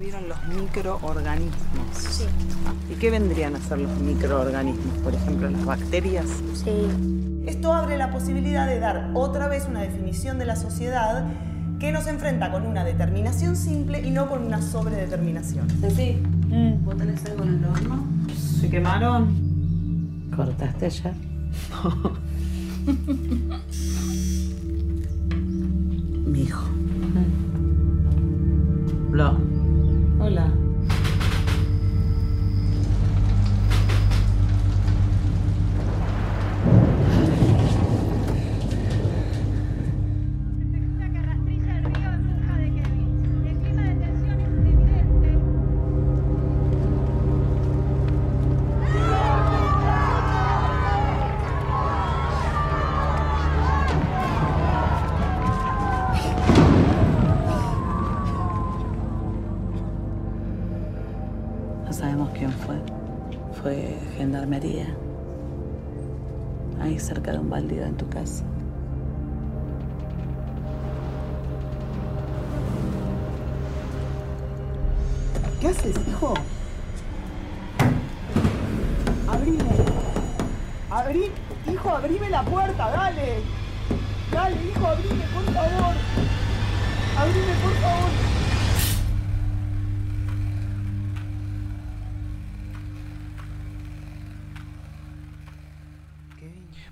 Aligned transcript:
Vieron 0.00 0.28
los 0.28 0.38
microorganismos. 0.46 1.58
Sí. 1.92 2.22
¿Y 2.88 2.94
qué 3.00 3.10
vendrían 3.10 3.56
a 3.56 3.60
ser 3.60 3.80
los 3.80 3.90
microorganismos? 3.98 4.96
Por 4.98 5.12
ejemplo, 5.12 5.50
las 5.50 5.64
bacterias. 5.64 6.26
Sí. 6.54 6.70
Esto 7.46 7.72
abre 7.72 7.98
la 7.98 8.12
posibilidad 8.12 8.68
de 8.68 8.78
dar 8.78 9.10
otra 9.14 9.48
vez 9.48 9.66
una 9.68 9.82
definición 9.82 10.38
de 10.38 10.44
la 10.44 10.54
sociedad 10.54 11.26
que 11.80 11.90
nos 11.90 12.06
enfrenta 12.06 12.52
con 12.52 12.64
una 12.64 12.84
determinación 12.84 13.56
simple 13.56 14.00
y 14.06 14.12
no 14.12 14.28
con 14.28 14.46
una 14.46 14.62
sobredeterminación. 14.62 15.66
Sí. 15.96 16.22
¿Vos 16.84 16.96
tenés 16.96 17.24
algo 17.24 17.42
en 17.42 17.54
el 17.54 17.64
horno? 17.64 18.06
¿Se 18.60 18.70
quemaron? 18.70 20.30
¿Cortaste 20.36 20.90
ya? 20.90 21.12
Mi 26.24 26.42
hijo. 26.42 26.68
Lo. 29.10 29.57
Hola. 30.28 30.67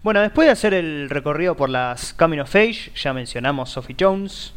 Bueno, 0.06 0.20
después 0.20 0.46
de 0.46 0.52
hacer 0.52 0.72
el 0.72 1.10
recorrido 1.10 1.56
por 1.56 1.68
las 1.68 2.12
Coming 2.12 2.38
of 2.38 2.54
Age, 2.54 2.92
ya 2.94 3.12
mencionamos 3.12 3.70
Sophie 3.70 3.96
Jones, 3.98 4.54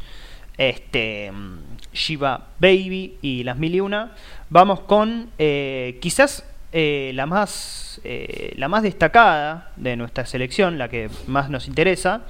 este, 0.60 1.32
mm, 1.32 1.58
Shiva 1.92 2.50
Baby 2.60 3.18
y 3.24 3.44
las 3.44 3.58
mil 3.58 3.74
y 3.74 3.80
una, 3.80 4.12
vamos 4.52 4.82
con 4.82 5.32
eh, 5.40 5.98
quizás 6.02 6.48
eh, 6.72 7.14
la, 7.16 7.26
más, 7.26 8.00
eh, 8.04 8.54
la 8.58 8.68
más 8.68 8.84
destacada 8.84 9.72
de 9.76 9.96
nuestra 9.96 10.28
selección, 10.28 10.78
la 10.78 10.88
que 10.88 11.10
más 11.26 11.50
nos 11.50 11.68
interesa, 11.68 12.28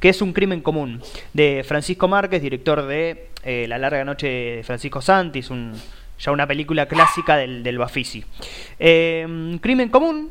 que 0.00 0.08
es 0.08 0.22
Un 0.22 0.32
crimen 0.32 0.62
común, 0.62 1.02
de 1.34 1.66
Francisco 1.68 2.08
Márquez, 2.08 2.40
director 2.40 2.86
de 2.86 3.28
eh, 3.44 3.66
La 3.68 3.76
larga 3.76 4.02
noche 4.02 4.28
de 4.28 4.62
Francisco 4.64 5.02
Santis, 5.02 5.50
un, 5.50 5.74
ya 6.18 6.32
una 6.32 6.46
película 6.46 6.86
clásica 6.86 7.36
del, 7.36 7.62
del 7.62 7.76
Bafisi. 7.76 8.24
Un 8.80 9.58
crimen 9.60 9.90
común, 9.90 10.30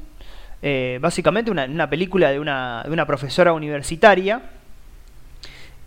eh, 0.62 1.00
básicamente 1.02 1.52
una, 1.52 1.90
película 1.90 2.32
de 2.32 2.40
una, 2.40 2.84
de 2.86 2.92
una 2.92 3.06
profesora 3.06 3.54
universitaria 3.54 4.42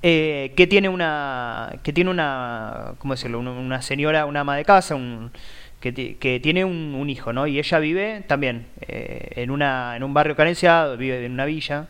eh, 0.03 0.53
que 0.57 0.67
tiene 0.67 0.89
una 0.89 1.77
que 1.83 1.93
tiene 1.93 2.11
una 2.11 2.93
cómo 2.99 3.15
decirlo 3.15 3.39
una, 3.39 3.53
una 3.53 3.81
señora 3.83 4.27
una 4.27 4.41
ama 4.41 4.57
de 4.57 4.65
casa 4.65 4.95
un, 4.95 5.31
que, 5.81 6.17
que 6.17 6.41
tiene 6.41 6.65
un, 6.65 7.09
hijo 7.09 7.33
no 7.33 7.47
y 7.47 7.59
ella 7.59 7.79
vive 7.79 8.23
también 8.27 8.67
eh, 8.83 9.31
en 9.37 9.51
una 9.51 9.97
en 9.97 10.03
un 10.03 10.13
barrio 10.13 10.37
carenciado 10.37 10.97
vive 10.97 11.25
en 11.25 11.33
una 11.33 11.45
villa 11.47 11.87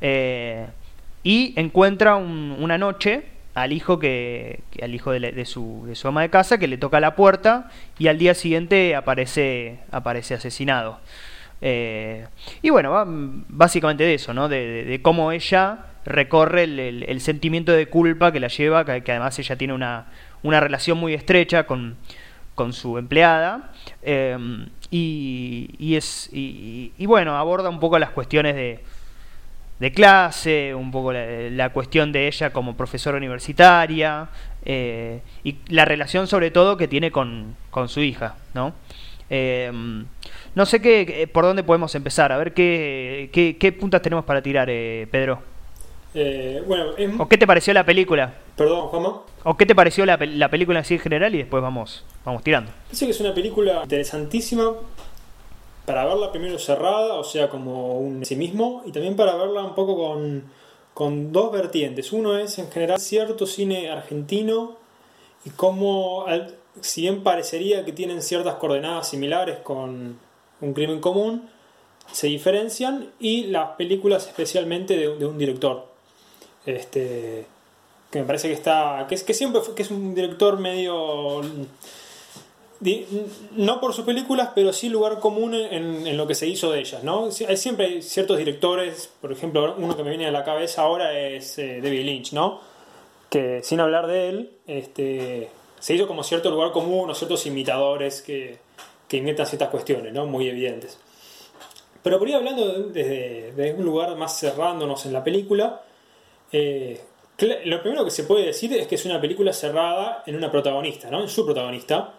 eh, 0.00 0.66
y 1.24 1.52
encuentra 1.56 2.16
un- 2.16 2.56
una 2.58 2.78
noche 2.78 3.24
al 3.54 3.72
hijo 3.72 3.98
que, 3.98 4.60
al 4.82 4.94
hijo 4.94 5.12
de, 5.12 5.20
de 5.32 5.44
su, 5.44 5.84
de 5.86 5.94
su 5.94 6.08
ama 6.08 6.22
de 6.22 6.30
casa 6.30 6.56
que 6.58 6.66
le 6.68 6.78
toca 6.78 7.00
la 7.00 7.14
puerta 7.16 7.70
y 7.98 8.08
al 8.08 8.16
día 8.18 8.34
siguiente 8.34 8.96
aparece 8.96 9.78
aparece 9.90 10.34
asesinado 10.34 11.00
eh, 11.62 12.26
y 12.60 12.70
bueno, 12.70 12.92
básicamente 13.48 14.04
de 14.04 14.14
eso, 14.14 14.34
¿no? 14.34 14.48
De, 14.48 15.00
cómo 15.02 15.32
ella 15.32 15.86
recorre 16.04 16.64
el, 16.64 17.20
sentimiento 17.20 17.72
de 17.72 17.86
culpa 17.86 18.32
que 18.32 18.40
la 18.40 18.48
lleva, 18.48 18.84
que, 18.84 19.12
además 19.12 19.38
ella 19.38 19.56
tiene 19.56 19.72
una, 19.72 20.06
una 20.42 20.60
relación 20.60 20.98
muy 20.98 21.14
estrecha 21.14 21.64
con, 21.64 21.96
con 22.54 22.72
su 22.72 22.98
empleada. 22.98 23.70
eh, 24.02 24.36
y, 24.90 25.94
es 25.96 26.28
y, 26.32 27.06
bueno, 27.06 27.38
aborda 27.38 27.70
un 27.70 27.80
poco 27.80 27.98
las 27.98 28.10
cuestiones 28.10 28.54
de, 28.54 28.80
de 29.78 29.92
clase, 29.92 30.74
un 30.74 30.90
poco 30.90 31.12
la, 31.12 31.24
la 31.50 31.70
cuestión 31.70 32.12
de 32.12 32.26
ella 32.26 32.52
como 32.52 32.76
profesora 32.76 33.16
universitaria 33.16 34.28
eh, 34.64 35.22
y 35.42 35.56
la 35.68 35.84
relación 35.84 36.26
sobre 36.28 36.50
todo 36.50 36.76
que 36.76 36.88
tiene 36.88 37.10
con, 37.10 37.56
con 37.70 37.88
su 37.88 38.00
hija, 38.00 38.36
¿no? 38.54 38.74
Eh, 39.34 39.72
no 40.54 40.66
sé 40.66 40.82
qué, 40.82 41.26
por 41.32 41.44
dónde 41.44 41.62
podemos 41.62 41.94
empezar, 41.94 42.32
a 42.32 42.36
ver 42.36 42.52
qué, 42.52 43.30
qué, 43.32 43.56
qué 43.58 43.72
puntas 43.72 44.02
tenemos 44.02 44.26
para 44.26 44.42
tirar, 44.42 44.68
eh, 44.68 45.08
Pedro. 45.10 45.40
Eh, 46.14 46.62
bueno, 46.66 46.94
es- 46.98 47.10
¿O 47.18 47.26
qué 47.26 47.38
te 47.38 47.46
pareció 47.46 47.72
la 47.72 47.84
película? 47.84 48.34
perdón, 48.56 48.88
Juanma. 48.88 49.22
¿O 49.44 49.56
qué 49.56 49.64
te 49.64 49.74
pareció 49.74 50.04
la, 50.04 50.18
la 50.18 50.50
película 50.50 50.80
así 50.80 50.94
en 50.94 51.00
general? 51.00 51.34
Y 51.34 51.38
después 51.38 51.62
vamos, 51.62 52.04
vamos 52.26 52.42
tirando. 52.44 52.70
Parece 52.84 53.06
que 53.06 53.10
es 53.12 53.20
una 53.20 53.32
película 53.32 53.80
interesantísima 53.82 54.74
para 55.86 56.04
verla 56.04 56.30
primero 56.30 56.58
cerrada, 56.58 57.14
o 57.14 57.24
sea, 57.24 57.48
como 57.48 57.98
un 57.98 58.22
sí 58.26 58.36
mismo, 58.36 58.82
y 58.84 58.92
también 58.92 59.16
para 59.16 59.34
verla 59.34 59.62
un 59.62 59.74
poco 59.74 59.96
con, 59.96 60.44
con 60.92 61.32
dos 61.32 61.50
vertientes. 61.50 62.12
Uno 62.12 62.36
es, 62.38 62.58
en 62.58 62.70
general, 62.70 63.00
cierto 63.00 63.46
cine 63.46 63.90
argentino 63.90 64.76
y 65.46 65.50
cómo, 65.50 66.26
al- 66.26 66.54
si 66.80 67.02
bien 67.02 67.22
parecería 67.22 67.84
que 67.84 67.92
tienen 67.92 68.22
ciertas 68.22 68.54
coordenadas 68.54 69.08
similares 69.08 69.58
con 69.58 70.18
un 70.60 70.72
crimen 70.74 71.00
común, 71.00 71.48
se 72.10 72.26
diferencian 72.26 73.10
y 73.20 73.44
las 73.44 73.70
películas 73.76 74.26
especialmente 74.26 74.96
de, 74.96 75.26
un 75.26 75.38
director. 75.38 75.86
Este, 76.66 77.46
que 78.10 78.20
me 78.20 78.24
parece 78.24 78.48
que 78.48 78.54
está 78.54 79.06
que 79.08 79.14
es 79.16 79.24
que 79.24 79.34
siempre 79.34 79.60
que 79.74 79.82
es 79.82 79.90
un 79.90 80.14
director 80.14 80.60
medio 80.60 81.40
di- 82.78 83.06
no 83.56 83.80
por 83.80 83.94
sus 83.94 84.04
películas 84.04 84.50
pero 84.54 84.72
sí 84.72 84.88
lugar 84.88 85.18
común 85.18 85.54
en, 85.54 86.16
lo 86.16 86.26
que 86.26 86.36
se 86.36 86.46
hizo 86.46 86.70
de 86.70 86.80
ellas 86.80 87.02
no 87.02 87.32
siempre 87.32 87.86
hay 87.86 88.02
ciertos 88.02 88.38
directores 88.38 89.10
por 89.20 89.32
ejemplo 89.32 89.74
uno 89.76 89.96
que 89.96 90.04
me 90.04 90.10
viene 90.10 90.26
a 90.26 90.30
la 90.30 90.44
cabeza 90.44 90.82
ahora 90.82 91.18
es 91.18 91.58
eh, 91.58 91.80
David 91.82 92.04
Lynch 92.04 92.32
no 92.32 92.60
que 93.30 93.62
sin 93.64 93.80
hablar 93.80 94.06
de 94.06 94.28
él 94.28 94.50
este 94.66 95.48
se 95.82 95.94
hizo 95.94 96.06
como 96.06 96.22
cierto 96.22 96.48
lugar 96.48 96.70
común 96.70 97.10
o 97.10 97.14
ciertos 97.14 97.44
imitadores 97.44 98.22
que, 98.22 98.60
que 99.08 99.16
imitan 99.16 99.46
ciertas 99.46 99.68
cuestiones 99.68 100.12
no 100.12 100.26
muy 100.26 100.48
evidentes 100.48 100.96
pero 102.04 102.20
por 102.20 102.28
ir 102.28 102.36
hablando 102.36 102.84
desde, 102.84 103.74
un 103.76 103.84
lugar 103.84 104.14
más 104.16 104.38
cerrándonos 104.38 105.04
en 105.06 105.12
la 105.12 105.24
película 105.24 105.82
eh, 106.52 107.00
lo 107.64 107.82
primero 107.82 108.04
que 108.04 108.12
se 108.12 108.22
puede 108.22 108.46
decir 108.46 108.72
es 108.74 108.86
que 108.86 108.94
es 108.94 109.04
una 109.04 109.20
película 109.20 109.52
cerrada 109.52 110.22
en 110.26 110.36
una 110.36 110.48
protagonista, 110.48 111.10
¿no? 111.10 111.22
En 111.22 111.28
su 111.28 111.44
protagonista, 111.44 112.14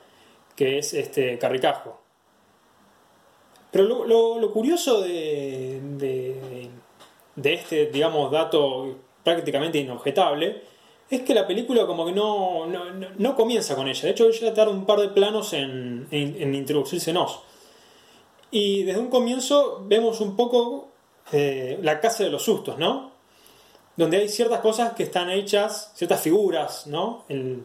que 0.54 0.80
es 0.80 0.94
este 0.94 1.38
Carricajo. 1.38 2.02
Pero 3.72 4.06
lo 4.06 4.52
curioso 4.52 5.02
de, 5.02 5.80
de, 5.98 6.70
de 7.36 7.54
este, 7.54 7.86
digamos, 7.88 8.32
dato 8.32 8.98
prácticamente 9.24 9.80
inobjetable 9.80 10.62
es 11.10 11.22
que 11.22 11.34
la 11.34 11.46
película 11.46 11.86
como 11.86 12.06
que 12.06 12.12
no, 12.12 12.66
no, 12.66 12.86
no- 13.18 13.36
comienza 13.36 13.76
con 13.76 13.88
ella. 13.88 14.02
De 14.04 14.12
hecho, 14.12 14.28
ella 14.28 14.54
tarda 14.54 14.72
un 14.72 14.86
par 14.86 15.00
de 15.00 15.10
planos 15.10 15.54
en, 15.54 16.08
en, 16.12 16.42
en 16.42 16.56
introducírsenos. 16.56 17.42
Y 18.52 18.84
desde 18.84 19.00
un 19.00 19.10
comienzo 19.10 19.82
vemos 19.86 20.22
un 20.22 20.36
poco 20.36 20.90
eh, 21.32 21.80
la 21.82 22.00
casa 22.00 22.24
de 22.24 22.30
los 22.30 22.44
sustos, 22.44 22.78
¿no? 22.78 23.12
donde 23.96 24.18
hay 24.18 24.28
ciertas 24.28 24.60
cosas 24.62 24.94
que 24.94 25.04
están 25.04 25.30
hechas, 25.30 25.92
ciertas 25.94 26.20
figuras, 26.20 26.88
¿no? 26.88 27.26
En, 27.30 27.64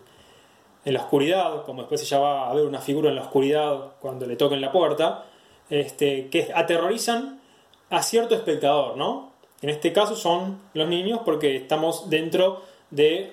en 0.84 0.93
la 0.94 1.00
oscuridad, 1.00 1.64
como 1.64 1.81
después 1.82 2.02
ella 2.02 2.19
va 2.19 2.50
a 2.50 2.55
ver 2.55 2.67
una 2.67 2.82
figura 2.82 3.08
en 3.08 3.17
la 3.17 3.23
oscuridad 3.23 3.93
cuando 3.99 4.26
le 4.26 4.37
toquen 4.37 4.61
la 4.61 4.70
puerta, 4.70 5.25
este, 5.70 6.29
que 6.29 6.50
aterrorizan 6.55 7.41
a 7.88 8.02
cierto 8.02 8.34
espectador, 8.34 8.99
¿no? 8.99 9.32
En 9.62 9.70
este 9.70 9.91
caso 9.94 10.14
son 10.17 10.61
los 10.75 10.87
niños 10.87 11.20
porque 11.25 11.56
estamos 11.56 12.11
dentro 12.11 12.61
de 12.90 13.32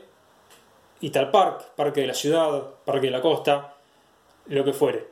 Ital 1.02 1.31
Park, 1.31 1.72
Parque 1.75 2.02
de 2.02 2.07
la 2.07 2.13
Ciudad, 2.13 2.63
Parque 2.86 3.07
de 3.07 3.12
la 3.12 3.22
Costa, 3.22 3.75
lo 4.48 4.63
que 4.63 4.74
fuere. 4.74 5.07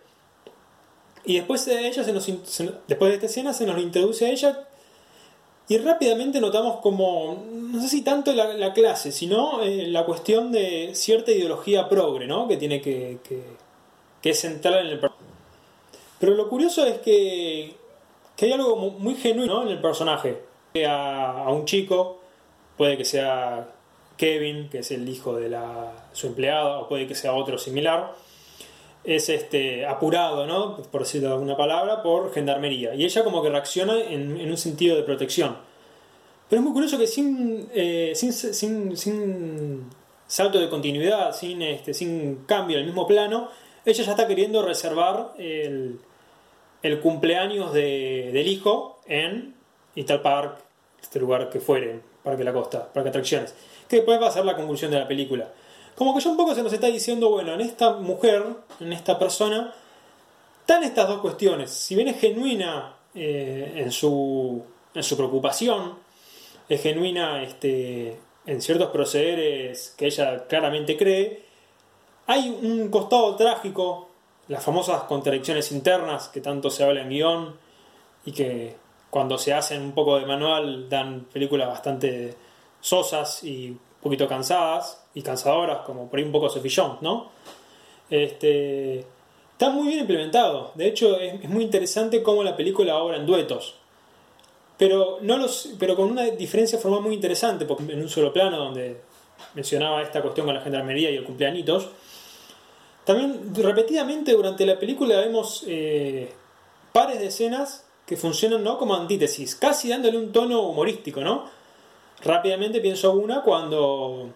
Y 1.25 1.36
después 1.38 1.66
de 1.66 1.88
ella 1.88 2.04
se 2.04 2.12
nos, 2.13 2.25
después 2.88 3.10
de 3.10 3.13
esta 3.16 3.25
escena 3.28 3.54
se 3.54 3.66
nos 3.66 3.80
introduce 3.80 4.25
a 4.25 4.30
ella 4.30 4.68
y 5.69 5.78
rápidamente 5.78 6.42
notamos 6.42 6.81
como, 6.81 7.42
no 7.50 7.81
sé 7.81 7.88
si 7.88 8.01
tanto 8.01 8.34
la, 8.34 8.54
la 8.54 8.74
clase, 8.74 9.13
sino 9.13 9.62
eh, 9.63 9.88
la 9.88 10.06
cuestión 10.06 10.51
de 10.51 10.92
cierta 10.94 11.31
ideología 11.31 11.88
progre, 11.88 12.28
¿no? 12.28 12.50
Que 12.50 12.57
tiene 12.57 12.81
que, 12.81 13.19
que, 13.24 13.42
que 14.22 14.30
es 14.31 14.39
central 14.39 14.86
en 14.86 14.88
el. 14.88 15.12
Pero 16.19 16.36
lo 16.36 16.50
curioso 16.50 16.86
es 16.86 17.00
que, 17.00 17.75
que 18.36 18.46
hay 18.46 18.51
algo 18.51 18.75
mu- 18.75 19.00
muy 19.00 19.16
genuino 19.16 19.56
¿no? 19.56 19.63
en 19.63 19.69
el 19.69 19.80
personaje. 19.81 20.44
A 20.86 21.48
un 21.50 21.66
chico, 21.66 22.19
puede 22.78 22.98
que 22.98 23.06
sea 23.06 23.69
Kevin, 24.18 24.69
que 24.69 24.80
es 24.80 24.92
el 24.92 25.07
hijo 25.10 25.36
de 25.36 25.50
la, 25.50 25.92
su 26.13 26.27
empleada, 26.27 26.80
o 26.80 26.88
puede 26.88 27.07
que 27.07 27.15
sea 27.15 27.33
otro 27.33 27.57
similar, 27.57 28.13
es 29.04 29.27
este 29.30 29.86
apurado, 29.86 30.48
¿no? 30.48 30.77
Por 30.77 31.01
decirlo 31.01 31.27
de 31.30 31.33
alguna 31.33 31.57
palabra, 31.57 32.01
por 32.04 32.33
gendarmería. 32.33 32.95
Y 32.95 33.04
ella 33.04 33.24
como 33.24 33.42
que 33.44 33.50
reacciona 33.50 34.00
en, 34.00 34.50
un 34.50 34.57
sentido 34.57 34.95
de 34.95 35.04
protección. 35.04 35.57
Pero 36.50 36.60
es 36.62 36.63
muy 36.63 36.74
curioso 36.74 36.98
que 36.98 37.07
sin, 37.07 37.68
eh, 37.74 38.13
sin, 38.15 38.31
sin, 38.95 39.89
salto 40.27 40.60
de 40.60 40.69
continuidad, 40.69 41.36
sin, 41.36 41.62
este, 41.62 41.94
sin 41.94 42.45
cambio 42.45 42.77
en 42.77 42.81
el 42.81 42.86
mismo 42.88 43.06
plano, 43.07 43.50
ella 43.86 44.04
ya 44.04 44.12
está 44.12 44.27
queriendo 44.27 44.63
reservar 44.63 45.33
el, 45.38 46.00
el 46.81 47.00
cumpleaños 47.01 47.74
de- 47.74 48.30
del 48.31 48.48
hijo 48.48 49.00
en 49.06 49.54
Easter 49.95 50.21
Park, 50.21 50.60
este 51.01 51.19
lugar 51.19 51.50
que 51.50 51.60
fuere, 51.60 52.00
Parque 52.24 52.39
de 52.39 52.45
la 52.45 52.54
Costa, 52.54 52.86
Parque 52.86 53.04
de 53.04 53.10
Atracciones, 53.10 53.54
que 53.94 53.98
después 53.98 54.19
va 54.19 54.28
a 54.28 54.31
ser 54.31 54.44
la 54.44 54.56
conclusión 54.56 54.90
de 54.90 54.98
la 54.98 55.07
película. 55.07 55.54
Como 55.95 56.16
que 56.16 56.24
ya 56.24 56.31
un 56.31 56.38
poco 56.38 56.56
se 56.56 56.63
nos 56.63 56.74
está 56.74 56.88
diciendo, 56.88 57.30
bueno, 57.30 57.54
en 57.54 57.62
esta 57.62 57.94
mujer, 57.94 58.44
en 58.80 58.92
esta 58.92 59.19
persona, 59.19 59.72
están 60.62 60.84
estas 60.84 61.07
dos 61.07 61.22
cuestiones. 61.22 61.69
Si 61.69 61.94
bien 61.94 62.07
es 62.07 62.19
genuina 62.19 62.95
eh, 63.13 63.74
en, 63.75 63.92
su, 63.92 64.63
en 64.95 65.04
su 65.04 65.16
preocupación, 65.16 65.94
es 66.68 66.81
genuina 66.81 67.44
este, 67.44 68.18
en 68.48 68.62
ciertos 68.63 68.90
procederes 68.90 69.94
que 69.96 70.07
ella 70.07 70.48
claramente 70.48 70.98
cree, 70.98 71.44
hay 72.25 72.50
un 72.50 72.89
costado 72.89 73.36
trágico, 73.36 74.10
las 74.48 74.63
famosas 74.63 75.04
contradicciones 75.04 75.72
internas 75.72 76.30
que 76.30 76.42
tanto 76.42 76.72
se 76.72 76.84
habla 76.84 77.01
en 77.01 77.10
guion 77.10 77.56
y 78.25 78.31
que 78.31 78.75
cuando 79.12 79.38
se 79.38 79.54
hacen 79.54 79.84
un 79.84 79.92
poco 79.92 80.18
de 80.18 80.25
manual 80.25 80.89
dan 80.89 81.28
películas 81.31 81.68
bastante 81.68 82.36
sosas 82.84 83.44
y 83.46 83.70
un 83.70 83.80
poquito 84.02 84.28
cansadas 84.28 85.02
y 85.14 85.22
cansadoras, 85.22 85.80
como 85.86 86.10
por 86.10 86.20
ahí 86.20 86.26
un 86.26 86.34
poco 86.34 86.50
Jones, 86.50 87.02
¿no? 87.02 87.32
Este, 88.10 89.00
está 89.54 89.70
muy 89.70 89.88
bien 89.88 90.02
implementado. 90.02 90.74
De 90.76 90.88
hecho, 90.88 91.18
es, 91.18 91.42
es 91.42 91.50
muy 91.50 91.64
interesante 91.64 92.22
cómo 92.22 92.44
la 92.44 92.58
película 92.58 92.98
obra 92.98 93.16
en 93.18 93.26
duetos. 93.26 93.76
Pero, 94.78 95.20
no 95.22 95.38
los, 95.38 95.76
pero 95.80 95.96
con 95.96 96.12
una 96.12 96.24
diferencia 96.24 96.78
formal 96.78 97.02
muy 97.02 97.16
interesante, 97.16 97.66
porque 97.66 97.94
en 97.94 98.02
un 98.02 98.10
solo 98.10 98.34
plano, 98.34 98.58
donde 98.58 99.00
mencionaba 99.54 100.02
esta 100.02 100.22
cuestión 100.22 100.46
con 100.46 100.56
la 100.56 100.62
gendarmería 100.62 101.10
y 101.10 101.16
el 101.16 101.24
cumpleañitos, 101.24 101.88
también 103.06 103.56
repetidamente 103.56 104.34
durante 104.34 104.66
la 104.66 104.78
película 104.78 105.18
vemos 105.20 105.64
eh, 105.68 106.34
pares 106.92 107.20
de 107.20 107.28
escenas 107.28 107.86
que 108.06 108.18
funcionan 108.18 108.62
¿no? 108.62 108.78
como 108.78 108.96
antítesis, 108.96 109.56
casi 109.56 109.88
dándole 109.88 110.18
un 110.18 110.34
tono 110.34 110.62
humorístico, 110.64 111.22
¿no? 111.22 111.62
Rápidamente 112.24 112.80
pienso 112.80 113.12
una 113.14 113.42
cuando 113.42 114.30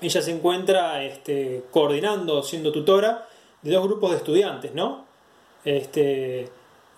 ella 0.00 0.20
se 0.22 0.30
encuentra 0.30 1.02
este, 1.04 1.64
coordinando, 1.70 2.42
siendo 2.42 2.70
tutora 2.72 3.28
de 3.62 3.72
dos 3.72 3.84
grupos 3.84 4.10
de 4.10 4.16
estudiantes, 4.18 4.74
¿no? 4.74 5.06
Este, 5.64 6.48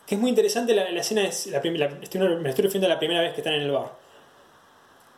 que 0.07 0.15
es 0.17 0.21
muy 0.21 0.31
interesante 0.31 0.75
la, 0.75 0.85
escena, 0.89 1.23
es 1.27 1.47
la, 1.47 1.61
la- 1.63 1.89
me 1.91 2.49
estoy 2.51 2.63
refiriendo 2.65 2.87
a 2.87 2.95
la 2.95 2.99
primera 2.99 3.21
vez 3.21 3.33
que 3.35 3.41
están 3.41 3.55
en 3.55 3.63
el 3.63 3.71
bar. 3.71 3.93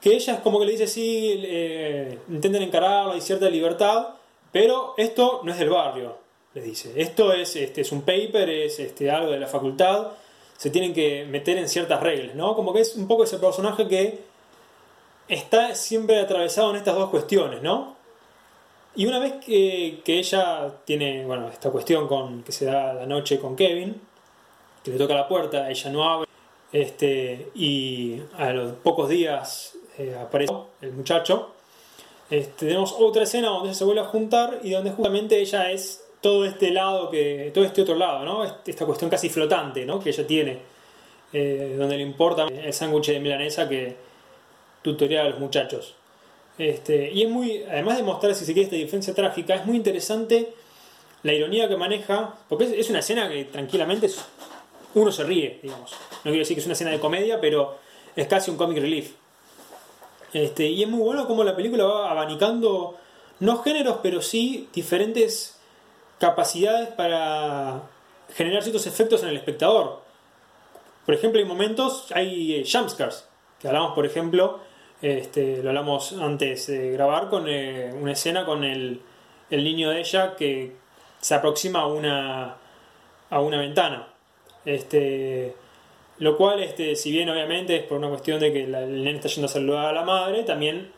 Que 0.01 0.15
ella 0.15 0.35
es 0.35 0.41
como 0.41 0.59
que 0.61 0.67
le 0.67 0.73
dice, 0.73 0.87
sí, 0.87 1.41
eh, 1.45 2.19
intenten 2.29 2.63
encararla, 2.63 3.15
hay 3.15 3.21
cierta 3.21 3.49
libertad, 3.49 4.09
pero 4.53 4.95
esto 4.97 5.41
no 5.45 5.53
es 5.53 5.59
del 5.59 5.71
barrio, 5.71 6.17
les 6.55 6.65
dice. 6.65 6.93
Esto 6.97 7.33
es, 7.33 7.57
este, 7.57 7.81
es 7.81 7.93
un 7.93 8.03
paper, 8.03 8.49
es 8.51 8.79
este, 8.79 9.11
algo 9.11 9.33
de 9.33 9.41
la 9.41 9.47
facultad, 9.47 10.09
se 10.57 10.71
tienen 10.71 10.93
que 10.93 11.25
meter 11.25 11.57
en 11.59 11.69
ciertas 11.69 12.01
reglas, 12.03 12.35
¿no? 12.35 12.55
Como 12.55 12.73
que 12.73 12.81
es 12.81 12.95
un 12.97 13.09
poco 13.09 13.25
ese 13.25 13.39
personaje 13.39 13.89
que 13.89 14.19
está 15.29 15.75
siempre 15.75 16.19
atravesado 16.19 16.71
en 16.71 16.77
estas 16.77 16.95
dos 16.95 17.11
cuestiones, 17.11 17.63
¿no? 17.63 17.97
Y 18.97 19.07
una 19.07 19.19
vez 19.19 19.35
que, 19.45 20.01
que 20.05 20.19
ella 20.19 20.73
tiene, 20.85 21.25
bueno, 21.25 21.49
esta 21.49 21.71
cuestión 21.71 22.09
con, 22.09 22.43
que 22.43 22.53
se 22.53 22.65
da 22.65 22.95
la 22.95 23.07
noche 23.07 23.39
con 23.39 23.55
Kevin, 23.55 24.01
que 24.83 24.91
le 24.91 24.99
toca 24.99 25.15
la 25.15 25.29
puerta, 25.29 25.71
ella 25.71 25.91
no 25.91 26.05
abre, 26.05 26.29
este, 26.73 27.51
y 27.55 28.21
a 28.37 28.51
los 28.53 28.73
pocos 28.77 29.09
días 29.09 29.75
eh, 29.99 30.17
aparece 30.21 30.53
el 30.81 30.93
muchacho, 30.93 31.55
este, 32.31 32.67
tenemos 32.67 32.95
otra 32.99 33.23
escena 33.23 33.49
donde 33.49 33.75
se 33.75 33.85
vuelve 33.85 34.03
a 34.03 34.05
juntar 34.05 34.61
y 34.63 34.71
donde 34.71 34.91
justamente 34.91 35.39
ella 35.41 35.71
es 35.71 36.05
todo 36.21 36.45
este 36.45 36.71
lado 36.71 37.11
que 37.11 37.51
todo 37.55 37.65
este 37.65 37.83
otro 37.83 37.95
lado 37.95 38.25
no 38.25 38.45
esta 38.45 38.85
cuestión 38.85 39.09
casi 39.09 39.31
flotante 39.31 39.87
no 39.87 40.01
que 40.01 40.11
ella 40.11 40.27
tiene 40.27 40.59
eh, 41.33 41.77
donde 41.79 41.97
le 41.97 42.03
importa 42.03 42.49
el 42.49 42.73
sándwich 42.73 43.13
de 43.13 43.21
milanesa 43.21 43.69
que 43.69 43.97
tutorea 44.83 45.23
a 45.23 45.29
los 45.29 45.39
muchachos. 45.39 45.95
Este, 46.59 47.11
y 47.13 47.23
es 47.23 47.31
muy 47.31 47.63
además 47.65 47.97
de 47.97 48.03
mostrar 48.03 48.35
si 48.35 48.45
se 48.45 48.53
quiere 48.53 48.65
esta 48.65 48.77
diferencia 48.77 49.15
trágica 49.15 49.55
es 49.55 49.65
muy 49.65 49.77
interesante 49.77 50.53
la 51.23 51.33
ironía 51.33 51.69
que 51.69 51.77
maneja 51.77 52.35
porque 52.49 52.65
es, 52.81 52.91
una 52.91 52.99
escena 52.99 53.29
que 53.29 53.45
tranquilamente 53.45 54.11
uno 54.95 55.13
se 55.13 55.23
ríe 55.23 55.61
digamos. 55.63 55.93
No 55.93 56.23
quiero 56.25 56.39
decir 56.39 56.57
que 56.57 56.61
es 56.61 56.67
una 56.67 56.73
escena 56.73 56.91
de 56.91 56.99
comedia 56.99 57.41
pero 57.41 57.79
es 58.17 58.27
casi 58.27 58.51
un 58.51 58.57
comic 58.57 58.79
relief. 58.79 59.13
Este, 60.33 60.67
y 60.67 60.83
es 60.83 60.89
muy 60.89 61.01
bueno 61.01 61.27
como 61.27 61.45
la 61.45 61.57
película 61.57 61.85
va 61.85 62.11
abanicando, 62.11 62.97
no 63.41 63.63
géneros, 63.63 64.01
pero 64.03 64.21
sí 64.21 64.69
diferentes 64.75 65.59
capacidades 66.19 66.89
para 66.89 67.83
generar 68.35 68.63
ciertos 68.63 68.87
efectos 68.87 69.23
en 69.23 69.31
el 69.31 69.37
espectador. 69.37 70.01
Por 71.07 71.15
ejemplo, 71.15 71.41
hay 71.41 71.47
momentos, 71.47 72.07
hay 72.13 72.57
eh, 72.57 72.67
jumpscares, 72.71 73.27
que 73.61 73.69
hablamos, 73.69 73.95
por 73.95 74.05
ejemplo, 74.05 74.61
este, 75.03 75.63
lo 75.63 75.71
hablamos 75.71 76.13
antes 76.13 76.67
de 76.67 76.93
grabar, 76.93 77.29
con 77.29 77.49
eh, 77.49 77.93
una 78.01 78.13
escena 78.13 78.45
con 78.45 78.65
el, 78.65 79.01
el 79.51 79.65
niño 79.65 79.91
de 79.91 80.01
ella 80.01 80.37
que 80.37 80.73
se 81.21 81.35
aproxima 81.35 81.81
a 81.81 81.87
una, 81.87 82.57
a 83.31 83.41
una 83.41 83.59
ventana. 83.59 84.09
Este, 84.65 85.55
lo 86.19 86.37
cual, 86.37 86.63
este, 86.63 86.97
si 86.97 87.13
bien 87.13 87.29
obviamente 87.31 87.77
es 87.77 87.83
por 87.85 87.99
una 87.99 88.09
cuestión 88.09 88.41
de 88.41 88.53
que 88.53 88.65
el 88.65 88.73
nene 88.73 89.13
está 89.13 89.29
yendo 89.29 89.47
a 89.47 89.51
saludar 89.51 89.87
a 89.87 89.93
la 89.93 90.05
madre, 90.05 90.43
también 90.43 90.91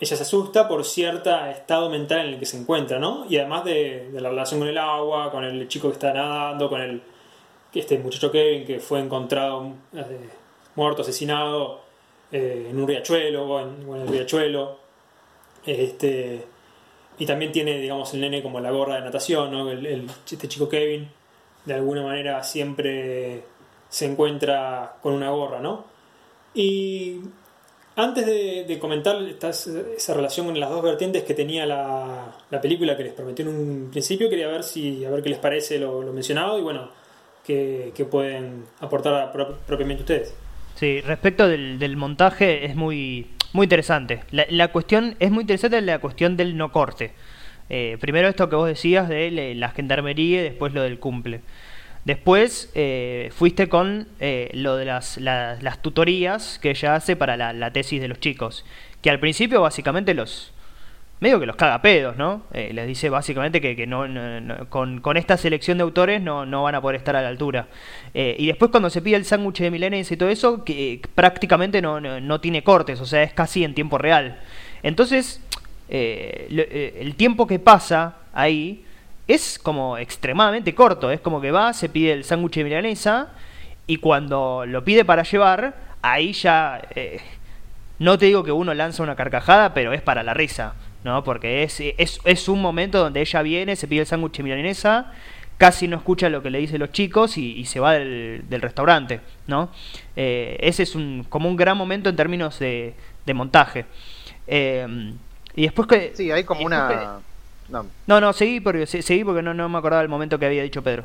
ella 0.00 0.16
se 0.16 0.22
asusta 0.22 0.66
por 0.66 0.84
cierto 0.84 1.34
estado 1.46 1.88
mental 1.90 2.20
en 2.20 2.34
el 2.34 2.38
que 2.38 2.46
se 2.46 2.56
encuentra, 2.58 2.98
¿no? 2.98 3.24
Y 3.28 3.36
además 3.36 3.64
de, 3.64 4.10
de 4.10 4.20
la 4.20 4.30
relación 4.30 4.60
con 4.60 4.68
el 4.68 4.78
agua, 4.78 5.30
con 5.30 5.44
el 5.44 5.68
chico 5.68 5.88
que 5.88 5.94
está 5.94 6.12
nadando, 6.12 6.68
con 6.68 6.80
el 6.80 7.02
este 7.80 7.98
muchacho 7.98 8.30
Kevin 8.30 8.66
que 8.66 8.80
fue 8.80 9.00
encontrado 9.00 9.72
eh, 9.94 10.28
muerto, 10.74 11.02
asesinado 11.02 11.80
eh, 12.32 12.66
en 12.70 12.80
un 12.80 12.88
riachuelo 12.88 13.44
o 13.46 13.60
en, 13.60 13.82
en 13.82 14.02
el 14.02 14.08
riachuelo. 14.08 14.78
Este, 15.64 16.42
y 17.18 17.26
también 17.26 17.52
tiene, 17.52 17.78
digamos, 17.78 18.12
el 18.14 18.20
nene 18.20 18.42
como 18.42 18.58
la 18.60 18.70
gorra 18.70 18.96
de 18.96 19.02
natación, 19.02 19.52
¿no? 19.52 19.70
El- 19.70 20.08
este 20.30 20.48
chico 20.48 20.68
Kevin, 20.68 21.08
de 21.64 21.74
alguna 21.74 22.02
manera, 22.02 22.42
siempre 22.42 23.42
se 23.88 24.06
encuentra 24.06 24.96
con 25.02 25.12
una 25.12 25.30
gorra, 25.30 25.60
¿no? 25.60 25.84
Y 26.54 27.20
antes 27.96 28.26
de, 28.26 28.64
comentar 28.80 29.22
esta- 29.22 29.50
esa 29.50 30.14
relación 30.14 30.46
con 30.46 30.58
las 30.58 30.70
dos 30.70 30.82
vertientes 30.82 31.22
que 31.24 31.34
tenía 31.34 31.66
la, 31.66 32.34
la 32.50 32.60
película 32.60 32.96
que 32.96 33.04
les 33.04 33.12
prometí 33.12 33.42
en 33.42 33.48
un 33.48 33.88
principio, 33.90 34.28
quería 34.30 34.48
ver 34.48 34.64
si 34.64 35.04
a 35.04 35.10
ver 35.10 35.22
qué 35.22 35.28
les 35.28 35.38
parece 35.38 35.78
lo, 35.78 36.00
mencionado 36.12 36.58
y 36.58 36.62
bueno, 36.62 36.88
qué, 37.44 37.92
qué 37.94 38.04
pueden 38.06 38.64
aportar 38.80 39.30
pro- 39.30 39.58
propiamente 39.66 40.02
ustedes. 40.02 40.34
Sí, 40.74 41.00
respecto 41.02 41.48
del, 41.48 41.78
del 41.78 41.96
montaje 41.96 42.64
es 42.66 42.74
muy, 42.74 43.26
muy 43.52 43.64
interesante. 43.64 44.20
La, 44.30 44.46
la 44.48 44.68
cuestión 44.68 45.14
es 45.20 45.30
muy 45.30 45.42
interesante 45.42 45.80
la 45.80 45.98
cuestión 45.98 46.36
del 46.36 46.56
no 46.56 46.72
corte. 46.72 47.12
Eh, 47.70 47.96
primero 48.00 48.28
esto 48.28 48.48
que 48.50 48.56
vos 48.56 48.66
decías 48.66 49.08
de 49.08 49.54
la 49.54 49.70
gendarmería 49.70 50.40
y 50.40 50.44
después 50.44 50.74
lo 50.74 50.82
del 50.82 50.98
cumple. 50.98 51.40
Después 52.04 52.70
eh, 52.74 53.30
fuiste 53.32 53.68
con 53.68 54.08
eh, 54.18 54.50
lo 54.54 54.76
de 54.76 54.84
las, 54.86 55.18
la- 55.18 55.56
las 55.60 55.80
tutorías 55.80 56.58
que 56.60 56.70
ella 56.70 56.96
hace 56.96 57.14
para 57.14 57.36
la, 57.36 57.52
la 57.52 57.72
tesis 57.72 58.00
de 58.00 58.08
los 58.08 58.18
chicos. 58.18 58.64
Que 59.02 59.10
al 59.10 59.20
principio 59.20 59.60
básicamente 59.62 60.12
los... 60.14 60.52
medio 61.22 61.38
que 61.38 61.46
los 61.46 61.54
caga 61.54 61.80
pedos, 61.80 62.16
¿no? 62.16 62.42
Eh, 62.52 62.72
les 62.74 62.86
dice 62.86 63.08
básicamente 63.08 63.60
que, 63.60 63.76
que 63.76 63.86
no, 63.86 64.04
con, 64.68 65.00
con 65.00 65.16
esta 65.16 65.36
selección 65.36 65.78
de 65.78 65.84
autores 65.84 66.20
no, 66.20 66.44
no 66.44 66.64
van 66.64 66.74
a 66.74 66.80
poder 66.80 66.96
estar 66.96 67.14
a 67.14 67.22
la 67.22 67.28
altura. 67.28 67.68
Eh, 68.12 68.34
y 68.38 68.48
después 68.48 68.72
cuando 68.72 68.90
se 68.90 69.00
pide 69.00 69.14
el 69.14 69.24
sándwich 69.24 69.60
de 69.60 69.70
milanesa 69.70 70.12
y 70.12 70.16
todo 70.16 70.28
eso, 70.28 70.64
que 70.64 71.00
prácticamente 71.14 71.80
no, 71.80 72.00
no, 72.00 72.40
tiene 72.40 72.64
cortes, 72.64 73.00
o 73.00 73.06
sea, 73.06 73.22
es 73.22 73.32
casi 73.32 73.62
en 73.62 73.72
tiempo 73.72 73.98
real. 73.98 74.40
Entonces, 74.82 75.40
eh, 75.88 76.48
eh, 76.50 76.98
el 77.00 77.14
tiempo 77.14 77.46
que 77.46 77.60
pasa 77.60 78.16
ahí 78.34 78.84
es 79.28 79.60
como 79.60 79.98
extremadamente 79.98 80.74
corto. 80.74 81.12
Es 81.12 81.20
como 81.20 81.40
que 81.40 81.52
va, 81.52 81.72
se 81.72 81.88
pide 81.88 82.12
el 82.12 82.24
sándwich 82.24 82.56
de 82.56 82.64
milanesa 82.64 83.28
y 83.86 83.98
cuando 83.98 84.64
lo 84.66 84.82
pide 84.82 85.04
para 85.04 85.22
llevar, 85.22 85.76
ahí 86.02 86.32
ya... 86.32 86.82
eh, 86.96 87.20
no 88.02 88.18
te 88.18 88.26
digo 88.26 88.42
que 88.42 88.50
uno 88.50 88.74
lanza 88.74 89.04
una 89.04 89.14
carcajada, 89.14 89.74
pero 89.74 89.92
es 89.92 90.02
para 90.02 90.24
la 90.24 90.34
risa, 90.34 90.74
¿no? 91.04 91.24
Porque 91.24 91.62
es, 91.62 91.80
es, 91.80 92.20
es 92.24 92.48
un 92.48 92.60
momento 92.62 92.98
donde 92.98 93.20
ella 93.20 93.42
viene, 93.42 93.76
se 93.76 93.88
pide 93.88 94.00
el 94.00 94.06
sándwich 94.06 94.40
milanesa, 94.40 95.12
casi 95.58 95.86
no 95.88 95.96
escucha 95.96 96.28
lo 96.28 96.42
que 96.42 96.50
le 96.50 96.58
dicen 96.58 96.80
los 96.80 96.90
chicos 96.92 97.38
y, 97.38 97.52
y 97.58 97.64
se 97.66 97.78
va 97.80 97.92
del, 97.92 98.44
del 98.48 98.60
restaurante, 98.60 99.20
¿no? 99.46 99.70
Eh, 100.16 100.56
ese 100.60 100.82
es 100.82 100.94
un, 100.94 101.24
como 101.28 101.48
un 101.48 101.56
gran 101.56 101.76
momento 101.76 102.08
en 102.08 102.16
términos 102.16 102.58
de, 102.58 102.94
de 103.26 103.34
montaje. 103.34 103.84
Eh, 104.46 105.14
y 105.54 105.62
después 105.62 105.86
que... 105.88 106.12
Sí, 106.16 106.30
hay 106.30 106.44
como 106.44 106.64
una... 106.64 107.18
No, 107.68 107.86
no, 108.06 108.20
no, 108.20 108.32
seguí 108.32 108.60
porque, 108.60 108.86
se- 108.86 109.02
seguí 109.02 109.24
porque 109.24 109.40
no, 109.42 109.54
no 109.54 109.68
me 109.68 109.78
acordaba 109.78 110.02
el 110.02 110.08
momento 110.08 110.38
que 110.38 110.46
había 110.46 110.62
dicho 110.62 110.82
Pedro. 110.82 111.04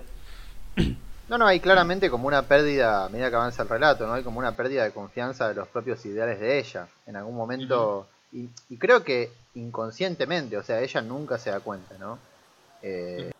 no, 1.29 1.37
no, 1.37 1.45
hay 1.45 1.59
claramente 1.59 2.09
como 2.09 2.27
una 2.27 2.41
pérdida, 2.41 3.05
a 3.05 3.09
medida 3.09 3.29
que 3.29 3.35
avanza 3.35 3.63
el 3.63 3.69
relato, 3.69 4.05
¿no? 4.07 4.13
Hay 4.13 4.23
como 4.23 4.39
una 4.39 4.53
pérdida 4.53 4.83
de 4.83 4.91
confianza 4.91 5.47
de 5.47 5.55
los 5.55 5.67
propios 5.67 6.03
ideales 6.05 6.39
de 6.39 6.59
ella. 6.59 6.87
En 7.05 7.15
algún 7.15 7.35
momento... 7.35 8.07
y, 8.33 8.49
y 8.69 8.77
creo 8.77 9.03
que 9.03 9.29
inconscientemente, 9.57 10.57
o 10.57 10.63
sea, 10.63 10.79
ella 10.79 11.01
nunca 11.01 11.37
se 11.37 11.51
da 11.51 11.59
cuenta, 11.59 11.95
¿no? 11.97 12.17
Eh, 12.81 13.31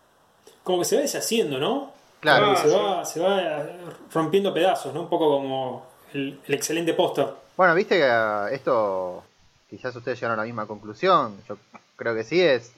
Como 0.62 0.80
que 0.80 0.84
se 0.84 0.96
va 0.96 1.02
deshaciendo, 1.02 1.58
¿no? 1.58 1.92
Claro. 2.20 2.56
Se, 2.56 2.68
va, 2.68 3.04
se 3.04 3.20
va 3.20 3.66
rompiendo 4.12 4.52
pedazos, 4.52 4.92
¿no? 4.92 5.02
Un 5.02 5.08
poco 5.08 5.30
como 5.30 5.86
el, 6.12 6.40
el 6.46 6.54
excelente 6.54 6.92
póster. 6.94 7.26
Bueno, 7.56 7.74
viste 7.74 7.96
que 7.96 8.04
ah, 8.04 8.48
esto, 8.50 9.22
quizás 9.70 9.94
ustedes 9.94 10.18
llegaron 10.18 10.38
a 10.38 10.42
la 10.42 10.46
misma 10.46 10.66
conclusión, 10.66 11.40
yo 11.48 11.56
creo 11.96 12.14
que 12.14 12.24
sí 12.24 12.40
es, 12.40 12.72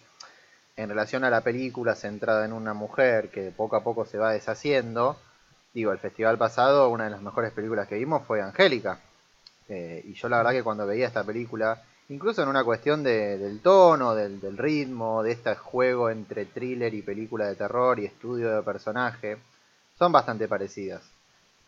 en 0.76 0.88
relación 0.88 1.24
a 1.24 1.30
la 1.30 1.40
película 1.40 1.94
centrada 1.94 2.44
en 2.44 2.52
una 2.52 2.74
mujer 2.74 3.30
que 3.30 3.50
poco 3.50 3.76
a 3.76 3.82
poco 3.82 4.04
se 4.04 4.18
va 4.18 4.32
deshaciendo, 4.32 5.16
digo, 5.74 5.92
el 5.92 5.98
festival 5.98 6.36
pasado, 6.38 6.88
una 6.88 7.04
de 7.04 7.10
las 7.10 7.22
mejores 7.22 7.52
películas 7.52 7.88
que 7.88 7.96
vimos 7.96 8.26
fue 8.26 8.40
Angélica, 8.42 9.00
Eh, 9.72 10.02
y 10.04 10.14
yo 10.14 10.28
la 10.28 10.38
verdad 10.38 10.50
que 10.50 10.64
cuando 10.64 10.84
veía 10.84 11.06
esta 11.06 11.22
película, 11.22 11.80
incluso 12.10 12.42
en 12.42 12.48
una 12.48 12.64
cuestión 12.64 13.02
de- 13.02 13.38
del 13.38 13.60
tono, 13.60 14.14
del, 14.14 14.40
del 14.40 14.58
ritmo, 14.58 15.22
de 15.22 15.32
este 15.32 15.54
juego 15.56 16.10
entre 16.10 16.44
thriller 16.46 16.92
y 16.94 17.02
película 17.02 17.46
de 17.46 17.56
terror 17.56 17.98
y 17.98 18.04
estudio 18.06 18.54
de 18.54 18.62
personaje, 18.62 19.38
son 19.98 20.12
bastante 20.12 20.48
parecidas. 20.48 21.02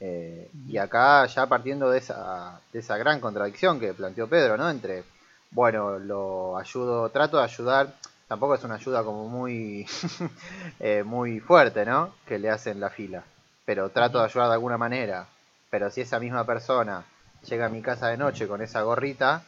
Eh, 0.01 0.51
y 0.69 0.79
acá 0.79 1.25
ya 1.27 1.47
partiendo 1.47 1.89
de 1.91 1.99
esa, 1.99 2.61
de 2.73 2.81
esa 2.81 2.97
gran 2.99 3.21
contradicción 3.21 3.79
que 3.79 3.95
planteó 3.95 4.29
Pedro, 4.29 4.57
¿no? 4.57 4.69
Entre, 4.69 5.05
bueno, 5.53 5.99
lo 5.99 6.59
ayudo, 6.59 7.09
trato 7.11 7.39
de 7.39 7.45
ayudar, 7.45 7.95
tampoco 8.27 8.55
es 8.57 8.65
una 8.65 8.75
ayuda 8.77 9.05
como 9.05 9.29
muy, 9.29 9.87
eh, 10.81 11.05
muy 11.05 11.39
fuerte, 11.41 11.85
¿no? 11.87 12.15
Que 12.27 12.39
le 12.39 12.51
hacen 12.51 12.81
la 12.81 12.91
fila, 12.91 13.23
pero 13.65 13.91
trato 13.91 14.19
de 14.19 14.25
ayudar 14.25 14.49
de 14.49 14.55
alguna 14.55 14.79
manera. 14.79 15.27
Pero 15.71 15.91
si 15.91 16.01
esa 16.03 16.19
misma 16.19 16.45
persona 16.45 17.05
llega 17.49 17.67
a 17.67 17.71
mi 17.71 17.81
casa 17.81 18.09
de 18.09 18.17
noche 18.17 18.49
con 18.49 18.61
esa 18.61 18.83
gorrita, 18.83 19.45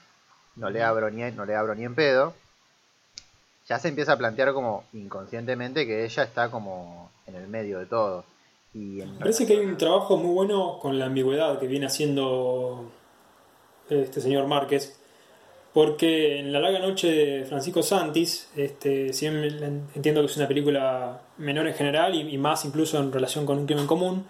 no 0.56 0.70
le 0.70 0.82
abro 0.82 1.10
ni, 1.10 1.22
no 1.32 1.44
le 1.44 1.54
abro 1.56 1.74
ni 1.74 1.84
en 1.84 1.94
pedo. 1.94 2.34
Ya 3.68 3.78
se 3.78 3.88
empieza 3.88 4.12
a 4.12 4.18
plantear 4.18 4.52
como 4.52 4.84
inconscientemente 4.92 5.86
que 5.86 6.04
ella 6.04 6.22
está 6.22 6.50
como 6.50 7.10
en 7.26 7.34
el 7.36 7.48
medio 7.48 7.78
de 7.78 7.86
todo. 7.86 8.24
Y 8.74 9.00
en 9.00 9.18
parece 9.18 9.46
que 9.46 9.54
hay 9.54 9.64
un 9.64 9.76
trabajo 9.78 10.16
muy 10.16 10.34
bueno 10.34 10.78
con 10.80 10.98
la 10.98 11.06
ambigüedad 11.06 11.58
que 11.58 11.66
viene 11.66 11.86
haciendo 11.86 12.90
este 13.88 14.20
señor 14.20 14.46
Márquez. 14.46 14.98
Porque 15.72 16.38
en 16.38 16.52
La 16.52 16.60
larga 16.60 16.78
noche 16.78 17.08
de 17.08 17.44
Francisco 17.46 17.82
Santis, 17.82 18.48
este, 18.54 19.12
si 19.12 19.28
bien 19.28 19.60
la- 19.60 19.66
entiendo 19.94 20.20
que 20.20 20.26
es 20.26 20.36
una 20.36 20.46
película 20.46 21.20
menor 21.38 21.66
en 21.66 21.74
general 21.74 22.14
y, 22.14 22.20
y 22.32 22.38
más 22.38 22.64
incluso 22.64 22.98
en 23.00 23.10
relación 23.12 23.44
con 23.44 23.58
un 23.58 23.66
crimen 23.66 23.86
común, 23.88 24.24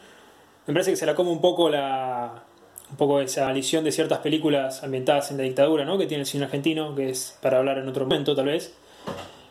me 0.66 0.72
parece 0.72 0.92
que 0.92 0.96
se 0.96 1.04
la 1.04 1.14
come 1.14 1.30
un 1.30 1.42
poco 1.42 1.68
la 1.68 2.43
un 2.94 2.96
poco 2.96 3.20
esa 3.20 3.52
visión 3.52 3.82
de 3.82 3.90
ciertas 3.90 4.20
películas 4.20 4.84
ambientadas 4.84 5.32
en 5.32 5.38
la 5.38 5.42
dictadura, 5.42 5.84
¿no? 5.84 5.98
que 5.98 6.06
tiene 6.06 6.20
el 6.20 6.28
cine 6.28 6.44
argentino, 6.44 6.94
que 6.94 7.10
es 7.10 7.36
para 7.42 7.58
hablar 7.58 7.78
en 7.78 7.88
otro 7.88 8.04
momento 8.04 8.36
tal 8.36 8.46
vez. 8.46 8.72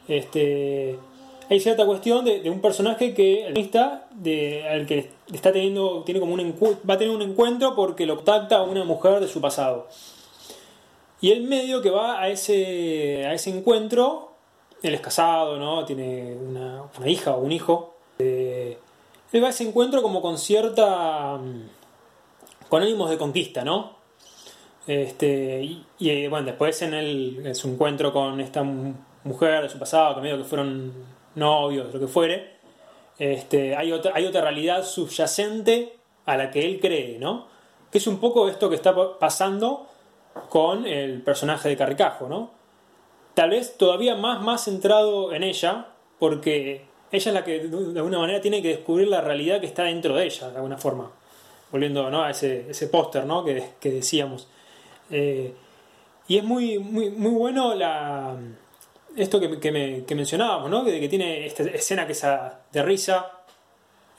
Este, 0.08 0.98
hay 1.50 1.60
cierta 1.60 1.86
cuestión 1.86 2.24
de, 2.24 2.50
un 2.50 2.62
personaje 2.62 3.14
que 3.14 3.48
el 3.48 3.70
de, 4.12 4.66
al 4.66 4.86
que 4.86 5.10
está 5.34 5.52
teniendo 5.52 6.04
tiene 6.06 6.22
como 6.22 6.36
un 6.36 6.56
va 6.90 6.94
a 6.94 6.98
tener 6.98 7.14
un 7.14 7.22
encuentro 7.22 7.76
porque 7.76 8.06
lo 8.06 8.16
contacta 8.16 8.58
a 8.58 8.64
una 8.64 8.86
mujer 8.86 9.20
de 9.20 9.28
su 9.28 9.42
pasado 9.42 9.90
y 11.20 11.32
el 11.32 11.44
medio 11.44 11.82
que 11.82 11.90
va 11.90 12.22
a 12.22 12.30
ese 12.30 13.26
a 13.26 13.34
ese 13.34 13.50
encuentro 13.50 14.32
él 14.82 14.94
es 14.94 15.02
casado 15.02 15.58
no 15.58 15.86
tiene 15.86 16.36
una, 16.36 16.84
una 16.98 17.10
hija 17.10 17.36
o 17.36 17.42
un 17.42 17.52
hijo 17.52 17.96
Eh, 18.20 18.78
él 19.32 19.44
va 19.44 19.48
a 19.48 19.50
ese 19.50 19.68
encuentro 19.68 20.02
como 20.02 20.22
con 20.22 20.38
cierta 20.38 21.38
mm, 21.38 21.83
con 22.74 22.82
ánimos 22.82 23.08
de 23.12 23.20
conquista 23.20 23.64
no 23.64 23.98
este, 24.88 25.62
y, 26.00 26.10
eh, 26.10 26.28
bueno, 26.28 26.48
después 26.48 26.82
en, 26.82 26.96
el, 26.96 27.42
en 27.46 27.54
su 27.56 27.70
encuentro 27.70 28.12
con 28.12 28.42
esta 28.42 28.64
mu- 28.64 28.94
mujer 29.24 29.62
de 29.62 29.70
su 29.70 29.78
pasado, 29.78 30.16
que 30.16 30.22
medio 30.22 30.38
que 30.40 30.44
fueron 30.44 30.92
novios, 31.36 31.94
lo 31.94 32.00
que 32.00 32.08
fuere, 32.08 32.58
este, 33.20 33.76
hay, 33.76 33.92
otra, 33.92 34.12
hay 34.16 34.26
otra 34.26 34.42
realidad 34.42 34.84
subyacente 34.84 35.98
a 36.26 36.36
la 36.36 36.52
que 36.52 36.66
él 36.66 36.80
cree, 36.82 37.18
¿no? 37.20 37.48
Que 37.92 38.00
es 38.00 38.08
un 38.08 38.18
poco 38.18 38.50
esto 38.50 38.70
que 38.70 38.76
está 38.76 38.94
pa- 38.96 39.18
pasando 39.20 39.88
con 40.50 40.86
el 40.86 41.22
personaje 41.22 41.70
de 41.70 41.78
Carricajo, 41.78 42.28
¿no? 42.28 42.52
Tal 43.36 43.52
vez 43.52 43.78
todavía 43.78 44.16
más, 44.16 44.42
más 44.42 44.66
centrado 44.66 45.32
en 45.32 45.44
ella, 45.44 45.88
porque 46.20 46.86
ella 47.12 47.30
es 47.30 47.34
la 47.34 47.44
que 47.44 47.60
de 47.60 48.00
alguna 48.00 48.20
manera 48.20 48.42
tiene 48.42 48.62
que 48.62 48.70
descubrir 48.70 49.08
la 49.08 49.22
realidad 49.22 49.60
que 49.62 49.68
está 49.68 49.84
dentro 49.84 50.16
de 50.16 50.26
ella, 50.26 50.50
de 50.50 50.56
alguna 50.58 50.78
forma. 50.78 51.12
Volviendo 51.74 52.08
a 52.24 52.30
ese, 52.30 52.70
ese 52.70 52.88
póster 52.88 53.26
¿no? 53.26 53.44
que, 53.44 53.72
que 53.80 53.90
decíamos. 53.90 54.48
Eh, 55.10 55.54
y 56.28 56.38
es 56.38 56.44
muy, 56.44 56.78
muy, 56.78 57.10
muy 57.10 57.32
bueno 57.32 57.74
la, 57.74 58.38
esto 59.18 59.40
que, 59.40 59.60
que, 59.60 59.72
me- 59.72 60.06
que 60.06 60.14
mencionábamos, 60.16 60.70
¿no? 60.70 60.86
que, 60.86 61.00
que 61.00 61.10
tiene 61.10 61.46
esta 61.48 61.64
escena 61.64 62.06
que 62.06 62.14
es 62.14 62.24
de 62.72 62.84
risa, 62.84 63.40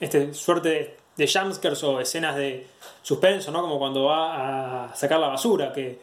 este 0.01 0.33
suerte 0.33 0.69
de, 0.69 0.97
de 1.15 1.27
jumpscares 1.31 1.81
o 1.85 2.01
escenas 2.01 2.35
de 2.35 2.67
suspenso, 3.01 3.51
¿no? 3.51 3.61
como 3.61 3.79
cuando 3.79 4.03
va 4.03 4.83
a 4.87 4.95
sacar 4.95 5.19
la 5.21 5.29
basura, 5.29 5.71
que 5.71 5.97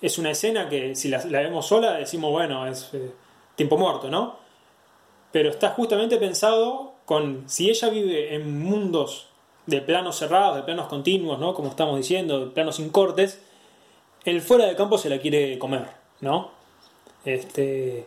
es 0.00 0.16
una 0.18 0.30
escena 0.30 0.68
que 0.68 0.94
si 0.94 1.08
la, 1.08 1.24
la 1.24 1.40
vemos 1.40 1.66
sola 1.66 1.94
decimos, 1.94 2.30
bueno, 2.30 2.68
es 2.68 2.90
eh, 2.94 3.10
tiempo 3.56 3.76
muerto, 3.76 4.08
¿no? 4.08 4.36
Pero 5.32 5.50
está 5.50 5.70
justamente 5.70 6.18
pensado 6.18 6.94
con, 7.04 7.48
si 7.48 7.68
ella 7.68 7.88
vive 7.88 8.34
en 8.34 8.62
mundos 8.62 9.26
de 9.66 9.80
planos 9.80 10.16
cerrados, 10.16 10.56
de 10.56 10.62
planos 10.62 10.88
continuos, 10.88 11.38
¿no? 11.38 11.54
Como 11.54 11.68
estamos 11.68 11.96
diciendo, 11.96 12.40
de 12.40 12.46
planos 12.46 12.76
sin 12.76 12.90
cortes, 12.90 13.40
el 14.24 14.40
fuera 14.40 14.66
de 14.66 14.76
campo 14.76 14.98
se 14.98 15.08
la 15.08 15.18
quiere 15.18 15.58
comer, 15.58 15.86
¿no? 16.20 16.50
Este, 17.24 18.06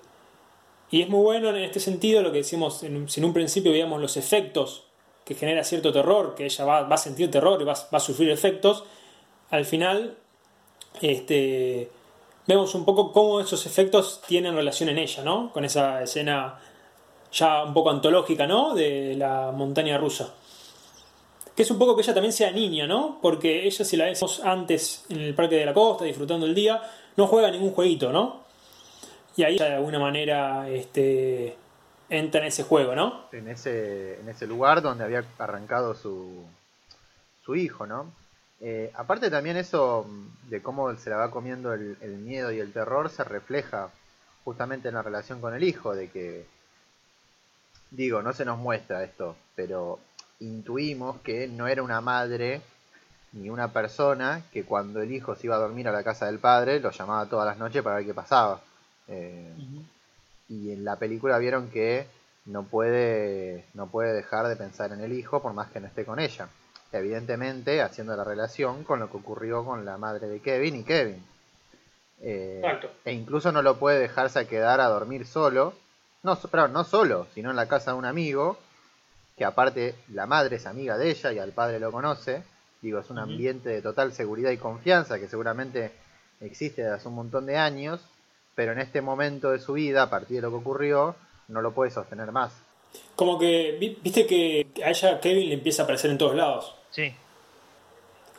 y 0.91 1.01
es 1.01 1.09
muy 1.09 1.21
bueno 1.21 1.49
en 1.49 1.57
este 1.57 1.79
sentido 1.79 2.21
lo 2.21 2.31
que 2.31 2.39
decimos, 2.39 2.83
en 2.83 3.09
si 3.09 3.19
en 3.19 3.25
un 3.25 3.33
principio 3.33 3.71
veíamos 3.71 3.99
los 4.01 4.17
efectos 4.17 4.83
que 5.25 5.35
genera 5.35 5.63
cierto 5.63 5.91
terror, 5.91 6.35
que 6.35 6.45
ella 6.45 6.65
va, 6.65 6.81
va 6.83 6.95
a 6.95 6.99
sentir 6.99 7.29
terror 7.29 7.61
y 7.61 7.65
va, 7.65 7.73
va 7.73 7.97
a 7.97 7.99
sufrir 7.99 8.29
efectos, 8.29 8.83
al 9.49 9.65
final 9.65 10.17
este, 11.01 11.89
vemos 12.45 12.73
un 12.75 12.85
poco 12.85 13.11
cómo 13.11 13.39
esos 13.39 13.65
efectos 13.65 14.21
tienen 14.25 14.55
relación 14.55 14.89
en 14.89 14.97
ella, 14.97 15.23
¿no? 15.23 15.51
Con 15.51 15.65
esa 15.65 16.01
escena 16.01 16.59
ya 17.31 17.63
un 17.63 17.73
poco 17.73 17.89
antológica, 17.89 18.47
¿no? 18.47 18.73
De 18.73 19.15
la 19.15 19.51
montaña 19.51 19.97
rusa. 19.97 20.33
Que 21.57 21.63
es 21.63 21.71
un 21.71 21.79
poco 21.79 21.95
que 21.95 22.03
ella 22.03 22.13
también 22.13 22.31
sea 22.31 22.51
niña, 22.51 22.87
¿no? 22.87 23.17
Porque 23.21 23.65
ella, 23.65 23.83
si 23.83 23.97
la 23.97 24.05
vemos 24.05 24.39
antes 24.41 25.05
en 25.09 25.19
el 25.19 25.33
Parque 25.33 25.55
de 25.55 25.65
la 25.65 25.73
Costa, 25.73 26.05
disfrutando 26.05 26.45
el 26.45 26.53
día, 26.53 26.81
no 27.17 27.27
juega 27.27 27.51
ningún 27.51 27.71
jueguito, 27.71 28.13
¿no? 28.13 28.43
Y 29.35 29.43
ahí 29.43 29.57
de 29.57 29.65
alguna 29.65 29.97
manera 29.97 30.69
este, 30.69 31.57
entra 32.09 32.41
en 32.41 32.47
ese 32.47 32.63
juego, 32.63 32.95
¿no? 32.95 33.25
en 33.31 33.47
ese, 33.49 34.19
en 34.19 34.29
ese 34.29 34.47
lugar 34.47 34.81
donde 34.81 35.03
había 35.03 35.25
arrancado 35.39 35.95
su, 35.95 36.45
su 37.43 37.55
hijo, 37.55 37.87
¿no? 37.87 38.13
Eh, 38.61 38.91
aparte 38.95 39.29
también 39.29 39.57
eso 39.57 40.07
de 40.49 40.61
cómo 40.61 40.95
se 40.95 41.09
la 41.09 41.17
va 41.17 41.31
comiendo 41.31 41.73
el 41.73 42.17
miedo 42.19 42.51
y 42.51 42.59
el 42.59 42.71
terror 42.71 43.09
se 43.09 43.23
refleja 43.23 43.89
justamente 44.47 44.87
en 44.87 44.93
la 44.93 45.01
relación 45.01 45.41
con 45.41 45.53
el 45.53 45.63
hijo, 45.63 45.93
de 45.93 46.09
que, 46.09 46.45
digo, 47.91 48.21
no 48.21 48.31
se 48.31 48.45
nos 48.45 48.57
muestra 48.57 49.03
esto, 49.03 49.35
pero 49.55 49.99
intuimos 50.39 51.19
que 51.21 51.47
no 51.47 51.67
era 51.67 51.83
una 51.83 52.01
madre 52.01 52.61
ni 53.33 53.49
una 53.49 53.71
persona 53.73 54.43
que 54.51 54.63
cuando 54.63 55.01
el 55.01 55.11
hijo 55.11 55.35
se 55.35 55.47
iba 55.47 55.55
a 55.55 55.59
dormir 55.59 55.87
a 55.87 55.91
la 55.91 56.03
casa 56.03 56.25
del 56.25 56.39
padre 56.39 56.79
lo 56.79 56.91
llamaba 56.91 57.25
todas 57.27 57.45
las 57.45 57.57
noches 57.57 57.83
para 57.83 57.97
ver 57.97 58.05
qué 58.05 58.13
pasaba. 58.13 58.61
Eh, 59.07 59.51
y 60.49 60.71
en 60.71 60.85
la 60.85 60.95
película 60.95 61.37
vieron 61.37 61.69
que 61.69 62.07
no 62.45 62.63
puede, 62.63 63.65
no 63.73 63.87
puede 63.87 64.13
dejar 64.13 64.47
de 64.47 64.55
pensar 64.55 64.91
en 64.91 65.01
el 65.01 65.13
hijo 65.13 65.41
por 65.41 65.53
más 65.53 65.69
que 65.71 65.79
no 65.79 65.87
esté 65.87 66.05
con 66.05 66.19
ella. 66.19 66.47
Evidentemente 66.91 67.81
haciendo 67.81 68.15
la 68.15 68.23
relación 68.23 68.83
con 68.83 68.99
lo 68.99 69.11
que 69.11 69.17
ocurrió 69.17 69.65
con 69.65 69.83
la 69.83 69.97
madre 69.97 70.27
de 70.27 70.39
Kevin 70.39 70.77
y 70.77 70.83
Kevin. 70.83 71.23
Eh, 72.19 72.61
e 73.05 73.11
incluso 73.11 73.51
no 73.51 73.61
lo 73.61 73.77
puede 73.77 73.99
dejarse 73.99 74.39
a 74.39 74.47
quedar 74.47 74.79
a 74.81 74.87
dormir 74.87 75.27
solo 75.27 75.73
no, 76.27 76.35
perdón, 76.35 76.73
no 76.73 76.83
solo, 76.83 77.27
sino 77.33 77.51
en 77.51 77.55
la 77.55 77.67
casa 77.67 77.91
de 77.91 77.97
un 77.97 78.05
amigo, 78.05 78.57
que 79.37 79.45
aparte 79.45 79.95
la 80.09 80.25
madre 80.25 80.55
es 80.57 80.65
amiga 80.65 80.97
de 80.97 81.11
ella 81.11 81.31
y 81.31 81.39
al 81.39 81.51
padre 81.51 81.79
lo 81.79 81.91
conoce. 81.91 82.43
Digo, 82.81 82.99
es 82.99 83.09
un 83.09 83.19
ambiente 83.19 83.69
de 83.69 83.81
total 83.81 84.11
seguridad 84.13 84.51
y 84.51 84.57
confianza 84.57 85.19
que 85.19 85.27
seguramente 85.27 85.91
existe 86.41 86.81
desde 86.83 86.95
hace 86.95 87.07
un 87.07 87.15
montón 87.15 87.45
de 87.45 87.57
años, 87.57 88.01
pero 88.55 88.71
en 88.71 88.79
este 88.79 89.01
momento 89.01 89.51
de 89.51 89.59
su 89.59 89.73
vida, 89.73 90.03
a 90.03 90.09
partir 90.09 90.37
de 90.37 90.41
lo 90.43 90.49
que 90.49 90.57
ocurrió, 90.57 91.15
no 91.47 91.61
lo 91.61 91.73
puede 91.73 91.91
sostener 91.91 92.31
más. 92.31 92.51
Como 93.15 93.37
que, 93.37 93.77
vi- 93.79 93.97
viste 94.01 94.25
que 94.25 94.67
a 94.83 94.89
ella 94.89 95.19
Kevin 95.19 95.49
le 95.49 95.55
empieza 95.55 95.81
a 95.81 95.85
aparecer 95.85 96.09
en 96.11 96.17
todos 96.17 96.35
lados. 96.35 96.75
Sí. 96.91 97.13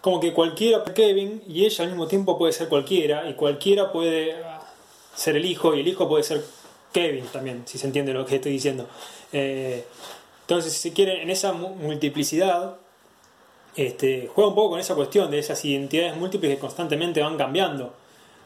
Como 0.01 0.21
que 0.21 0.33
cualquiera 0.33 0.85
puede 0.85 0.95
ser 0.97 1.07
Kevin 1.07 1.43
y 1.49 1.65
ella 1.65 1.85
al 1.85 1.91
mismo 1.91 2.07
tiempo 2.07 2.39
puede 2.39 2.53
ser 2.53 2.69
cualquiera 2.69 3.29
y 3.29 3.35
cualquiera 3.35 3.91
puede 3.93 4.37
ser 5.15 5.37
el 5.37 5.45
hijo 5.45 5.75
y 5.75 5.81
el 5.81 5.89
hijo 5.89 6.09
puede 6.09 6.23
ser 6.23 6.45
Kevin 6.93 7.27
también, 7.33 7.63
si 7.67 7.77
se 7.79 7.87
entiende 7.87 8.13
lo 8.13 8.25
que 8.25 8.37
estoy 8.37 8.53
diciendo. 8.53 8.89
Eh, 9.33 9.85
entonces, 10.49 10.73
si 10.73 10.79
se 10.89 10.93
quiere, 10.95 11.21
en 11.23 11.29
esa 11.29 11.53
mu- 11.53 11.75
multiplicidad, 11.75 12.77
este, 13.77 14.29
juega 14.35 14.49
un 14.49 14.55
poco 14.55 14.71
con 14.71 14.81
esa 14.81 14.95
cuestión 14.95 15.31
de 15.31 15.39
esas 15.39 15.63
identidades 15.65 16.17
múltiples 16.17 16.55
que 16.55 16.59
constantemente 16.59 17.21
van 17.23 17.37
cambiando. 17.37 17.95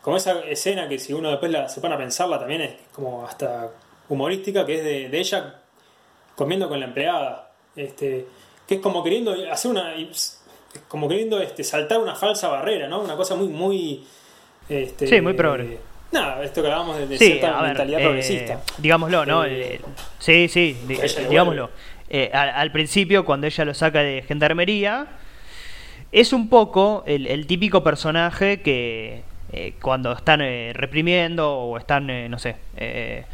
Como 0.03 0.17
esa 0.17 0.41
escena 0.41 0.89
que 0.89 0.99
si 0.99 1.13
uno 1.13 1.31
después 1.31 1.51
la, 1.53 1.69
se 1.69 1.81
pone 1.81 1.95
a 1.95 1.99
pensarla 1.99 2.39
también 2.41 2.61
es 2.63 2.75
como 2.93 3.25
hasta 3.25 3.71
humorística, 4.09 4.67
que 4.67 4.79
es 4.79 4.85
de, 4.85 5.09
de 5.09 5.19
ella 5.19 5.61
comiendo 6.35 6.69
con 6.69 6.81
la 6.81 6.87
empleada. 6.87 7.51
Este, 7.77 8.27
que 8.67 8.75
es 8.75 8.81
como 8.81 9.03
queriendo 9.05 9.35
hacer 9.51 9.71
una. 9.71 9.95
como 10.89 11.09
queriendo 11.09 11.41
este, 11.41 11.63
saltar 11.65 12.01
una 12.01 12.15
falsa 12.17 12.49
barrera, 12.49 12.89
¿no? 12.89 13.01
Una 13.01 13.17
cosa 13.17 13.35
muy, 13.37 13.47
muy. 13.49 14.05
Este, 14.69 15.07
Sí, 15.07 15.21
muy 15.21 15.35
progre. 15.35 15.79
Nada, 16.11 16.45
esto 16.45 16.61
que 16.61 16.67
hablábamos 16.69 16.99
de, 16.99 17.07
de 17.07 17.17
Sí, 17.19 17.25
cierta 17.27 17.53
ver, 17.63 17.69
mentalidad 17.69 18.01
eh, 18.01 18.03
progresista. 18.05 18.61
digámoslo, 18.77 19.25
¿no? 19.25 19.45
Eh, 19.47 19.77
Eh, 19.77 19.81
sí, 20.19 20.47
sí, 20.49 20.77
digámoslo. 21.31 21.71
Eh, 22.15 22.31
al, 22.35 22.71
principio, 22.73 23.25
cuando 23.25 23.47
ella 23.47 23.65
lo 23.65 23.73
saca 23.73 24.01
de 24.01 24.23
gendarmería, 24.29 25.07
es 26.13 26.35
un 26.35 26.51
poco 26.51 27.05
el, 27.07 27.47
típico 27.47 27.83
personaje 27.83 28.61
que 28.61 29.23
eh, 29.51 29.73
cuando 29.81 30.13
están 30.13 30.43
eh, 30.43 30.73
reprimiendo 30.75 31.51
o 31.51 31.79
están, 31.79 32.31
no 32.31 32.39
sé, 32.39 32.57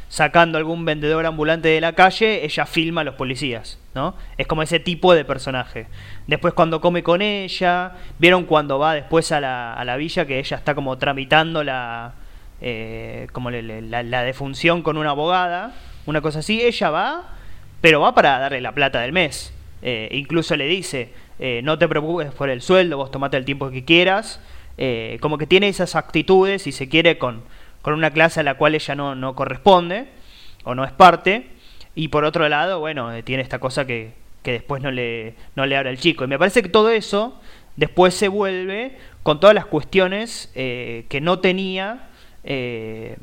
sacando 0.09 0.59
algún 0.59 0.85
vendedor 0.85 1.27
ambulante 1.27 1.67
de 1.67 1.81
la 1.81 1.95
calle, 1.95 2.45
ella 2.45 2.67
filma 2.67 3.01
a 3.01 3.05
los 3.05 3.17
policías, 3.17 3.81
¿no? 3.97 4.15
Es 4.37 4.47
como 4.47 4.63
ese 4.63 4.79
tipo 4.79 5.13
de 5.13 5.25
personaje. 5.25 5.89
Después 6.29 6.55
cuando 6.55 6.81
come 6.81 7.03
con 7.03 7.21
ella, 7.21 7.95
vieron 8.21 8.45
cuando 8.45 8.79
va 8.79 8.95
después 8.95 9.33
a 9.33 9.41
la, 9.41 9.75
a 9.75 9.85
la 9.85 9.97
villa 9.97 10.25
que 10.25 10.39
ella 10.39 10.57
está 10.57 10.77
como 10.77 10.97
tramitando 10.99 11.65
la, 11.65 12.13
como 13.33 13.51
la, 13.51 14.05
la 14.05 14.23
defunción 14.23 14.83
con 14.83 14.99
una 14.99 15.11
abogada, 15.11 15.73
una 16.07 16.21
cosa 16.21 16.39
así, 16.39 16.63
ella 16.63 16.91
va, 16.91 17.38
pero 17.81 18.01
va 18.01 18.15
para 18.15 18.39
darle 18.39 18.61
la 18.61 18.73
plata 18.73 19.01
del 19.01 19.13
mes. 19.13 19.53
Eh, 19.83 20.09
incluso 20.13 20.57
le 20.57 20.67
dice, 20.67 21.13
eh, 21.39 21.61
no 21.63 21.79
te 21.79 21.89
preocupes 21.89 22.33
por 22.33 22.51
el 22.51 22.63
sueldo, 22.63 22.97
vos 22.97 23.11
tomate 23.11 23.37
el 23.37 23.45
tiempo 23.45 23.71
que 23.71 23.85
quieras. 23.85 24.41
Eh, 24.77 25.19
como 25.21 25.39
que 25.39 25.47
tiene 25.47 25.69
esas 25.69 25.97
actitudes, 25.97 26.63
si 26.63 26.73
se 26.73 26.89
quiere, 26.89 27.19
con, 27.19 27.43
con 27.83 27.95
una 27.95 28.11
clase 28.11 28.41
a 28.41 28.43
la 28.43 28.55
cual 28.55 28.75
ella 28.75 28.95
no, 28.95 29.15
no 29.15 29.35
corresponde 29.35 30.09
o 30.65 30.75
no 30.75 30.85
es 30.85 30.93
parte. 30.93 31.47
Y 31.95 32.09
por 32.09 32.25
otro 32.25 32.49
lado, 32.49 32.81
bueno, 32.81 33.11
tiene 33.25 33.43
esta 33.43 33.59
cosa 33.59 33.87
que, 33.87 34.13
que 34.43 34.53
después 34.53 34.83
no 34.83 34.91
le, 34.91 35.35
no 35.57 35.67
le 35.67 35.77
habla 35.77 35.91
el 35.91 35.99
chico. 35.99 36.25
Y 36.25 36.29
me 36.29 36.39
parece 36.39 36.63
que 36.63 36.69
todo 36.69 36.91
eso 36.91 37.41
después 37.77 38.15
se 38.15 38.29
vuelve 38.29 38.97
con 39.23 39.41
todas 39.41 39.55
las 39.55 39.67
cuestiones 39.67 40.51
que 40.55 41.19
no 41.21 41.41
tenía, 41.41 42.09
que 42.45 43.17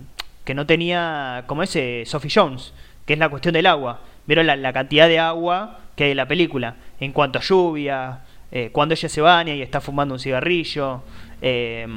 no 0.53 0.65
tenía, 0.65 1.45
como 1.47 1.63
ese 1.63 2.03
Sophie 2.05 2.31
Jones, 2.33 2.73
que 3.05 3.13
es 3.13 3.19
la 3.19 3.29
cuestión 3.29 3.53
del 3.53 3.65
agua. 3.65 4.01
Vieron 4.27 4.47
la, 4.47 4.55
la 4.55 4.73
cantidad 4.73 5.07
de 5.07 5.19
agua 5.19 5.79
que 5.95 6.05
hay 6.05 6.11
en 6.11 6.17
la 6.17 6.27
película, 6.27 6.75
en 6.99 7.11
cuanto 7.11 7.39
a 7.39 7.41
lluvia, 7.41 8.19
eh, 8.51 8.69
cuando 8.71 8.93
ella 8.93 9.09
se 9.09 9.21
baña 9.21 9.53
y 9.53 9.61
está 9.61 9.81
fumando 9.81 10.13
un 10.15 10.19
cigarrillo. 10.19 11.03
eh, 11.41 11.87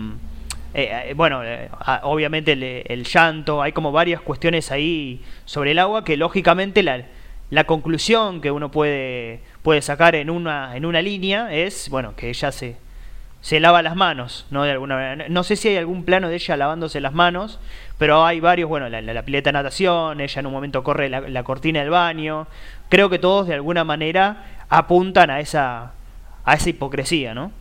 eh, 0.74 1.10
eh, 1.10 1.14
bueno, 1.14 1.42
eh, 1.44 1.70
obviamente 2.02 2.52
el, 2.52 2.62
el 2.62 3.04
llanto, 3.04 3.62
hay 3.62 3.72
como 3.72 3.90
varias 3.90 4.20
cuestiones 4.20 4.70
ahí 4.70 5.22
sobre 5.46 5.70
el 5.70 5.78
agua 5.78 6.04
que 6.04 6.16
lógicamente 6.18 6.82
la, 6.82 7.04
la 7.50 7.64
conclusión 7.64 8.42
que 8.42 8.50
uno 8.50 8.70
puede, 8.70 9.40
puede 9.62 9.80
sacar 9.80 10.14
en 10.14 10.28
una, 10.28 10.76
en 10.76 10.84
una 10.84 11.00
línea 11.00 11.52
es, 11.54 11.88
bueno, 11.88 12.14
que 12.16 12.28
ella 12.28 12.52
se, 12.52 12.76
se 13.40 13.60
lava 13.60 13.82
las 13.82 13.94
manos, 13.96 14.46
¿no? 14.50 14.64
De 14.64 14.72
alguna 14.72 14.96
manera. 14.96 15.28
No 15.28 15.44
sé 15.44 15.56
si 15.56 15.68
hay 15.68 15.76
algún 15.76 16.04
plano 16.04 16.28
de 16.28 16.34
ella 16.36 16.56
lavándose 16.56 17.00
las 17.00 17.12
manos, 17.14 17.58
pero 17.98 18.24
hay 18.24 18.40
varios, 18.40 18.68
bueno, 18.68 18.88
la, 18.88 19.00
la- 19.00 19.12
la 19.14 19.22
pileta 19.22 19.48
de 19.48 19.52
natación, 19.54 20.20
ella 20.20 20.40
en 20.40 20.46
un 20.46 20.52
momento 20.52 20.82
corre 20.82 21.08
la, 21.08 21.20
la 21.20 21.42
cortina 21.44 21.80
del 21.80 21.90
baño. 21.90 22.46
Creo 22.88 23.08
que 23.10 23.18
todos 23.18 23.46
de 23.46 23.54
alguna 23.54 23.84
manera 23.84 24.44
apuntan 24.68 25.30
a 25.30 25.40
esa, 25.40 25.92
a 26.44 26.54
esa 26.54 26.68
hipocresía, 26.70 27.34
¿no? 27.34 27.52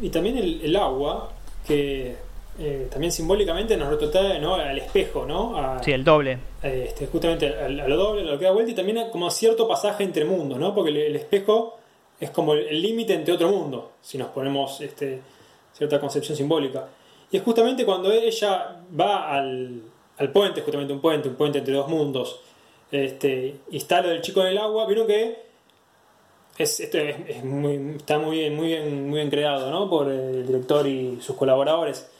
Y 0.00 0.10
también 0.10 0.36
el, 0.38 0.60
el 0.62 0.76
agua, 0.76 1.30
que 1.66 2.14
eh, 2.58 2.88
también 2.90 3.10
simbólicamente 3.12 3.76
nos 3.76 3.88
retrotrae 3.88 4.38
¿no? 4.38 4.54
al 4.54 4.78
espejo, 4.78 5.26
¿no? 5.26 5.56
A, 5.58 5.82
Sí, 5.82 5.92
el 5.92 6.04
doble. 6.04 6.38
eh, 6.62 6.84
este, 6.88 7.06
justamente 7.06 7.54
a, 7.54 7.66
a 7.66 7.68
lo 7.68 7.96
doble, 7.96 8.22
a 8.22 8.32
lo 8.32 8.38
que 8.38 8.44
da 8.44 8.50
vuelta, 8.52 8.70
y 8.72 8.74
también 8.74 8.98
a 8.98 9.10
como 9.10 9.30
cierto 9.30 9.66
pasaje 9.66 10.04
entre 10.04 10.24
mundos, 10.24 10.58
¿no? 10.58 10.74
Porque 10.74 10.90
el, 10.90 10.96
el 10.98 11.16
espejo 11.16 11.78
es 12.20 12.30
como 12.30 12.54
el 12.54 12.80
límite 12.80 13.14
entre 13.14 13.34
otro 13.34 13.48
mundo, 13.50 13.92
si 14.00 14.18
nos 14.18 14.28
ponemos 14.28 14.80
este, 14.80 15.20
cierta 15.72 16.00
concepción 16.00 16.36
simbólica. 16.36 16.88
Y 17.30 17.36
es 17.36 17.42
justamente 17.42 17.84
cuando 17.84 18.12
ella 18.12 18.76
va 18.98 19.32
al, 19.32 19.82
al 20.18 20.32
puente, 20.32 20.60
justamente 20.62 20.92
un 20.92 21.00
puente, 21.00 21.28
un 21.28 21.34
puente 21.34 21.58
entre 21.58 21.74
dos 21.74 21.88
mundos, 21.88 22.40
este, 22.90 23.56
lo 23.70 24.08
del 24.08 24.20
chico 24.22 24.40
en 24.42 24.46
el 24.48 24.58
agua, 24.58 24.86
vieron 24.86 25.06
que 25.06 25.44
es, 26.58 26.80
esto 26.80 26.98
está 26.98 28.18
muy 28.18 28.38
bien, 28.38 28.54
muy 28.56 28.66
bien, 28.68 29.08
muy 29.10 29.18
bien 29.18 29.28
creado, 29.30 29.70
¿no? 29.70 29.90
Por 29.90 30.08
el 30.08 30.46
director 30.46 30.86
y 30.86 31.18
sus 31.20 31.36
colaboradores. 31.36 32.10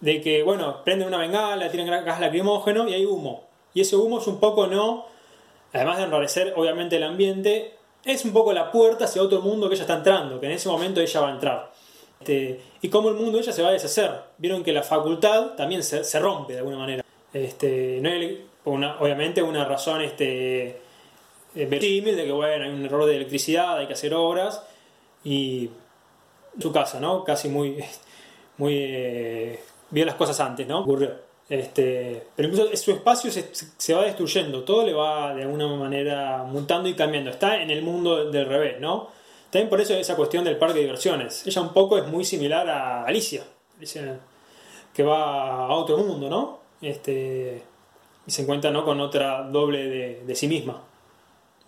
De 0.00 0.20
que, 0.20 0.42
bueno, 0.42 0.84
prenden 0.84 1.08
una 1.08 1.18
bengala, 1.18 1.66
gra- 1.88 2.04
gas 2.04 2.20
lacrimógeno 2.20 2.88
y 2.88 2.94
hay 2.94 3.04
humo. 3.04 3.44
Y 3.74 3.80
ese 3.80 3.96
humo 3.96 4.18
es 4.20 4.26
un 4.26 4.38
poco, 4.38 4.66
¿no? 4.66 5.06
Además 5.72 5.98
de 5.98 6.04
enrarecer, 6.04 6.54
obviamente, 6.56 6.96
el 6.96 7.02
ambiente, 7.02 7.74
es 8.04 8.24
un 8.24 8.32
poco 8.32 8.52
la 8.52 8.70
puerta 8.70 9.04
hacia 9.04 9.22
otro 9.22 9.40
mundo 9.40 9.68
que 9.68 9.74
ella 9.74 9.84
está 9.84 9.96
entrando, 9.96 10.40
que 10.40 10.46
en 10.46 10.52
ese 10.52 10.68
momento 10.68 11.00
ella 11.00 11.20
va 11.20 11.28
a 11.28 11.32
entrar. 11.32 11.70
Este, 12.20 12.60
y 12.82 12.88
cómo 12.88 13.08
el 13.08 13.14
mundo 13.14 13.32
de 13.32 13.38
ella 13.40 13.52
se 13.52 13.62
va 13.62 13.68
a 13.68 13.72
deshacer. 13.72 14.12
Vieron 14.38 14.62
que 14.62 14.72
la 14.72 14.82
facultad 14.82 15.54
también 15.56 15.82
se, 15.82 16.04
se 16.04 16.18
rompe 16.18 16.52
de 16.52 16.58
alguna 16.60 16.78
manera. 16.78 17.04
Este, 17.32 17.98
no 18.02 18.10
hay, 18.10 18.46
una, 18.64 19.00
obviamente, 19.00 19.42
una 19.42 19.64
razón 19.64 20.02
este, 20.02 20.80
eh, 21.54 21.66
verosímil 21.66 22.16
de 22.16 22.24
que 22.24 22.32
bueno, 22.32 22.64
hay 22.64 22.70
un 22.70 22.84
error 22.84 23.06
de 23.06 23.16
electricidad, 23.16 23.78
hay 23.78 23.86
que 23.86 23.94
hacer 23.94 24.14
obras 24.14 24.62
y 25.24 25.70
su 26.58 26.72
casa, 26.72 27.00
¿no? 27.00 27.24
Casi 27.24 27.48
muy, 27.48 27.82
muy 28.58 28.74
eh, 28.76 29.60
vio 29.90 30.04
las 30.04 30.14
cosas 30.14 30.38
antes, 30.40 30.66
¿no? 30.66 30.80
Ocurrió. 30.80 31.29
Este, 31.50 32.28
pero 32.36 32.48
incluso 32.48 32.74
su 32.76 32.92
espacio 32.92 33.30
se, 33.30 33.94
va 33.94 34.04
destruyendo, 34.04 34.62
todo 34.62 34.86
le 34.86 34.94
va 34.94 35.34
de 35.34 35.42
alguna 35.42 35.66
manera 35.66 36.44
mutando 36.44 36.88
y 36.88 36.94
cambiando. 36.94 37.30
Está 37.30 37.60
en 37.60 37.70
el 37.70 37.82
mundo 37.82 38.30
del 38.30 38.46
revés, 38.46 38.80
¿no? 38.80 39.08
También 39.50 39.68
por 39.68 39.80
eso 39.80 39.94
esa 39.94 40.14
cuestión 40.14 40.44
del 40.44 40.56
parque 40.56 40.74
de 40.74 40.82
diversiones. 40.82 41.44
Ella 41.46 41.60
un 41.60 41.72
poco 41.72 41.98
es 41.98 42.06
muy 42.06 42.24
similar 42.24 42.70
a 42.70 43.04
Alicia, 43.04 43.42
Alicia 43.76 44.20
que 44.94 45.02
va 45.02 45.66
a 45.66 45.72
otro 45.74 45.98
mundo, 45.98 46.28
¿no? 46.28 46.58
Este, 46.80 47.62
y 48.26 48.30
se 48.30 48.42
encuentra 48.42 48.70
¿no? 48.70 48.84
con 48.84 49.00
otra 49.00 49.42
doble 49.42 50.22
de, 50.24 50.34
sí 50.34 50.48
misma. 50.48 50.82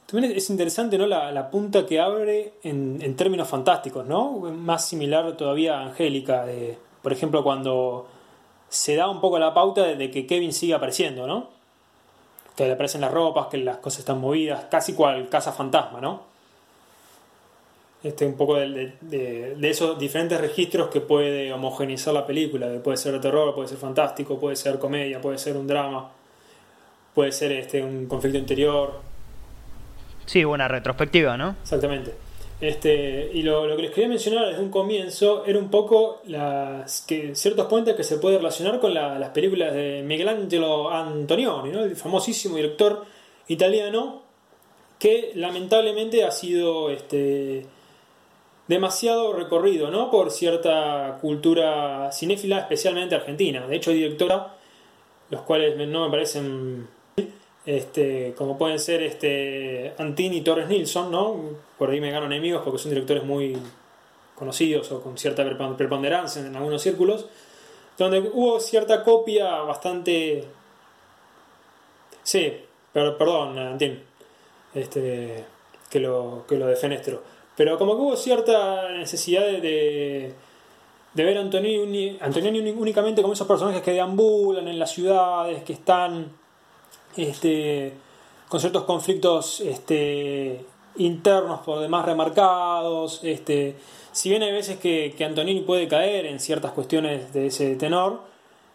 También 0.06 0.32
es 0.36 0.50
interesante 0.50 0.98
¿no? 0.98 1.06
la, 1.06 1.50
punta 1.50 1.86
que 1.86 2.00
abre 2.00 2.54
en, 2.62 3.16
términos 3.16 3.48
fantásticos, 3.48 4.06
¿no? 4.06 4.32
Más 4.32 4.86
similar 4.86 5.36
todavía 5.36 5.78
a 5.78 5.86
Angélica, 5.86 6.44
de, 6.44 6.76
por 7.02 7.12
ejemplo, 7.12 7.42
cuando 7.42 8.06
se 8.72 8.96
da 8.96 9.08
un 9.08 9.20
poco 9.20 9.38
la 9.38 9.52
pauta 9.52 9.82
de, 9.82 10.10
que 10.10 10.26
Kevin 10.26 10.52
sigue 10.52 10.72
apareciendo, 10.74 11.26
¿no? 11.26 11.50
Que 12.56 12.64
le 12.66 12.72
aparecen 12.72 13.00
las 13.02 13.12
ropas, 13.12 13.48
que 13.48 13.58
las 13.58 13.76
cosas 13.76 14.00
están 14.00 14.18
movidas, 14.20 14.64
casi 14.70 14.94
cual 14.94 15.28
casa 15.28 15.52
fantasma, 15.52 16.00
¿no? 16.00 16.22
Este, 18.02 18.26
un 18.26 18.34
poco 18.36 18.56
de, 18.56 18.94
de- 19.00 19.70
esos 19.70 19.98
diferentes 19.98 20.40
registros 20.40 20.88
que 20.88 21.00
puede 21.00 21.52
homogeneizar 21.52 22.12
la 22.14 22.26
película, 22.26 22.66
que 22.72 22.78
puede 22.78 22.96
ser 22.96 23.20
terror, 23.20 23.54
puede 23.54 23.68
ser 23.68 23.78
fantástico, 23.78 24.40
puede 24.40 24.56
ser 24.56 24.78
comedia, 24.78 25.20
puede 25.20 25.38
ser 25.38 25.56
un 25.56 25.66
drama, 25.68 26.10
puede 27.14 27.30
ser 27.30 27.52
este, 27.52 27.82
un 27.82 28.06
conflicto 28.06 28.38
interior, 28.38 29.00
Sí, 30.24 30.44
buena 30.44 30.68
retrospectiva, 30.68 31.36
¿no? 31.36 31.56
Exactamente. 31.62 32.14
Este, 32.62 33.28
y 33.34 33.42
lo, 33.42 33.66
lo 33.66 33.74
que 33.74 33.82
les 33.82 33.90
quería 33.90 34.08
mencionar 34.08 34.46
desde 34.46 34.62
un 34.62 34.70
comienzo 34.70 35.44
era 35.44 35.58
un 35.58 35.68
poco 35.68 36.20
las, 36.26 37.02
que, 37.02 37.34
ciertos 37.34 37.66
puentes 37.66 37.96
que 37.96 38.04
se 38.04 38.18
puede 38.18 38.36
relacionar 38.36 38.78
con 38.78 38.94
la- 38.94 39.18
las 39.18 39.30
películas 39.30 39.74
de 39.74 40.04
Michelangelo 40.06 40.88
Antonioni, 40.88 41.70
¿no? 41.72 41.82
el 41.82 41.96
famosísimo 41.96 42.54
director 42.54 43.04
italiano 43.48 44.22
que 45.00 45.32
lamentablemente 45.34 46.22
ha 46.22 46.30
sido 46.30 46.90
este, 46.90 47.66
demasiado 48.68 49.32
recorrido 49.32 49.90
¿no? 49.90 50.08
por 50.08 50.30
cierta 50.30 51.18
cultura 51.20 52.10
cinéfila, 52.12 52.60
especialmente 52.60 53.16
argentina. 53.16 53.66
De 53.66 53.74
hecho, 53.74 53.90
hay 53.90 53.96
directora, 53.96 54.54
los 55.30 55.40
cuales 55.40 55.76
no 55.88 56.04
me 56.04 56.10
parecen 56.12 56.86
este, 57.64 58.34
como 58.36 58.58
pueden 58.58 58.78
ser 58.78 59.02
este, 59.02 59.94
Antini 59.98 60.38
y 60.38 60.40
Torres 60.42 60.68
Nilsson, 60.68 61.10
¿no? 61.10 61.36
Por 61.78 61.90
ahí 61.90 62.00
me 62.00 62.10
gano 62.10 62.26
enemigos 62.26 62.62
porque 62.64 62.78
son 62.78 62.90
directores 62.90 63.24
muy 63.24 63.56
conocidos 64.34 64.90
o 64.90 65.00
con 65.00 65.16
cierta 65.16 65.44
prepon- 65.44 65.76
preponderancia 65.76 66.44
en 66.44 66.56
algunos 66.56 66.82
círculos, 66.82 67.26
donde 67.98 68.18
hubo 68.20 68.58
cierta 68.60 69.04
copia 69.04 69.60
bastante... 69.62 70.44
Sí, 72.22 72.52
per- 72.92 73.16
perdón, 73.16 73.58
Antini, 73.58 73.98
este, 74.74 75.44
que 75.90 76.00
lo, 76.00 76.44
que 76.48 76.56
lo 76.56 76.66
de 76.66 76.76
Fenestro. 76.76 77.22
Pero 77.56 77.78
como 77.78 77.94
que 77.96 78.02
hubo 78.02 78.16
cierta 78.16 78.88
necesidad 78.92 79.42
de, 79.44 80.32
de, 81.12 81.24
ver 81.24 81.36
a 81.36 81.42
Antonioni, 81.42 82.16
Antonioni 82.20 82.70
únicamente 82.70 83.22
como 83.22 83.34
esos 83.34 83.46
personajes 83.46 83.82
que 83.82 83.92
deambulan 83.92 84.66
en 84.68 84.78
las 84.78 84.90
ciudades, 84.92 85.62
que 85.62 85.74
están 85.74 86.32
este, 87.16 87.92
con 88.48 88.60
ciertos 88.60 88.84
conflictos 88.84 89.60
este, 89.60 90.64
internos 90.96 91.60
por 91.60 91.80
demás 91.80 92.04
remarcados. 92.04 93.20
Este, 93.22 93.76
si 94.12 94.28
bien 94.30 94.42
hay 94.42 94.52
veces 94.52 94.78
que, 94.78 95.14
que 95.16 95.24
Antonini 95.24 95.60
puede 95.60 95.88
caer 95.88 96.26
en 96.26 96.40
ciertas 96.40 96.72
cuestiones 96.72 97.32
de 97.32 97.46
ese 97.46 97.76
tenor, 97.76 98.32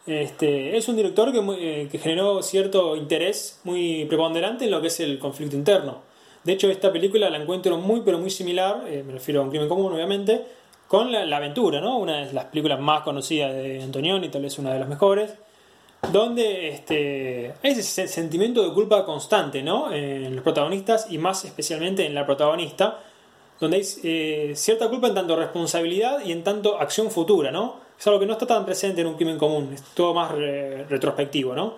es 0.07 0.87
un 0.87 0.95
director 0.95 1.33
eh, 1.59 1.89
que 1.91 1.99
generó 1.99 2.41
cierto 2.41 2.95
interés 2.95 3.59
muy 3.65 4.05
preponderante 4.05 4.65
en 4.65 4.71
lo 4.71 4.81
que 4.81 4.87
es 4.87 4.99
el 5.01 5.19
conflicto 5.19 5.55
interno. 5.55 6.01
De 6.43 6.53
hecho, 6.53 6.69
esta 6.69 6.93
película 6.93 7.29
la 7.29 7.37
encuentro 7.37 7.77
muy, 7.77 8.01
pero 8.01 8.17
muy 8.17 8.29
similar, 8.29 8.85
eh, 8.87 9.03
me 9.05 9.13
refiero 9.13 9.41
a 9.41 9.43
un 9.43 9.49
crimen 9.49 9.67
común, 9.67 9.91
obviamente, 9.91 10.45
con 10.87 11.11
la, 11.11 11.35
Aventura. 11.35 11.81
Una 11.81 12.25
de 12.25 12.33
las 12.33 12.45
películas 12.45 12.79
más 12.79 13.01
conocidas 13.01 13.53
de 13.53 13.83
Antonioni, 13.83 14.29
tal 14.29 14.43
vez 14.43 14.57
una 14.57 14.71
de 14.71 14.79
las 14.79 14.87
mejores, 14.87 15.33
donde 16.11 16.69
este, 16.69 17.53
hay 17.63 17.71
ese 17.71 18.07
sentimiento 18.07 18.63
de 18.63 18.73
culpa 18.73 19.03
constante, 19.05 19.61
¿no? 19.63 19.91
En 19.91 20.35
los 20.35 20.43
protagonistas 20.43 21.07
y 21.09 21.17
más 21.17 21.43
especialmente 21.45 22.05
en 22.05 22.13
la 22.13 22.25
protagonista, 22.25 22.99
donde 23.59 23.77
hay 23.77 23.83
eh, 24.03 24.53
cierta 24.55 24.87
culpa 24.89 25.07
en 25.07 25.15
tanto 25.15 25.35
responsabilidad 25.35 26.23
y 26.23 26.31
en 26.31 26.43
tanto 26.43 26.79
acción 26.79 27.09
futura, 27.11 27.51
¿no? 27.51 27.87
Es 27.99 28.05
algo 28.05 28.19
que 28.19 28.27
no 28.27 28.33
está 28.33 28.45
tan 28.45 28.65
presente 28.65 29.01
en 29.01 29.07
un 29.07 29.15
crimen 29.15 29.37
común, 29.37 29.71
es 29.73 29.81
todo 29.95 30.13
más 30.13 30.31
re- 30.31 30.85
retrospectivo, 30.85 31.55
¿no? 31.55 31.73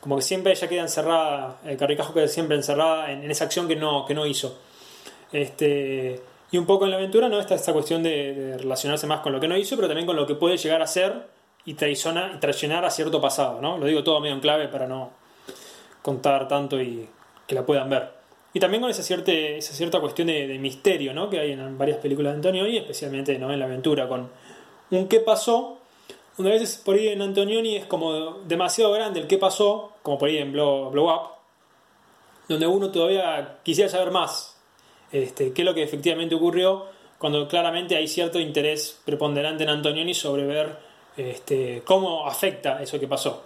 Como 0.00 0.16
que 0.16 0.22
siempre 0.22 0.52
ella 0.52 0.68
queda 0.68 0.82
encerrada, 0.82 1.60
el 1.64 1.76
Carricajo 1.76 2.14
queda 2.14 2.28
siempre 2.28 2.56
encerrada 2.56 3.10
en, 3.12 3.28
esa 3.30 3.44
acción 3.44 3.68
que 3.68 3.76
no, 3.76 4.06
que 4.06 4.14
no 4.14 4.26
hizo. 4.26 4.56
Este, 5.32 6.20
y 6.50 6.58
un 6.58 6.66
poco 6.66 6.84
en 6.84 6.90
la 6.90 6.96
aventura, 6.96 7.28
¿no? 7.28 7.40
Está 7.40 7.54
esta 7.54 7.72
cuestión 7.72 8.02
de 8.02 8.56
relacionarse 8.58 9.06
más 9.06 9.20
con 9.20 9.32
lo 9.32 9.40
que 9.40 9.48
no 9.48 9.56
hizo, 9.56 9.76
pero 9.76 9.88
también 9.88 10.06
con 10.06 10.16
lo 10.16 10.26
que 10.26 10.34
puede 10.34 10.56
llegar 10.56 10.82
a 10.82 10.86
ser 10.86 11.12
y, 11.64 11.74
traiciona- 11.74 12.32
y 12.34 12.38
traicionar 12.40 12.84
a 12.84 12.90
cierto 12.90 13.20
pasado, 13.20 13.60
¿no? 13.60 13.78
Lo 13.78 13.86
digo 13.86 14.02
todo 14.02 14.20
medio 14.20 14.34
en 14.34 14.40
clave 14.40 14.68
para 14.68 14.86
no 14.86 15.10
contar 16.02 16.48
tanto 16.48 16.80
y 16.80 17.08
que 17.46 17.54
la 17.54 17.64
puedan 17.64 17.88
ver. 17.88 18.10
Y 18.54 18.60
también 18.60 18.82
con 18.82 18.90
esa 18.90 19.02
cierta, 19.02 19.32
esa 19.32 19.72
cierta 19.72 20.00
cuestión 20.00 20.26
de, 20.26 20.58
misterio, 20.58 21.14
¿no? 21.14 21.30
Que 21.30 21.40
hay 21.40 21.52
en 21.52 21.78
varias 21.78 21.98
películas 21.98 22.32
de 22.32 22.36
Antonioni, 22.36 22.76
especialmente 22.76 23.38
¿no? 23.38 23.52
en 23.52 23.58
la 23.58 23.64
aventura, 23.64 24.08
con 24.08 24.30
un 24.90 25.08
qué 25.08 25.20
pasó, 25.20 25.78
donde 26.36 26.50
a 26.50 26.54
veces 26.54 26.80
por 26.84 26.96
ahí 26.96 27.08
en 27.08 27.22
Antonioni 27.22 27.76
es 27.76 27.86
como 27.86 28.40
demasiado 28.44 28.92
grande 28.92 29.20
el 29.20 29.26
qué 29.26 29.38
pasó, 29.38 29.92
como 30.02 30.18
por 30.18 30.28
ahí 30.28 30.38
en 30.38 30.52
Blow, 30.52 30.90
Blow 30.90 31.08
Up, 31.08 31.22
donde 32.48 32.66
uno 32.66 32.90
todavía 32.90 33.58
quisiera 33.62 33.88
saber 33.88 34.10
más, 34.10 34.60
este, 35.12 35.52
qué 35.52 35.62
es 35.62 35.66
lo 35.66 35.74
que 35.74 35.82
efectivamente 35.82 36.34
ocurrió, 36.34 36.86
cuando 37.18 37.48
claramente 37.48 37.96
hay 37.96 38.08
cierto 38.08 38.38
interés 38.38 39.00
preponderante 39.04 39.62
en 39.62 39.70
Antonioni 39.70 40.12
sobre 40.12 40.44
ver 40.44 40.76
este, 41.16 41.82
cómo 41.84 42.26
afecta 42.26 42.82
eso 42.82 42.98
que 42.98 43.06
pasó. 43.06 43.44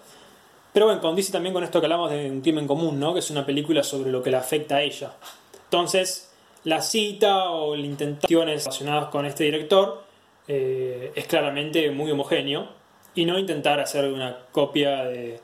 Pero 0.73 0.87
bueno, 0.87 1.01
condice 1.01 1.33
también 1.33 1.55
con 1.55 1.65
esto 1.65 1.81
que 1.81 1.87
hablamos 1.87 2.11
de 2.11 2.31
un 2.31 2.41
crimen 2.43 2.67
común, 2.67 3.01
¿no? 3.01 3.15
Que 3.15 3.21
es 3.21 3.31
una 3.31 3.47
película 3.47 3.83
sobre 3.83 4.11
lo 4.11 4.23
que 4.23 4.31
le 4.31 4.37
afecta 4.37 4.77
a 4.77 4.83
ella. 4.83 5.13
Entonces, 5.65 6.31
la 6.65 6.83
cita 6.83 7.51
o 7.51 7.75
las 7.75 7.87
intentaciones 7.87 8.65
relacionadas 8.65 9.07
con 9.07 9.25
este 9.25 9.45
director 9.45 10.05
eh, 10.49 11.13
es 11.15 11.27
claramente 11.27 11.91
muy 11.91 12.11
homogéneo 12.11 12.69
y 13.15 13.25
no 13.25 13.39
intentar 13.39 13.81
hacer 13.81 14.05
una 14.13 14.37
copia 14.53 15.05
de 15.05 15.41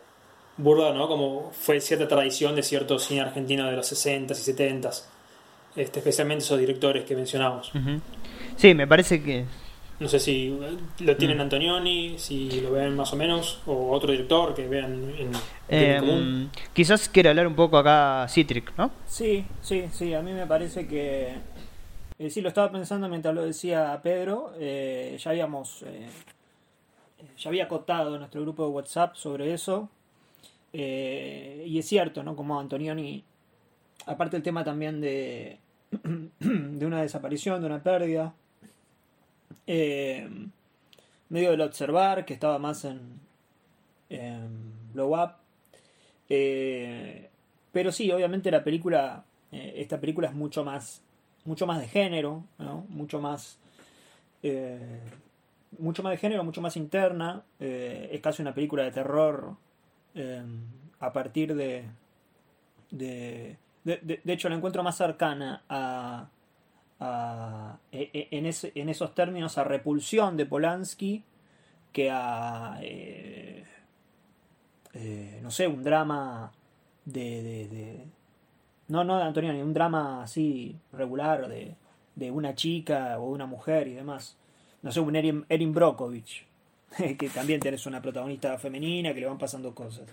burda, 0.58 0.92
¿no? 0.92 1.08
Como 1.08 1.50
fue 1.52 1.80
cierta 1.80 2.06
tradición 2.06 2.54
de 2.54 2.62
cierto 2.62 2.98
cine 2.98 3.22
argentino 3.22 3.66
de 3.66 3.76
los 3.76 3.90
60s 3.90 4.30
y 4.30 4.52
70s. 4.52 5.04
Este, 5.74 6.00
especialmente 6.00 6.44
esos 6.44 6.58
directores 6.58 7.04
que 7.04 7.16
mencionamos. 7.16 7.72
Sí, 8.56 8.74
me 8.74 8.86
parece 8.86 9.22
que 9.22 9.46
No 10.00 10.08
sé 10.08 10.18
si 10.18 10.58
lo 11.00 11.16
tienen 11.16 11.40
Antonioni, 11.40 12.18
si 12.18 12.60
lo 12.60 12.72
ven 12.72 12.96
más 12.96 13.12
o 13.12 13.16
menos, 13.16 13.60
o 13.66 13.90
otro 13.92 14.10
director 14.10 14.54
que 14.54 14.66
vean 14.66 15.14
en 15.16 15.30
eh, 15.68 15.96
Común. 16.00 16.50
quizás 16.72 17.08
quiere 17.08 17.28
hablar 17.28 17.46
un 17.46 17.54
poco 17.54 17.78
acá 17.78 18.26
Citric, 18.28 18.76
¿no? 18.76 18.90
Sí, 19.06 19.44
sí, 19.60 19.84
sí, 19.92 20.12
a 20.14 20.22
mí 20.22 20.32
me 20.32 20.46
parece 20.46 20.88
que... 20.88 21.34
eh, 22.18 22.30
sí, 22.30 22.40
lo 22.40 22.48
estaba 22.48 22.72
pensando 22.72 23.08
mientras 23.08 23.34
lo 23.34 23.42
decía 23.44 24.00
Pedro, 24.02 24.52
eh, 24.58 25.16
ya 25.20 25.30
habíamos... 25.30 25.82
eh, 25.82 26.08
ya 27.36 27.50
había 27.50 27.64
acotado 27.64 28.18
nuestro 28.18 28.42
grupo 28.42 28.64
de 28.64 28.70
WhatsApp 28.70 29.14
sobre 29.14 29.52
eso, 29.52 29.88
eh, 30.72 31.64
y 31.66 31.78
es 31.78 31.86
cierto, 31.86 32.22
¿no? 32.22 32.34
Como 32.34 32.58
Antonioni, 32.58 33.24
aparte 34.06 34.36
el 34.36 34.42
tema 34.42 34.64
también 34.64 35.00
de, 35.00 35.58
de 36.40 36.86
una 36.86 37.02
desaparición, 37.02 37.60
de 37.60 37.66
una 37.66 37.82
pérdida, 37.82 38.34
eh, 39.66 40.28
medio 41.28 41.50
del 41.52 41.60
observar, 41.62 42.24
que 42.24 42.34
estaba 42.34 42.58
más 42.58 42.84
en, 42.84 43.00
en 44.10 44.72
Blow 44.92 45.14
Up, 45.22 45.32
eh, 46.28 47.28
pero 47.72 47.90
sí, 47.92 48.10
obviamente 48.10 48.50
la 48.50 48.62
película, 48.64 49.24
eh, 49.50 49.74
esta 49.76 49.98
película 50.00 50.28
es 50.28 50.34
mucho 50.34 50.64
más, 50.64 51.02
mucho 51.44 51.66
más 51.66 51.80
de 51.80 51.88
género. 51.88 52.44
Mucho 52.88 53.20
más, 53.20 53.58
eh, 54.42 55.00
mucho 55.78 56.02
más 56.02 56.12
de 56.12 56.16
género, 56.18 56.44
mucho 56.44 56.60
más 56.60 56.76
interna. 56.76 57.42
es 57.58 58.20
casi 58.20 58.42
una 58.42 58.54
película 58.54 58.82
de 58.84 58.92
terror 58.92 59.56
eh, 60.14 60.42
a 61.00 61.12
partir 61.12 61.54
de, 61.54 61.84
de, 62.90 63.56
de- 63.84 64.20
de 64.22 64.32
hecho 64.32 64.48
la 64.48 64.56
encuentro 64.56 64.82
más 64.82 64.96
cercana 64.96 65.62
a, 65.68 66.28
a- 67.02 67.78
e- 67.92 68.10
e- 68.12 68.28
en, 68.74 68.88
esos 68.88 69.14
términos 69.14 69.58
a 69.58 69.64
repulsión 69.64 70.36
de 70.36 70.46
Polanski 70.46 71.24
que 71.92 72.10
a 72.10 72.78
eh, 72.82 73.64
eh, 74.94 75.40
no 75.42 75.50
sé, 75.50 75.66
un 75.68 75.82
drama 75.82 76.52
de, 77.04 77.42
de, 77.42 77.68
de- 77.68 78.04
no, 78.88 79.04
no 79.04 79.16
de 79.18 79.24
Antonioni, 79.24 79.62
un 79.62 79.72
drama 79.74 80.22
así 80.22 80.76
regular 80.92 81.48
de, 81.48 81.74
de 82.14 82.30
una 82.30 82.54
chica 82.54 83.18
o 83.18 83.30
una 83.30 83.46
mujer 83.46 83.88
y 83.88 83.94
demás. 83.94 84.36
No 84.82 84.90
sé, 84.92 85.00
un 85.00 85.16
Erin, 85.16 85.44
Erin 85.48 85.72
Brockovich, 85.72 86.44
que 87.18 87.28
también 87.30 87.60
tenés 87.60 87.86
una 87.86 88.02
protagonista 88.02 88.58
femenina 88.58 89.14
que 89.14 89.20
le 89.20 89.26
van 89.26 89.38
pasando 89.38 89.74
cosas. 89.74 90.08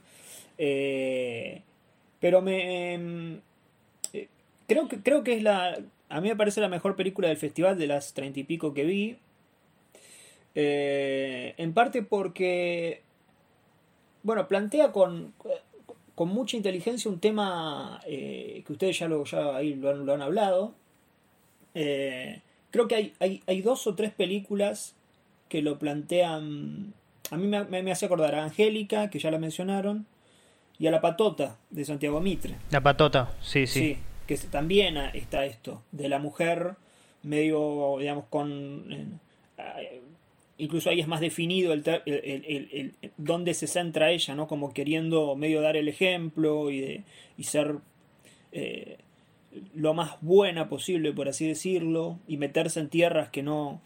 Eh, 0.58 1.62
pero 2.20 2.42
me... 2.42 3.42
creo, 4.70 4.88
que, 4.88 5.04
creo 5.04 5.26
que 5.26 5.34
es 5.34 5.44
la... 5.44 5.78
A 6.08 6.22
mí 6.22 6.30
me 6.30 6.36
parece 6.38 6.62
la 6.62 6.70
mejor 6.70 6.96
película 6.96 7.28
del 7.28 7.36
festival 7.36 7.78
de 7.78 7.88
las 7.88 8.14
treinta 8.14 8.40
y 8.40 8.44
pico 8.46 8.74
que 8.74 8.86
vi. 8.86 9.18
Eh, 10.56 11.54
en 11.58 11.74
parte 11.74 12.02
porque 12.02 13.04
bueno, 14.24 14.48
plantea 14.48 14.92
con, 14.92 15.34
con 16.16 16.30
mucha 16.30 16.58
inteligencia 16.58 17.10
un 17.10 17.20
tema 17.20 18.02
eh, 18.06 18.64
que 18.66 18.74
ustedes 18.74 19.00
ya, 19.00 19.08
lo, 19.08 19.24
ya 19.24 19.56
ahí 19.56 19.76
lo 19.76 19.90
han, 19.90 20.06
lo 20.06 20.14
han 20.14 20.22
hablado. 20.22 20.74
Eh, 21.74 22.42
creo 22.72 22.88
que 22.88 22.96
hay, 22.96 23.14
hay, 23.20 23.42
hay 23.48 23.62
dos 23.62 23.88
o 23.88 23.96
tres 23.96 24.12
películas 24.12 24.96
que 25.48 25.62
lo 25.62 25.80
plantean. 25.80 26.94
A 27.32 27.38
mí 27.38 27.48
me, 27.48 27.64
me, 27.64 27.84
me 27.84 27.92
hace 27.92 28.06
acordar 28.06 28.36
a 28.36 28.44
Angélica, 28.44 29.10
que 29.10 29.20
ya 29.20 29.32
la 29.32 29.38
mencionaron, 29.38 30.06
y 30.78 30.88
a 30.88 30.92
La 30.92 31.00
Patota, 31.00 31.58
de 31.70 31.86
Santiago 31.86 32.20
Mitre. 32.20 32.56
La 32.72 32.82
patota, 32.82 33.34
sí, 33.42 33.68
sí. 33.68 33.80
Sí, 33.80 33.98
que 34.30 34.38
también 34.48 34.96
está 35.16 35.44
esto, 35.46 35.82
de 35.92 36.08
la 36.08 36.20
mujer 36.20 36.76
medio, 37.24 37.96
digamos, 37.98 38.26
con... 38.30 39.20
eh, 39.58 40.02
incluso 40.60 40.92
ahí 40.92 41.00
es 41.00 41.08
más 41.08 41.20
definido 41.20 41.74
el, 41.74 41.84
el, 42.06 42.94
dónde 43.18 43.56
se 43.56 43.66
centra 43.66 44.12
ella, 44.12 44.36
¿no? 44.36 44.48
Como 44.48 44.72
queriendo 44.72 45.36
medio 45.36 45.62
dar 45.62 45.76
el 45.76 45.88
ejemplo 45.88 46.70
y, 46.70 46.80
de, 46.80 47.04
y 47.40 47.46
ser 47.46 47.78
eh, 48.52 48.98
lo 49.74 49.96
más 49.96 50.22
buena 50.22 50.70
posible, 50.70 51.12
por 51.12 51.28
así 51.28 51.48
decirlo, 51.48 52.20
y 52.28 52.38
meterse 52.38 52.82
en 52.82 52.90
tierras 52.90 53.30
que 53.30 53.42
no, 53.42 53.82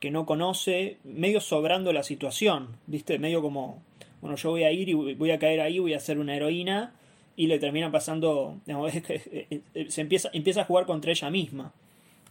que 0.00 0.10
no 0.10 0.24
conoce, 0.24 0.96
medio 1.04 1.42
sobrando 1.42 1.92
la 1.92 2.02
situación, 2.02 2.78
¿viste? 2.86 3.18
Medio 3.18 3.42
como, 3.42 3.82
bueno, 4.22 4.36
yo 4.36 4.48
voy 4.52 4.64
a 4.64 4.72
ir 4.72 4.88
y 4.88 4.94
voy 4.94 5.32
a 5.32 5.38
caer 5.38 5.60
ahí, 5.60 5.80
voy 5.80 5.92
a 5.92 6.00
ser 6.00 6.18
una 6.18 6.34
heroína, 6.34 6.94
y 7.36 7.46
le 7.46 7.58
termina 7.58 7.90
pasando, 7.90 8.60
que, 8.66 9.46
eh, 9.50 9.60
eh, 9.74 9.86
se 9.88 10.00
empieza, 10.00 10.30
empieza 10.32 10.62
a 10.62 10.64
jugar 10.64 10.86
contra 10.86 11.10
ella 11.10 11.30
misma. 11.30 11.72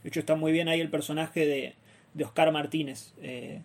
De 0.04 0.10
hecho, 0.10 0.20
está 0.20 0.36
muy 0.36 0.52
bien 0.52 0.68
ahí 0.68 0.80
el 0.82 0.90
personaje 0.90 1.46
de, 1.46 1.74
de 2.14 2.24
Oscar 2.24 2.52
Martínez, 2.52 3.14
eh, 3.22 3.62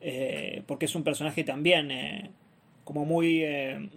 eh, 0.00 0.62
porque 0.66 0.86
es 0.86 0.94
un 0.94 1.02
personaje 1.04 1.44
también 1.44 1.90
eh, 1.90 2.30
como 2.84 3.04
muy... 3.04 3.42
eh, 3.42 3.88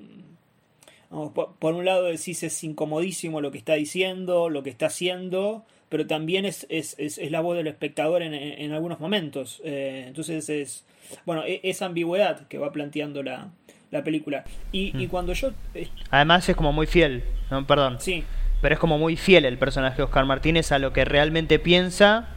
¿no? 1.12 1.34
Por, 1.34 1.74
un 1.74 1.86
lado 1.86 2.06
decís 2.06 2.42
es 2.44 2.64
incomodísimo 2.64 3.42
lo 3.42 3.52
que 3.52 3.58
está 3.60 3.76
diciendo, 3.76 4.50
lo 4.50 4.64
que 4.64 4.70
está 4.72 4.88
haciendo, 4.88 5.64
pero 5.90 6.08
también 6.08 6.46
es, 6.46 6.66
es, 6.70 6.96
es, 6.98 7.20
la 7.32 7.42
voz 7.42 7.56
del 7.56 7.68
espectador 7.68 8.24
en, 8.24 8.34
en- 8.34 8.60
en 8.62 8.72
algunos 8.72 9.00
momentos. 9.00 9.62
Eh, 9.64 10.06
entonces 10.08 10.50
es, 10.50 10.86
bueno, 11.26 11.44
e- 11.46 11.60
esa 11.64 11.86
ambigüedad 11.86 12.48
que 12.48 12.58
va 12.58 12.72
planteando 12.72 13.22
la, 13.22 13.52
la 13.94 14.04
película. 14.04 14.44
Y, 14.74 14.92
y 15.02 15.08
cuando 15.08 15.32
yo... 15.34 15.52
eh, 15.74 15.88
Además 16.10 16.50
es 16.50 16.56
como 16.56 16.74
muy 16.74 16.88
fiel, 16.88 17.24
¿no? 17.50 17.66
perdón, 17.66 17.98
sí, 18.02 18.24
pero 18.62 18.74
es 18.74 18.80
como 18.80 18.98
muy 18.98 19.16
fiel 19.16 19.46
el 19.46 19.58
personaje 19.58 19.98
de 19.98 20.04
Oscar 20.04 20.26
Martínez 20.26 20.72
a 20.72 20.80
lo 20.80 20.92
que 20.92 21.06
realmente 21.06 21.60
piensa 21.60 22.28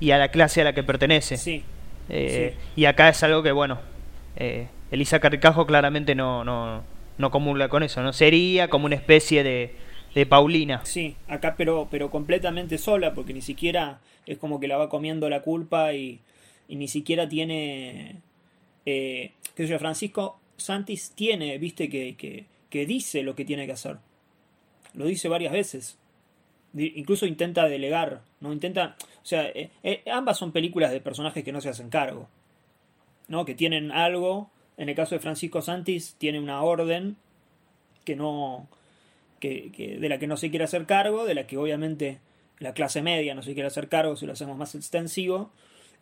y 0.00 0.10
a 0.10 0.18
la 0.18 0.28
clase 0.28 0.60
a 0.60 0.64
la 0.64 0.72
que 0.74 0.82
pertenece. 0.82 1.36
sí, 1.36 1.62
Eh, 2.10 2.54
Y 2.76 2.84
acá 2.86 3.08
es 3.08 3.22
algo 3.22 3.42
que, 3.42 3.52
bueno, 3.52 3.78
eh, 4.36 4.66
Elisa 4.90 5.20
Carricajo 5.20 5.66
claramente 5.66 6.14
no, 6.14 6.44
no, 6.44 6.82
no 7.16 7.30
comulga 7.30 7.68
con 7.68 7.82
eso, 7.82 8.02
¿no? 8.02 8.12
Sería 8.12 8.68
como 8.68 8.86
una 8.86 8.96
especie 8.96 9.42
de, 9.42 9.74
de 10.14 10.26
Paulina. 10.26 10.80
Sí, 10.84 11.16
acá 11.28 11.54
pero, 11.56 11.86
pero 11.90 12.10
completamente 12.10 12.76
sola, 12.78 13.14
porque 13.14 13.32
ni 13.32 13.40
siquiera 13.42 14.00
es 14.26 14.38
como 14.38 14.58
que 14.60 14.68
la 14.68 14.76
va 14.78 14.88
comiendo 14.88 15.28
la 15.30 15.40
culpa 15.42 15.92
y, 15.94 16.18
y 16.68 16.76
ni 16.76 16.88
siquiera 16.88 17.28
tiene... 17.28 18.16
Eh, 18.86 19.32
qué 19.54 19.64
sé 19.64 19.68
yo, 19.68 19.78
Francisco 19.78 20.38
Santis 20.56 21.12
tiene, 21.14 21.56
viste, 21.58 21.88
que, 21.88 22.16
que, 22.16 22.46
que 22.70 22.86
dice 22.86 23.22
lo 23.22 23.34
que 23.34 23.44
tiene 23.44 23.66
que 23.66 23.72
hacer. 23.72 23.98
Lo 24.94 25.06
dice 25.06 25.28
varias 25.28 25.52
veces. 25.52 25.98
Incluso 26.76 27.26
intenta 27.26 27.68
delegar, 27.68 28.22
¿no? 28.40 28.52
Intenta... 28.52 28.96
O 29.22 29.26
sea, 29.26 29.46
eh, 29.48 29.70
eh, 29.82 30.02
ambas 30.10 30.38
son 30.38 30.52
películas 30.52 30.90
de 30.90 31.00
personajes 31.00 31.44
que 31.44 31.52
no 31.52 31.60
se 31.60 31.68
hacen 31.68 31.88
cargo. 31.88 32.28
¿No? 33.28 33.44
Que 33.44 33.54
tienen 33.54 33.90
algo. 33.92 34.50
En 34.76 34.88
el 34.88 34.94
caso 34.94 35.14
de 35.14 35.20
Francisco 35.20 35.62
Santis, 35.62 36.16
tiene 36.18 36.40
una 36.40 36.62
orden 36.62 37.16
que 38.04 38.16
no 38.16 38.68
que, 39.40 39.70
que- 39.72 39.98
de 39.98 40.08
la 40.08 40.18
que 40.18 40.26
no 40.26 40.36
se 40.36 40.50
quiere 40.50 40.64
hacer 40.64 40.86
cargo, 40.86 41.24
de 41.24 41.34
la 41.34 41.46
que 41.46 41.56
obviamente 41.56 42.18
la 42.58 42.72
clase 42.74 43.02
media 43.02 43.34
no 43.34 43.42
se 43.42 43.54
quiere 43.54 43.66
hacer 43.66 43.88
cargo 43.88 44.16
si 44.16 44.26
lo 44.26 44.32
hacemos 44.32 44.56
más 44.56 44.74
extensivo, 44.74 45.50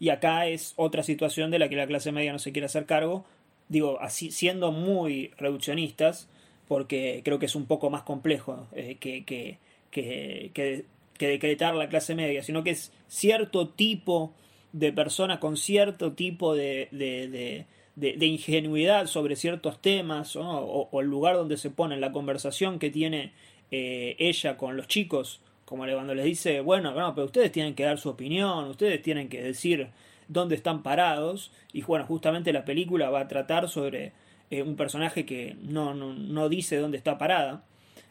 y 0.01 0.09
acá 0.11 0.47
es 0.47 0.75
otra 0.77 1.03
situación 1.03 1.51
de 1.51 1.59
la 1.59 1.69
que 1.69 1.77
la 1.77 1.87
clase 1.87 2.13
media 2.13 2.33
no 2.33 2.39
se 2.39 2.53
quiere 2.53 2.67
hacer 2.67 2.87
cargo, 2.87 3.25
digo, 3.73 3.99
así 4.01 4.31
siendo 4.31 4.71
muy 4.73 5.33
reduccionistas, 5.39 6.29
porque 6.69 7.23
creo 7.25 7.39
que 7.39 7.47
es 7.47 7.57
un 7.57 7.67
poco 7.67 7.91
más 7.91 8.03
complejo 8.03 8.67
eh, 8.75 8.97
que, 9.01 9.25
que, 9.25 9.59
que, 9.91 10.51
que- 10.55 10.85
decretar 11.19 11.75
la 11.77 11.89
clase 11.89 12.15
media, 12.17 12.43
sino 12.43 12.65
que 12.65 12.71
es 12.71 12.93
cierto 13.09 13.69
tipo 13.69 14.33
de 14.73 14.93
persona 14.93 15.39
con 15.39 15.57
cierto 15.57 16.13
tipo 16.15 16.55
de, 16.57 16.89
de, 16.91 17.65
de- 17.95 18.27
ingenuidad 18.27 19.07
sobre 19.07 19.37
ciertos 19.37 19.81
temas, 19.81 20.35
o, 20.37 20.89
el 21.01 21.07
lugar 21.07 21.37
donde 21.37 21.57
se 21.59 21.71
pone, 21.71 21.97
la 21.99 22.11
conversación 22.13 22.79
que 22.79 22.91
tiene 22.91 23.33
eh, 23.71 24.17
ella 24.19 24.57
con 24.57 24.77
los 24.77 24.89
chicos, 24.89 25.41
como 25.65 25.85
cuando 25.85 26.15
les 26.15 26.25
dice, 26.25 26.61
bueno, 26.61 26.93
no, 26.93 27.15
pero 27.15 27.27
ustedes 27.27 27.53
tienen 27.53 27.75
que 27.75 27.85
dar 27.85 27.99
su 27.99 28.09
opinión, 28.11 28.65
ustedes 28.67 29.01
tienen 29.03 29.29
que 29.29 29.43
decir 29.43 29.89
dónde 30.33 30.55
están 30.55 30.83
parados, 30.83 31.53
y 31.73 31.83
bueno, 31.83 32.07
justamente 32.07 32.53
la 32.53 32.65
película 32.65 33.11
va 33.11 33.21
a 33.21 33.29
tratar 33.29 33.69
sobre 33.69 34.13
eh, 34.51 34.63
un 34.63 34.77
personaje 34.77 35.25
que 35.27 35.57
no, 35.63 35.95
no, 35.95 36.13
no 36.15 36.49
dice 36.49 36.77
dónde 36.77 36.99
está 36.99 37.19
parada, 37.19 37.65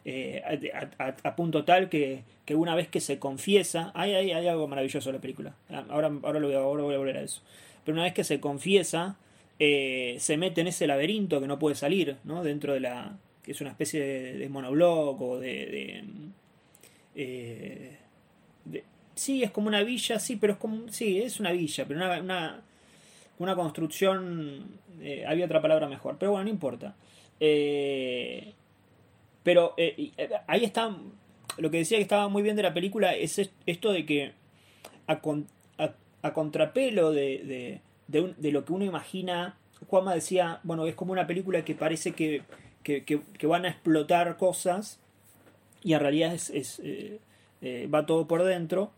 eh, 0.03 0.41
a, 0.97 1.35
punto 1.35 1.63
tal 1.63 1.87
que, 1.89 2.23
que 2.45 2.55
una 2.55 2.73
vez 2.73 2.87
que 2.87 2.99
se 2.99 3.19
confiesa, 3.19 3.91
hay, 3.93 4.13
hay, 4.13 4.47
algo 4.47 4.67
maravilloso 4.67 5.09
en 5.09 5.15
la 5.15 5.21
película, 5.21 5.55
ahora, 5.89 6.11
ahora, 6.23 6.39
lo 6.39 6.47
voy 6.47 6.55
a, 6.55 6.59
ahora 6.59 6.83
volver 6.83 7.17
a 7.17 7.21
eso, 7.21 7.41
pero 7.85 7.95
una 7.95 8.03
vez 8.03 8.13
que 8.13 8.23
se 8.23 8.39
confiesa, 8.39 9.17
eh, 9.59 10.15
se 10.19 10.37
mete 10.37 10.61
en 10.61 10.67
ese 10.67 10.87
laberinto 10.87 11.39
que 11.39 11.47
no 11.47 11.59
puede 11.59 11.75
salir, 11.75 12.17
¿no? 12.23 12.43
Dentro 12.43 12.73
de 12.73 12.79
la... 12.79 13.17
que 13.43 13.51
es 13.51 13.61
una 13.61 13.69
especie 13.69 13.99
de, 13.99 14.33
de 14.39 14.49
monoblog 14.49 15.21
o 15.21 15.39
de... 15.39 16.03
de- 17.15 18.83
sí, 19.15 19.43
es 19.43 19.51
como 19.51 19.67
una 19.67 19.83
villa, 19.83 20.19
sí, 20.19 20.35
pero 20.37 20.53
es 20.53 20.59
como... 20.59 20.87
Sí, 20.89 21.21
es 21.21 21.39
una 21.39 21.51
villa, 21.51 21.85
pero 21.87 21.99
una, 21.99 22.19
una, 22.21 22.61
una 23.39 23.55
construcción... 23.55 24.65
eh, 25.01 25.25
había 25.27 25.45
otra 25.45 25.61
palabra 25.61 25.87
mejor, 25.87 26.17
pero 26.19 26.31
bueno, 26.31 26.45
no 26.45 26.49
importa. 26.49 26.95
Eh, 27.39 28.53
pero 29.43 29.73
eh, 29.77 30.11
eh, 30.17 30.29
ahí 30.47 30.63
está... 30.63 30.95
Lo 31.57 31.69
que 31.69 31.77
decía 31.77 31.97
que 31.97 32.03
estaba 32.03 32.29
muy 32.29 32.43
bien 32.43 32.55
de 32.55 32.63
la 32.63 32.73
película 32.73 33.13
es 33.13 33.37
es- 33.39 33.51
esto 33.65 33.91
de 33.91 34.05
que 34.05 34.31
a, 35.07 35.19
con- 35.19 35.47
a- 35.77 36.33
contrapelo 36.33 37.11
de, 37.11 37.39
de, 37.39 37.81
de 38.07 38.21
un- 38.21 38.35
de 38.37 38.51
lo 38.51 38.63
que 38.63 38.73
uno 38.73 38.85
imagina, 38.85 39.57
Juanma 39.87 40.13
decía, 40.15 40.59
bueno, 40.63 40.85
es 40.85 40.95
como 40.95 41.11
una 41.11 41.27
película 41.27 41.65
que 41.65 41.75
parece 41.75 42.13
que, 42.13 42.43
que, 42.83 43.03
que- 43.03 43.47
van 43.47 43.65
a 43.65 43.69
explotar 43.69 44.37
cosas 44.37 44.99
y 45.83 45.93
en 45.93 45.99
realidad 45.99 46.33
es, 46.33 46.49
es, 46.51 46.79
eh, 46.83 47.19
va 47.93 48.05
todo 48.05 48.27
por 48.27 48.43
dentro. 48.43 48.91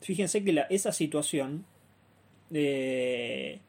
Fíjense 0.00 0.44
que 0.44 0.64
esa 0.70 0.92
situación, 0.92 1.64
eh, 2.52 3.60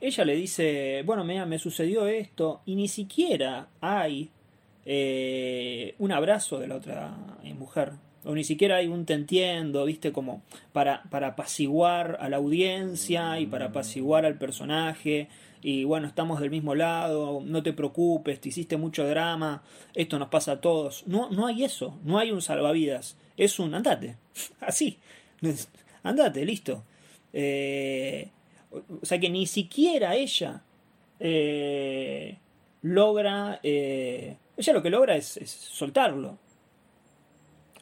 ella 0.00 0.24
le 0.24 0.36
dice, 0.36 1.02
bueno, 1.04 1.24
mira, 1.24 1.46
me 1.46 1.58
sucedió 1.58 2.06
esto 2.06 2.62
y 2.66 2.76
ni 2.76 2.88
siquiera 2.88 3.68
hay 3.80 4.30
eh, 4.90 5.94
un 5.98 6.12
abrazo 6.12 6.58
de 6.58 6.66
la 6.66 6.76
otra 6.76 7.16
eh, 7.42 7.52
mujer. 7.54 7.92
O 8.24 8.34
ni 8.34 8.42
siquiera 8.42 8.76
hay 8.76 8.88
un 8.88 9.04
te 9.04 9.14
entiendo, 9.14 9.84
viste, 9.84 10.12
como 10.12 10.42
para, 10.72 11.02
para 11.10 11.28
apaciguar 11.28 12.18
a 12.20 12.28
la 12.28 12.38
audiencia 12.38 13.38
y 13.38 13.46
para 13.46 13.66
apaciguar 13.66 14.24
al 14.26 14.38
personaje. 14.38 15.28
Y 15.60 15.84
bueno, 15.84 16.06
estamos 16.06 16.40
del 16.40 16.50
mismo 16.50 16.74
lado, 16.74 17.42
no 17.44 17.62
te 17.62 17.72
preocupes, 17.72 18.40
te 18.40 18.48
hiciste 18.48 18.76
mucho 18.76 19.06
drama, 19.06 19.62
esto 19.94 20.18
nos 20.18 20.28
pasa 20.28 20.52
a 20.52 20.60
todos. 20.60 21.04
No, 21.06 21.30
no 21.30 21.46
hay 21.46 21.64
eso, 21.64 21.98
no 22.04 22.18
hay 22.18 22.30
un 22.30 22.42
salvavidas. 22.42 23.16
Es 23.36 23.58
un 23.58 23.74
andate, 23.74 24.16
así. 24.60 24.98
Andate, 26.02 26.44
listo. 26.44 26.84
Eh, 27.32 28.28
o 28.70 29.04
sea 29.04 29.18
que 29.18 29.30
ni 29.30 29.46
siquiera 29.46 30.14
ella 30.14 30.62
eh, 31.20 32.36
logra. 32.82 33.60
eh, 33.62 34.36
ella 34.56 34.72
lo 34.72 34.82
que 34.82 34.90
logra 34.90 35.16
es, 35.16 35.38
soltarlo. 35.46 36.38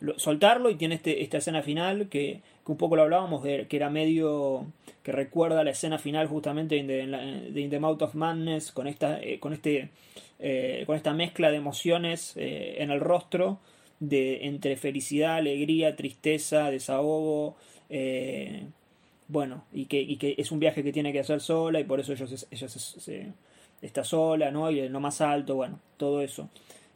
Lo- 0.01 0.19
soltarlo 0.19 0.69
y 0.71 0.75
tiene 0.77 0.97
este, 0.97 1.23
esta 1.23 1.39
escena 1.39 1.63
final 1.63 2.09
que, 2.09 2.43
un 2.67 2.77
poco 2.77 2.97
lo 2.97 3.03
hablábamos 3.03 3.43
de 3.43 3.67
que 3.67 3.77
era 3.77 3.89
medio 3.91 4.67
que 5.03 5.13
recuerda 5.13 5.65
la 5.65 5.71
escena 5.71 5.99
final 5.99 6.27
justamente 6.27 6.83
de 6.83 7.07
de 7.07 7.69
the 7.69 7.79
Mouth 7.81 8.03
of 8.03 8.15
Madness 8.15 8.73
con 8.73 8.89
esta 8.89 9.21
con 9.39 9.53
este 9.53 9.91
con 10.85 10.97
esta 10.97 11.15
mezcla 11.15 11.51
de 11.53 11.57
emociones 11.59 12.33
en 12.37 12.91
el 12.91 12.99
rostro 13.01 13.61
de 14.01 14.47
entre 14.47 14.77
felicidad 14.77 15.37
alegría 15.37 15.97
tristeza 15.97 16.71
desahogo 16.71 17.57
eh, 17.91 18.67
bueno 19.29 19.65
y 19.73 19.87
que, 19.87 20.01
y 20.01 20.17
que 20.17 20.35
es 20.39 20.53
un 20.53 20.61
viaje 20.61 20.83
que 20.85 20.93
tiene 20.93 21.13
que 21.13 21.21
hacer 21.21 21.41
sola 21.41 21.81
y 21.81 21.85
por 21.85 22.01
eso 22.01 22.13
ella, 22.13 22.27
se- 22.69 23.33
está 23.83 24.05
sola 24.05 24.51
no 24.51 24.71
y 24.71 24.89
lo 24.89 25.01
más 25.01 25.21
alto 25.21 25.57
bueno 25.57 25.81
todo 25.97 26.23
eso. 26.23 26.49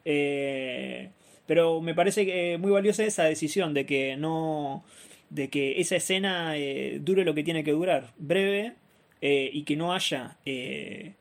Eh, 0.04 1.10
pero 1.46 1.80
me 1.80 1.94
parece 1.94 2.24
que 2.26 2.58
muy 2.58 2.70
valiosa 2.70 3.04
esa 3.04 3.24
decisión 3.24 3.74
de 3.74 3.84
que 3.86 4.16
no 4.16 4.84
de 5.30 5.48
que 5.50 5.80
esa 5.80 5.96
escena 5.96 6.56
eh, 6.56 6.98
dure 7.02 7.24
lo 7.24 7.34
que 7.34 7.44
tiene 7.44 7.64
que 7.64 7.72
durar 7.72 8.12
breve 8.18 8.74
eh, 9.20 9.50
y 9.52 9.62
que 9.64 9.76
no 9.76 9.92
haya 9.92 10.38
eh, 10.46 11.14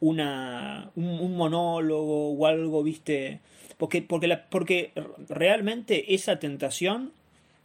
una 0.00 0.90
un, 0.96 1.06
un 1.20 1.36
monólogo 1.36 2.30
o 2.32 2.46
algo 2.46 2.82
viste 2.82 3.40
porque 3.80 4.02
porque 4.02 4.28
la, 4.28 4.44
porque 4.44 4.92
realmente 5.30 6.14
esa 6.14 6.38
tentación 6.38 7.12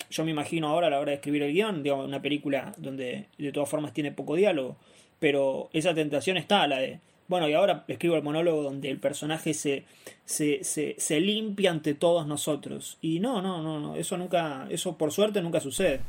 yo 0.09 0.23
me 0.23 0.31
imagino 0.31 0.69
ahora 0.69 0.87
a 0.87 0.89
la 0.89 0.99
hora 0.99 1.11
de 1.11 1.17
escribir 1.17 1.43
el 1.43 1.51
guion 1.53 1.83
digamos 1.83 2.07
una 2.07 2.21
película 2.21 2.73
donde 2.77 3.25
de 3.37 3.51
todas 3.51 3.69
formas 3.69 3.93
tiene 3.93 4.13
poco 4.13 4.35
diálogo 4.35 4.77
pero 5.19 5.69
esa 5.73 5.93
tentación 5.93 6.37
está 6.37 6.65
la 6.67 6.79
de 6.79 7.01
bueno 7.27 7.49
y 7.49 7.53
ahora 7.53 7.83
escribo 7.89 8.15
el 8.15 8.23
monólogo 8.23 8.63
donde 8.63 8.89
el 8.89 8.97
personaje 8.97 9.53
se 9.53 9.83
se, 10.23 10.63
se, 10.63 11.19
limpia 11.19 11.69
ante 11.69 11.93
todos 11.93 12.25
nosotros 12.25 12.97
y 13.01 13.19
no 13.19 13.41
no 13.41 13.61
no 13.61 13.81
no 13.81 13.95
eso 13.97 14.17
nunca 14.17 14.67
eso 14.69 14.97
por 14.97 15.11
suerte 15.11 15.41
nunca 15.41 15.59
sucede 15.59 15.99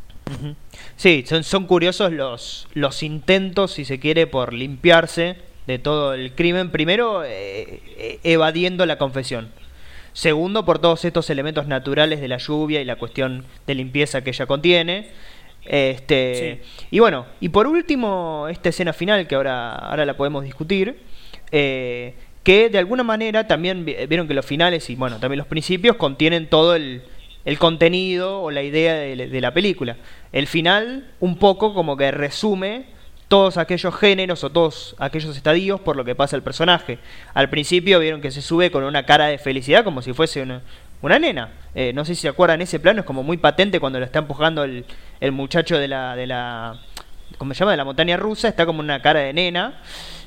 Sí, 0.96 1.24
son, 1.24 1.44
son 1.44 1.66
curiosos 1.66 2.10
los, 2.12 2.66
los 2.74 3.04
intentos, 3.04 3.70
si 3.74 3.84
se 3.84 4.00
quiere, 4.00 4.26
por 4.26 4.52
limpiarse 4.52 5.36
de 5.68 5.78
todo 5.78 6.14
el 6.14 6.34
crimen. 6.34 6.72
Primero, 6.72 7.22
eh, 7.22 7.80
eh, 7.96 8.18
evadiendo 8.24 8.86
la 8.86 8.98
confesión. 8.98 9.52
Segundo, 10.16 10.64
por 10.64 10.78
todos 10.78 11.04
estos 11.04 11.28
elementos 11.28 11.66
naturales 11.66 12.22
de 12.22 12.28
la 12.28 12.38
lluvia 12.38 12.80
y 12.80 12.86
la 12.86 12.96
cuestión 12.96 13.44
de 13.66 13.74
limpieza 13.74 14.24
que 14.24 14.30
ella 14.30 14.46
contiene. 14.46 15.08
Este, 15.66 16.62
Y 16.90 17.00
bueno, 17.00 17.26
y 17.38 17.50
por 17.50 17.66
último, 17.66 18.46
esta 18.48 18.70
escena 18.70 18.94
final, 18.94 19.26
que 19.26 19.34
ahora, 19.34 19.74
ahora 19.74 20.06
la 20.06 20.16
podemos 20.16 20.42
discutir, 20.42 20.96
eh, 21.52 22.14
que 22.42 22.70
de 22.70 22.78
alguna 22.78 23.02
manera 23.02 23.46
también 23.46 23.84
vi- 23.84 23.94
vieron 24.08 24.26
que 24.26 24.32
los 24.32 24.46
finales 24.46 24.88
y 24.88 24.96
bueno, 24.96 25.18
también 25.20 25.36
los 25.36 25.48
principios 25.48 25.96
contienen 25.96 26.48
todo 26.48 26.74
el, 26.76 27.02
el 27.44 27.58
contenido 27.58 28.40
o 28.40 28.50
la 28.50 28.62
idea 28.62 28.94
de, 28.94 29.16
de 29.28 29.40
la 29.42 29.52
película. 29.52 29.98
El 30.32 30.46
final 30.46 31.10
un 31.20 31.36
poco 31.36 31.74
como 31.74 31.94
que 31.98 32.10
resume 32.10 32.86
todos 33.28 33.56
aquellos 33.56 33.94
géneros 33.94 34.44
o 34.44 34.50
todos 34.50 34.94
aquellos 34.98 35.36
estadios 35.36 35.80
por 35.80 35.96
lo 35.96 36.04
que 36.04 36.14
pasa 36.14 36.36
el 36.36 36.42
personaje. 36.42 36.98
Al 37.34 37.50
principio 37.50 37.98
vieron 37.98 38.20
que 38.20 38.30
se 38.30 38.42
sube 38.42 38.70
con 38.70 38.84
una 38.84 39.04
cara 39.04 39.26
de 39.26 39.38
felicidad 39.38 39.84
como 39.84 40.00
si 40.02 40.12
fuese 40.12 40.42
una, 40.42 40.62
una 41.02 41.18
nena. 41.18 41.50
Eh, 41.74 41.92
no 41.92 42.04
sé 42.04 42.14
si 42.14 42.22
se 42.22 42.28
acuerdan, 42.28 42.62
ese 42.62 42.78
plano 42.78 43.00
es 43.00 43.06
como 43.06 43.22
muy 43.22 43.36
patente 43.36 43.80
cuando 43.80 43.98
lo 43.98 44.04
está 44.04 44.20
empujando 44.20 44.64
el, 44.64 44.84
el 45.20 45.32
muchacho 45.32 45.78
de 45.78 45.88
la, 45.88 46.14
de 46.14 46.26
la, 46.26 46.80
¿cómo 47.38 47.52
se 47.52 47.60
llama? 47.60 47.72
De 47.72 47.76
la 47.78 47.84
montaña 47.84 48.16
rusa, 48.16 48.48
está 48.48 48.64
como 48.64 48.80
una 48.80 49.02
cara 49.02 49.20
de 49.20 49.32
nena. 49.32 49.80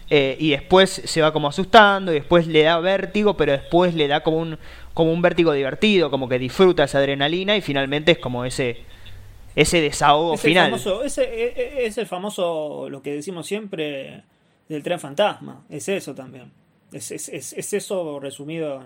eh, 0.10 0.36
y 0.40 0.50
después 0.52 0.90
se 1.06 1.22
va 1.22 1.32
como 1.32 1.48
asustando 1.48 2.12
y 2.12 2.16
después 2.16 2.48
le 2.48 2.64
da 2.64 2.80
vértigo, 2.80 3.38
pero 3.38 3.52
después 3.52 3.94
le 3.94 4.08
da 4.08 4.22
como 4.22 4.38
un, 4.38 4.58
como 4.94 5.14
un 5.14 5.22
vértigo 5.22 5.54
divertido, 5.54 6.10
como 6.10 6.28
que 6.28 6.40
disfruta 6.40 6.84
esa 6.84 6.98
adrenalina 6.98 7.56
y 7.56 7.62
finalmente 7.62 8.14
es 8.14 8.18
como 8.18 8.44
ese, 8.44 8.84
ese 9.62 9.82
desahogo 9.82 10.34
Es 10.36 10.44
el, 10.46 10.50
final. 10.52 10.72
famoso, 10.72 11.04
ese, 11.04 11.24
e- 11.24 11.54
e- 11.56 11.86
es 11.86 11.98
el 11.98 12.06
famoso, 12.08 12.88
lo 12.90 13.02
que 13.02 13.14
decimos 13.14 13.48
siempre, 13.48 14.24
del 14.68 14.84
tren 14.84 15.00
fantasma. 15.00 15.64
Es 15.70 15.88
eso 15.90 16.14
también. 16.16 16.52
Es, 16.92 17.12
es, 17.12 17.30
es, 17.30 17.54
es 17.54 17.74
eso 17.74 18.20
resumido. 18.20 18.84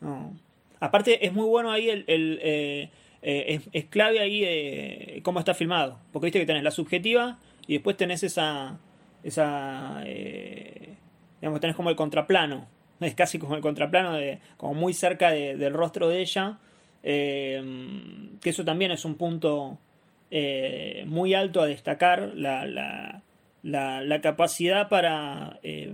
no. 0.00 0.32
Aparte, 0.80 1.26
es 1.26 1.32
muy 1.32 1.46
bueno 1.46 1.72
ahí, 1.72 1.90
el, 1.90 2.04
el, 2.06 2.38
eh, 2.40 2.88
eh, 3.22 3.60
es, 3.72 3.84
clave 3.86 4.20
ahí 4.20 4.42
eh, 4.44 5.20
cómo 5.24 5.40
está 5.40 5.52
filmado. 5.52 5.98
Porque 6.12 6.26
viste 6.26 6.38
que 6.38 6.46
tenés 6.46 6.62
la 6.62 6.70
subjetiva 6.70 7.38
y 7.66 7.72
después 7.74 7.96
tenés 7.96 8.22
esa. 8.22 8.78
esa 9.24 10.00
digamos, 11.40 11.60
tenés 11.60 11.74
como 11.76 11.90
el 11.90 11.96
contraplano. 11.96 12.66
Es 13.00 13.14
casi 13.14 13.38
como 13.38 13.54
el 13.54 13.60
contraplano, 13.60 14.14
de, 14.14 14.38
como 14.56 14.74
muy 14.74 14.92
cerca 14.92 15.30
de- 15.30 15.56
del 15.56 15.72
rostro 15.72 16.08
de 16.08 16.20
ella. 16.20 16.58
eh, 17.02 17.62
que 18.40 18.50
eso 18.50 18.64
también 18.64 18.90
es 18.92 19.04
un 19.04 19.14
punto 19.16 19.78
eh, 20.30 21.04
muy 21.06 21.34
alto 21.34 21.60
a 21.62 21.66
destacar. 21.66 22.32
La, 22.34 22.66
la, 22.66 23.22
la, 23.62 24.20
capacidad 24.20 24.88
para 24.88 25.58
eh, 25.62 25.92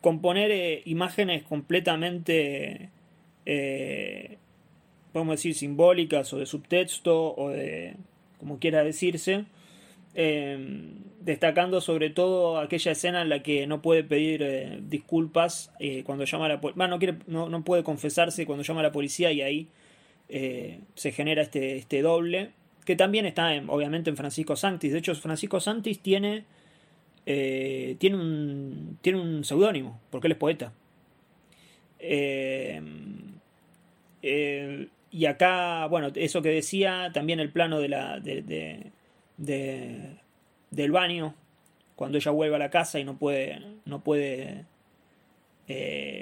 componer 0.00 0.50
eh, 0.50 0.82
imágenes 0.86 1.42
completamente, 1.42 2.90
podemos 5.12 5.36
decir, 5.36 5.54
simbólicas 5.54 6.32
o 6.32 6.38
de 6.38 6.46
subtexto 6.46 7.34
o 7.34 7.50
de, 7.50 7.96
como 8.38 8.58
quiera 8.58 8.84
decirse, 8.84 9.44
destacando 11.20 11.80
sobre 11.80 12.10
todo 12.10 12.58
aquella 12.58 12.92
escena 12.92 13.22
en 13.22 13.28
la 13.28 13.42
que 13.42 13.66
no 13.66 13.82
puede 13.82 14.04
pedir 14.04 14.82
disculpas 14.88 15.72
cuando 16.04 16.24
llama 16.24 16.46
a 16.46 16.48
la 16.48 16.60
policía, 16.60 17.18
no, 17.26 17.48
no, 17.48 17.64
puede 17.64 17.82
confesarse 17.82 18.46
cuando 18.46 18.62
llama 18.62 18.82
la 18.82 18.92
policía 18.92 19.32
y 19.32 19.42
ahí 19.42 19.68
se 20.28 21.12
genera 21.12 21.42
este, 21.42 21.76
este 21.76 22.02
doble, 22.02 22.52
que 22.84 22.96
también 22.96 23.26
está 23.26 23.54
en- 23.54 23.68
obviamente 23.70 24.10
en 24.10 24.16
Francisco 24.16 24.56
Santis. 24.56 24.92
De 24.92 24.98
hecho, 24.98 25.14
Francisco 25.14 25.60
Santis 25.60 26.00
tiene, 26.00 26.44
eh, 27.26 27.96
tiene 27.98 28.16
un, 28.16 28.98
tiene 29.02 29.20
un 29.20 29.44
seudónimo, 29.44 30.00
porque 30.10 30.26
él 30.28 30.32
es 30.32 30.38
poeta. 30.38 30.72
Eh, 31.98 32.80
eh, 34.22 34.88
y 35.10 35.26
acá, 35.26 35.86
bueno, 35.86 36.10
eso 36.14 36.42
que 36.42 36.48
decía, 36.48 37.10
también 37.12 37.38
el 37.40 37.50
plano 37.50 37.80
de 37.80 37.88
la, 37.88 38.18
de, 38.20 38.42
de- 38.42 38.90
de- 39.36 40.16
del 40.70 40.90
baño, 40.90 41.34
cuando 41.96 42.18
ella 42.18 42.30
vuelve 42.30 42.56
a 42.56 42.58
la 42.58 42.70
casa 42.70 42.98
y 42.98 43.04
no 43.04 43.16
puede, 43.18 43.60
no 43.84 44.00
puede, 44.02 44.64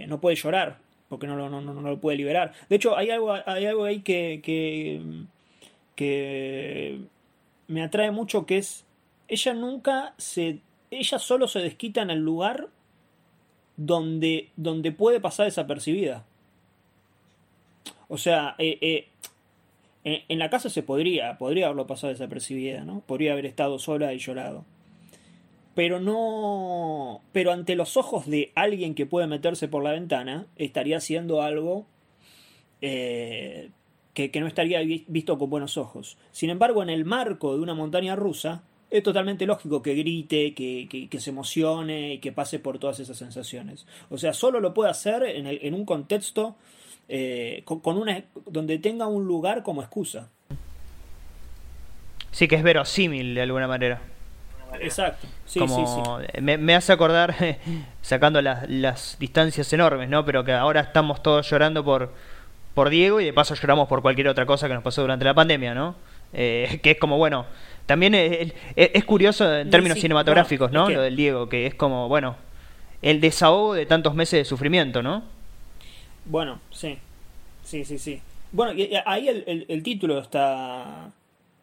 no 0.08 0.20
puede 0.20 0.36
llorar, 0.36 0.78
porque 1.08 1.26
no, 1.26 1.36
no, 1.36 1.48
no, 1.48 1.60
no 1.60 1.80
lo 1.88 2.00
puede 2.00 2.16
liberar. 2.16 2.52
De 2.68 2.76
hecho, 2.76 2.96
hay 2.96 3.10
algo, 3.10 3.32
hay 3.46 3.66
algo 3.66 3.84
ahí 3.84 4.00
que, 4.00 4.40
que 6.00 6.98
me 7.68 7.82
atrae 7.82 8.10
mucho, 8.10 8.46
que 8.46 8.56
es, 8.56 8.86
ella 9.28 9.52
nunca 9.52 10.14
se, 10.16 10.60
ella 10.90 11.18
solo 11.18 11.46
se 11.46 11.58
desquita 11.58 12.00
en 12.00 12.08
el 12.08 12.20
lugar 12.20 12.68
donde, 13.76 14.48
donde 14.56 14.92
puede 14.92 15.20
pasar 15.20 15.44
desapercibida. 15.44 16.24
O 18.08 18.16
sea, 18.16 18.54
eh, 18.56 18.78
eh, 18.80 20.24
en, 20.26 20.38
la 20.38 20.48
casa 20.48 20.70
se 20.70 20.82
podría, 20.82 21.36
podría 21.36 21.66
haberlo 21.66 21.86
pasado 21.86 22.14
desapercibida, 22.14 22.82
¿no? 22.82 23.00
Podría 23.00 23.32
haber 23.32 23.44
estado 23.44 23.78
sola 23.78 24.14
y 24.14 24.18
llorado. 24.20 24.64
Pero 25.74 26.00
no. 26.00 27.20
Pero 27.32 27.52
ante 27.52 27.74
los 27.74 27.98
ojos 27.98 28.26
de 28.26 28.52
alguien 28.54 28.94
que 28.94 29.04
puede 29.04 29.26
meterse 29.26 29.68
por 29.68 29.84
la 29.84 29.92
ventana, 29.92 30.46
estaría 30.56 30.96
haciendo 30.96 31.42
algo 31.42 31.84
eh, 32.80 33.68
que, 34.14 34.30
que 34.30 34.40
no 34.40 34.46
estaría 34.46 34.80
vi- 34.80 35.04
visto 35.08 35.38
con 35.38 35.50
buenos 35.50 35.76
ojos. 35.76 36.16
Sin 36.32 36.50
embargo, 36.50 36.82
en 36.82 36.90
el 36.90 37.04
marco 37.04 37.54
de 37.56 37.62
una 37.62 37.74
montaña 37.74 38.16
rusa, 38.16 38.62
es 38.90 39.02
totalmente 39.04 39.46
lógico 39.46 39.82
que 39.82 39.94
grite, 39.94 40.52
que, 40.54 40.88
que- 40.90 41.08
que 41.08 41.20
se 41.20 41.30
emocione 41.30 42.14
y 42.14 42.18
que 42.18 42.32
pase 42.32 42.58
por 42.58 42.78
todas 42.78 42.98
esas 43.00 43.16
sensaciones. 43.16 43.86
O 44.08 44.18
sea, 44.18 44.32
solo 44.32 44.58
lo 44.60 44.74
puede 44.74 44.90
hacer 44.90 45.22
en, 45.22 45.46
el- 45.46 45.60
en 45.62 45.74
un 45.74 45.84
contexto 45.84 46.56
eh, 47.08 47.62
con, 47.64 47.80
con 47.80 47.96
una, 47.98 48.24
donde 48.46 48.78
tenga 48.78 49.06
un 49.06 49.26
lugar 49.26 49.62
como 49.62 49.80
excusa. 49.82 50.28
Sí 52.32 52.46
que 52.48 52.56
es 52.56 52.62
verosímil 52.62 53.34
de 53.34 53.42
alguna 53.42 53.66
manera. 53.66 54.00
Exacto. 54.80 55.26
Sí, 55.46 55.58
como 55.58 55.74
sí, 55.76 56.20
sí. 56.36 56.40
Me, 56.40 56.56
me 56.56 56.76
hace 56.76 56.92
acordar 56.92 57.34
sacando 58.02 58.40
las, 58.40 58.68
las 58.70 59.16
distancias 59.18 59.72
enormes 59.72 60.08
no 60.08 60.24
pero 60.24 60.44
que 60.44 60.52
ahora 60.52 60.80
estamos 60.80 61.22
todos 61.24 61.50
llorando 61.50 61.84
por 61.84 62.14
por 62.74 62.88
Diego 62.90 63.20
y 63.20 63.24
de 63.24 63.33
paso 63.33 63.54
lloramos 63.54 63.88
por 63.88 64.02
cualquier 64.02 64.28
otra 64.28 64.46
cosa 64.46 64.68
que 64.68 64.74
nos 64.74 64.83
pasó 64.83 65.02
durante 65.02 65.24
la 65.24 65.35
pandemia 65.35 65.74
no 65.74 65.94
Eh, 66.33 66.78
que 66.83 66.92
es 66.92 66.98
como 66.98 67.18
bueno 67.18 67.44
también 67.87 68.14
es, 68.14 68.52
es- 68.76 68.90
es 68.94 69.04
curioso 69.04 69.52
en 69.56 69.68
términos 69.70 69.96
Sí, 69.96 70.02
cinematográficos 70.02 70.70
no, 70.70 70.80
no 70.80 70.85
es 70.85 70.88
que- 70.90 70.96
lo 70.96 71.02
del 71.02 71.16
Diego 71.16 71.48
que 71.48 71.66
es 71.66 71.74
como 71.74 72.09
bueno 72.09 72.37
el 73.02 73.20
desahogo 73.20 73.74
de 73.74 73.87
tantos 73.87 74.14
meses 74.14 74.38
de 74.40 74.44
sufrimiento 74.44 75.02
no 75.02 75.22
Bueno, 76.24 76.61
sí. 76.70 76.98
Sí, 77.64 77.85
sí, 77.85 77.98
sí. 77.98 78.20
Bueno, 78.52 78.72
y, 78.72 78.90
ahí 79.06 79.28
el, 79.28 79.44
el- 79.46 79.66
el 79.68 79.83
título 79.83 80.18
está. 80.18 81.11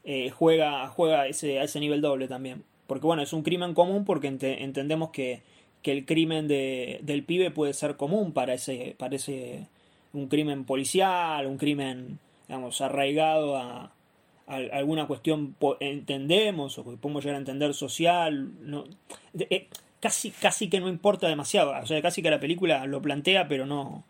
eh, 0.04 0.30
juega 0.32 0.88
juega 0.88 1.22
a 1.22 1.28
ese, 1.28 1.60
a 1.60 1.64
ese 1.64 1.80
nivel 1.80 2.02
doble 2.02 2.28
también. 2.28 2.64
Porque 2.88 3.06
bueno, 3.06 3.22
es 3.22 3.34
un 3.34 3.44
crimen 3.44 3.74
común 3.74 4.06
porque 4.06 4.28
ente- 4.30 4.64
entendemos 4.64 5.10
que, 5.12 5.42
que 5.84 5.92
el 5.92 6.06
crimen 6.06 6.48
de, 6.48 7.00
del 7.04 7.24
pibe 7.24 7.52
puede 7.52 7.74
ser 7.74 7.98
común 7.98 8.32
para 8.32 8.54
ese, 8.54 8.96
para 8.98 9.16
ese. 9.16 9.68
Un 10.14 10.28
crimen 10.28 10.66
policial, 10.66 11.46
un 11.46 11.58
crimen, 11.58 12.20
digamos, 12.48 12.82
arraigado 12.82 13.58
a, 13.58 13.92
alguna 14.48 15.08
cuestión, 15.08 15.56
entendemos, 15.80 16.78
o 16.78 16.84
que 16.84 16.98
podemos 16.98 17.24
llegar 17.24 17.36
a 17.36 17.40
entender 17.40 17.74
social. 17.74 18.52
No, 18.62 18.86
eh, 19.38 19.68
casi, 20.00 20.32
casi 20.32 20.70
que 20.70 20.80
no 20.80 20.88
importa 20.88 21.28
demasiado. 21.28 21.74
O 21.82 21.86
sea, 21.86 22.02
casi 22.02 22.22
que 22.22 22.30
la 22.30 22.40
película 22.40 22.86
lo 22.86 23.02
plantea, 23.02 23.48
pero 23.48 23.66
no 23.66 24.06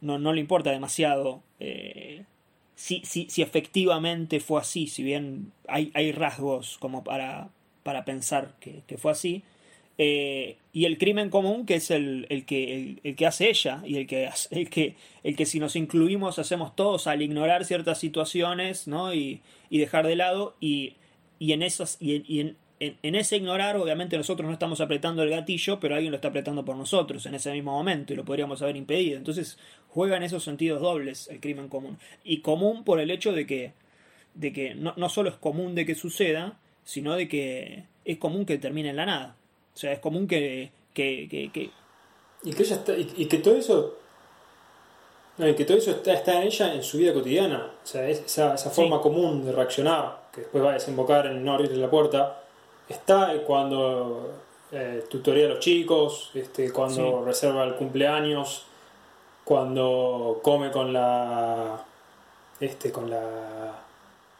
no, 0.00 0.18
no 0.18 0.32
le 0.32 0.40
importa 0.40 0.70
demasiado 0.70 1.42
eh, 1.60 2.24
si, 2.74 3.02
si, 3.04 3.28
si 3.28 3.42
efectivamente 3.42 4.40
fue 4.40 4.60
así, 4.60 4.86
si 4.86 5.02
bien 5.02 5.52
hay, 5.66 5.90
hay 5.94 6.12
rasgos 6.12 6.78
como 6.78 7.02
para, 7.02 7.48
para 7.82 8.04
pensar 8.04 8.54
que, 8.60 8.82
que 8.86 8.98
fue 8.98 9.12
así. 9.12 9.42
Eh, 10.00 10.58
y 10.72 10.84
el 10.84 10.96
crimen 10.96 11.28
común, 11.28 11.66
que 11.66 11.74
es 11.74 11.90
el, 11.90 12.26
el 12.30 12.46
que, 12.46 13.00
el, 13.02 13.16
que 13.16 13.26
hace 13.26 13.50
ella, 13.50 13.82
y 13.84 13.96
el 13.96 14.06
que, 14.06 14.30
el, 14.50 14.70
que, 14.70 14.94
el 15.24 15.36
que 15.36 15.44
si 15.44 15.58
nos 15.58 15.74
incluimos 15.74 16.38
hacemos 16.38 16.74
todos 16.76 17.08
al 17.08 17.20
ignorar 17.20 17.64
ciertas 17.64 17.98
situaciones 17.98 18.86
¿no? 18.86 19.12
y, 19.12 19.42
y 19.70 19.78
dejar 19.78 20.06
de 20.06 20.16
lado, 20.16 20.56
y, 20.60 20.94
y 21.40 21.52
en 21.52 21.62
esas, 21.62 21.96
y, 22.00 22.22
y 22.32 22.40
en, 22.40 22.56
en, 22.78 22.96
en 23.02 23.14
ese 23.16 23.36
ignorar, 23.36 23.76
obviamente 23.76 24.16
nosotros 24.16 24.46
no 24.46 24.52
estamos 24.52 24.80
apretando 24.80 25.24
el 25.24 25.30
gatillo, 25.30 25.80
pero 25.80 25.96
alguien 25.96 26.12
lo 26.12 26.16
está 26.16 26.28
apretando 26.28 26.64
por 26.64 26.76
nosotros 26.76 27.26
en 27.26 27.34
ese 27.34 27.50
mismo 27.50 27.72
momento 27.72 28.12
y 28.12 28.16
lo 28.16 28.24
podríamos 28.24 28.62
haber 28.62 28.76
impedido. 28.76 29.18
Entonces 29.18 29.58
juega 29.88 30.16
en 30.16 30.22
esos 30.22 30.44
sentidos 30.44 30.80
dobles 30.80 31.26
el 31.26 31.40
crimen 31.40 31.68
común. 31.68 31.98
Y 32.22 32.38
común 32.40 32.84
por 32.84 33.00
el 33.00 33.10
hecho 33.10 33.32
de 33.32 33.46
que, 33.46 33.72
de 34.34 34.52
que 34.52 34.76
no, 34.76 34.94
no 34.96 35.08
solo 35.08 35.28
es 35.28 35.34
común 35.36 35.74
de 35.74 35.86
que 35.86 35.96
suceda, 35.96 36.56
sino 36.84 37.14
de 37.16 37.26
que 37.26 37.84
es 38.04 38.18
común 38.18 38.46
que 38.46 38.58
termine 38.58 38.90
en 38.90 38.96
la 38.96 39.06
nada. 39.06 39.36
O 39.78 39.80
sea, 39.80 39.92
es 39.92 40.00
común 40.00 40.26
que, 40.26 40.72
que, 40.92 41.28
que, 41.30 41.52
que- 41.52 41.70
Y 42.42 42.52
que, 42.52 42.62
ella 42.64 42.74
está, 42.74 42.96
y, 42.96 43.12
y 43.16 43.26
que 43.26 43.38
todo 43.38 43.54
eso. 43.54 43.94
no, 45.36 45.46
y 45.46 45.54
que 45.54 45.64
todo 45.64 45.76
eso 45.78 45.92
está, 45.92 46.12
está 46.14 46.40
en 46.40 46.48
ella 46.48 46.74
en 46.74 46.82
su 46.82 46.98
vida 46.98 47.14
cotidiana. 47.14 47.70
O 47.84 47.86
sea, 47.86 48.08
es- 48.08 48.22
esa, 48.26 48.54
esa 48.54 48.70
forma 48.70 49.00
común 49.00 49.44
de 49.44 49.52
reaccionar, 49.52 50.18
que 50.32 50.40
después 50.40 50.64
va 50.64 50.70
a 50.70 50.72
desembocar 50.74 51.26
en 51.26 51.44
no 51.44 51.54
abrirle 51.54 51.76
la 51.76 51.88
puerta, 51.88 52.40
está 52.88 53.32
cuando 53.46 54.32
eh, 54.72 55.04
tutorea 55.08 55.46
a 55.46 55.50
los 55.50 55.60
chicos, 55.60 56.32
este, 56.34 56.72
cuando 56.72 57.24
reserva 57.24 57.62
el 57.62 57.76
cumpleaños, 57.76 58.64
cuando 59.44 60.40
come 60.42 60.72
con 60.72 60.92
la. 60.92 61.84
Este, 62.58 62.90
con 62.90 63.08
la. 63.08 63.78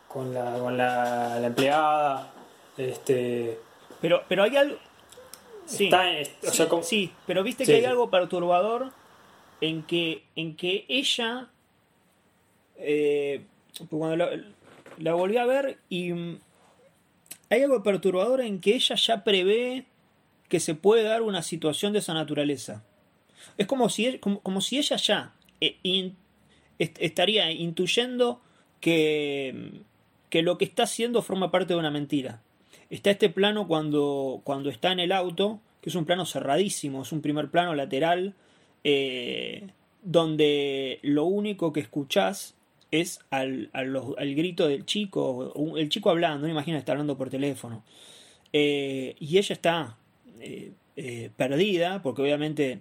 con 0.09 0.35
la. 0.35 0.59
con 0.59 0.77
la, 0.77 1.39
la 1.39 1.47
empleada. 1.47 2.33
Este. 2.77 3.59
pero, 4.01 4.23
pero 4.29 4.43
hay 4.43 4.57
algo... 4.57 4.77
Sí. 5.69 5.85
Está 5.85 6.11
en- 6.19 6.27
o 6.27 6.51
Sí, 6.51 6.57
sea, 6.57 6.69
como- 6.69 6.83
sí, 6.83 7.13
pero 7.27 7.43
viste 7.43 7.65
que 7.65 7.75
hay 7.75 7.85
algo 7.85 8.11
perturbador 8.11 8.93
en 9.61 9.83
que, 9.83 10.23
en 10.35 10.57
que 10.57 10.85
ella, 10.89 11.51
eh, 12.77 13.43
cuando 13.91 14.17
la, 14.17 14.31
la 14.99 15.15
volví 15.15 15.37
a 15.37 15.45
ver 15.45 15.79
y 15.89 16.13
mm, 16.13 16.39
hay 17.51 17.63
algo 17.63 17.83
perturbador 17.83 18.41
en 18.41 18.61
que 18.61 18.75
ella 18.75 18.97
ya 18.97 19.25
prevé 19.25 19.85
que 20.49 20.61
se 20.61 20.75
puede 20.75 21.03
dar 21.03 21.23
una 21.23 21.43
situación 21.43 21.93
de 21.93 21.99
esa 22.01 22.15
naturaleza. 22.15 22.85
Es 23.57 23.67
como 23.67 23.89
si, 23.89 24.07
e- 24.07 24.21
como, 24.21 24.41
como 24.41 24.61
si 24.61 24.79
ella 24.79 24.97
ya 24.97 25.35
eh, 25.61 25.77
in- 25.83 26.17
est- 26.79 26.97
estaría 27.01 27.51
intuyendo 27.51 28.41
que, 28.81 29.83
que 30.31 30.43
lo 30.43 30.57
que 30.57 30.65
está 30.65 30.85
haciendo 30.85 31.21
forma 31.23 31.51
parte 31.51 31.75
de 31.75 31.79
una 31.81 31.91
mentira. 31.91 32.41
Está 32.91 33.11
este 33.11 33.29
plano 33.29 33.67
cuando, 33.67 34.41
cuando 34.45 34.71
está 34.71 34.93
en 34.93 35.01
el 35.01 35.13
auto, 35.13 35.61
que 35.81 35.91
es 35.91 35.95
un 35.95 36.05
plano 36.05 36.25
cerradísimo, 36.25 37.03
es 37.03 37.13
un 37.13 37.21
primer 37.21 37.51
plano 37.51 37.75
lateral, 37.75 38.35
eh, 38.85 39.69
donde 40.03 40.99
lo 41.03 41.25
único 41.25 41.73
que 41.73 41.81
escuchás 41.81 42.55
es 42.91 43.21
al, 43.31 43.69
al, 43.75 44.35
grito 44.35 44.67
del 44.67 44.87
chico, 44.87 45.53
el 45.77 45.91
chico 45.91 46.09
hablando, 46.09 46.47
no 46.47 46.53
imagina 46.53 46.79
está 46.79 46.93
hablando 46.93 47.19
por 47.19 47.29
teléfono. 47.29 47.85
Eh, 48.55 49.15
y 49.21 49.37
ella 49.37 49.53
está 49.53 49.97
eh, 50.41 51.31
perdida, 51.37 52.01
porque 52.03 52.23
obviamente 52.23 52.81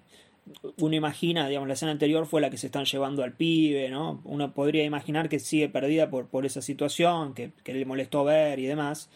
uno 0.78 0.95
imagina, 0.95 1.47
digamos, 1.47 1.68
la 1.68 1.74
escena 1.74 1.91
anterior 1.91 2.26
fue 2.26 2.41
la 2.41 2.49
que 2.49 2.58
se 2.58 2.68
están 2.68 2.86
llevando 2.86 3.24
al 3.24 3.34
pibe, 3.34 3.89
¿no? 3.89 4.22
Uno 4.24 4.53
podría 4.53 4.84
imaginar 4.84 5.30
que 5.30 5.39
sigue 5.39 5.70
perdida 5.70 6.10
por, 6.10 6.28
por 6.28 6.45
esa 6.45 6.62
situación, 6.62 7.34
que, 7.34 7.51
que 7.64 7.74
le 7.74 7.86
molestó 7.86 8.24
ver 8.24 8.60
y 8.60 8.66
demás. 8.66 9.10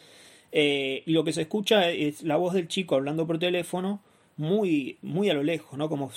Eh, 0.52 1.04
y 1.06 1.12
lo 1.14 1.24
que 1.24 1.34
se 1.34 1.42
escucha 1.42 1.90
es 1.90 2.24
la 2.24 2.36
voz 2.36 2.54
del 2.54 2.68
chico 2.68 2.96
hablando 2.96 3.26
por 3.26 3.40
teléfono, 3.40 4.02
muy, 4.38 4.98
muy 5.02 5.30
a 5.30 5.34
lo 5.34 5.44
lejos, 5.44 5.78
¿no? 5.78 5.90
Como. 5.90 6.12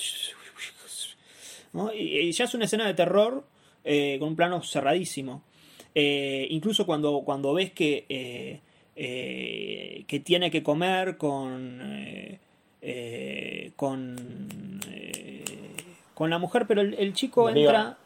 ¿no? 1.72 1.92
Y, 1.92 2.32
ya 2.32 2.44
es 2.44 2.54
una 2.54 2.64
escena 2.64 2.86
de 2.86 2.94
terror 2.94 3.44
eh, 3.84 4.16
con 4.18 4.30
un 4.30 4.36
plano 4.36 4.62
cerradísimo. 4.62 5.42
Eh, 5.94 6.46
incluso 6.50 6.86
cuando, 6.86 7.22
cuando 7.24 7.52
ves 7.52 7.72
que, 7.72 8.06
eh, 8.08 10.04
que 10.06 10.20
tiene 10.20 10.50
que 10.50 10.62
comer 10.62 11.16
con. 11.16 12.38
con. 13.76 14.80
con 16.14 16.30
la 16.30 16.38
mujer, 16.38 16.66
pero 16.66 16.80
el, 16.80 16.94
el 16.94 17.12
chico 17.12 17.50
entra. 17.50 17.98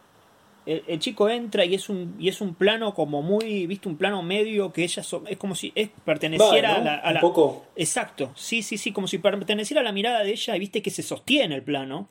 El, 0.69 0.85
el 0.87 0.99
chico 0.99 1.29
entra 1.31 1.65
y 1.65 1.75
es 1.75 1.89
un 1.89 2.15
y 2.19 2.29
es 2.29 2.41
un 2.41 2.55
plano 2.55 2.93
como 2.95 3.23
muy 3.23 3.67
viste 3.67 3.89
un 3.89 3.97
plano 3.97 4.23
medio 4.23 4.71
que 4.73 4.85
ella 4.85 5.03
so- 5.03 5.25
es 5.27 5.37
como 5.39 5.55
si 5.55 5.73
es 5.75 5.89
perteneciera 6.05 6.73
Va, 6.73 6.75
¿no? 6.75 6.81
a 6.83 6.85
la, 6.85 6.95
a 6.97 7.09
Un 7.09 7.15
la- 7.15 7.21
poco. 7.21 7.65
exacto 7.75 8.33
sí 8.37 8.63
sí 8.63 8.77
sí 8.77 8.93
como 8.93 9.09
si 9.09 9.19
perteneciera 9.19 9.81
a 9.81 9.85
la 9.85 9.93
mirada 9.93 10.23
de 10.23 10.33
ella 10.33 10.57
y 10.57 10.59
viste 10.59 10.83
que 10.83 10.91
se 10.91 11.03
sostiene 11.03 11.55
el 11.55 11.63
plano 11.63 12.09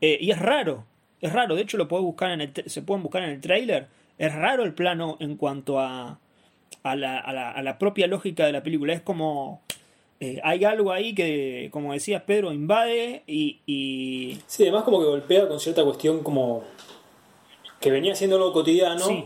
Eh, 0.00 0.18
y 0.20 0.30
es 0.30 0.38
raro 0.38 0.84
es 1.22 1.32
raro 1.32 1.54
de 1.56 1.62
hecho 1.62 1.78
lo 1.78 1.88
puedes 1.88 2.04
buscar 2.04 2.30
en 2.32 2.40
el 2.42 2.52
se 2.66 2.82
pueden 2.82 3.02
buscar 3.02 3.22
en 3.22 3.30
el 3.30 3.40
tráiler 3.40 3.86
es 4.18 4.34
raro 4.34 4.62
el 4.64 4.74
plano 4.74 5.16
en 5.20 5.36
cuanto 5.36 5.80
a 5.80 6.18
a 6.82 6.94
la, 6.96 7.18
a 7.18 7.32
la, 7.32 7.50
a 7.50 7.62
la 7.62 7.78
propia 7.78 8.06
lógica 8.06 8.44
de 8.46 8.52
la 8.52 8.62
película 8.62 8.92
es 8.92 9.00
como 9.00 9.62
eh, 10.20 10.40
hay 10.44 10.64
algo 10.64 10.92
ahí 10.92 11.14
que 11.14 11.68
como 11.72 11.92
decías 11.94 12.22
Pedro 12.22 12.52
invade 12.52 13.22
y, 13.26 13.60
y 13.66 14.38
Sí, 14.46 14.62
además 14.64 14.84
como 14.84 14.98
que 15.00 15.06
golpea 15.06 15.48
con 15.48 15.58
cierta 15.60 15.82
cuestión 15.82 16.22
como 16.22 16.62
que 17.86 17.92
venía 17.92 18.16
siendo 18.16 18.34
algo 18.36 18.52
cotidiano 18.52 18.98
Sí. 19.06 19.24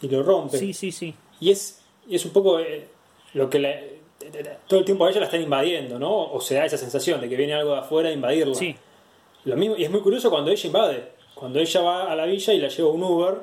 y 0.00 0.08
lo 0.08 0.22
rompe. 0.22 0.56
sí 0.56 0.72
sí 0.72 0.90
sí 0.90 1.14
Y 1.40 1.50
es, 1.50 1.82
y 2.08 2.16
es 2.16 2.24
un 2.24 2.32
poco 2.32 2.58
eh, 2.58 2.88
lo 3.34 3.50
que 3.50 3.58
la- 3.58 3.78
todo 4.66 4.80
el 4.80 4.86
tiempo 4.86 5.04
a 5.04 5.10
ella 5.10 5.20
la 5.20 5.26
están 5.26 5.42
invadiendo, 5.42 5.98
¿no? 5.98 6.32
O 6.32 6.40
se 6.40 6.54
da 6.54 6.64
esa 6.64 6.78
sensación 6.78 7.20
de 7.20 7.28
que 7.28 7.36
viene 7.36 7.52
algo 7.52 7.72
de 7.74 7.80
afuera 7.80 8.08
a 8.08 8.12
invadirla. 8.12 8.54
sí 8.54 8.74
Lo 9.44 9.56
mismo, 9.56 9.76
y 9.76 9.84
es 9.84 9.90
muy 9.90 10.00
curioso 10.00 10.30
cuando 10.30 10.50
ella 10.50 10.66
invade. 10.66 11.08
Cuando 11.34 11.58
ella 11.60 11.80
va 11.82 12.10
a 12.10 12.16
la 12.16 12.24
villa 12.24 12.52
y 12.54 12.58
la 12.58 12.68
lleva 12.68 12.88
un 12.90 13.02
Uber, 13.02 13.34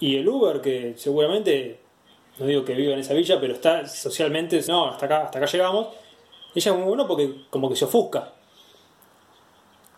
y 0.00 0.16
el 0.16 0.26
Uber 0.28 0.60
que 0.62 0.94
seguramente, 0.96 1.78
no 2.38 2.46
digo 2.46 2.64
que 2.64 2.74
viva 2.74 2.94
en 2.94 3.00
esa 3.00 3.12
villa, 3.14 3.38
pero 3.38 3.52
está 3.54 3.86
socialmente, 3.86 4.60
no, 4.66 4.88
hasta 4.88 5.06
acá, 5.06 5.22
hasta 5.24 5.38
acá 5.38 5.46
llegamos, 5.46 5.88
ella 6.54 6.70
es 6.72 6.76
muy 6.78 6.86
bueno 6.88 7.06
porque 7.06 7.44
como 7.50 7.68
que 7.68 7.76
se 7.76 7.84
ofusca. 7.84 8.32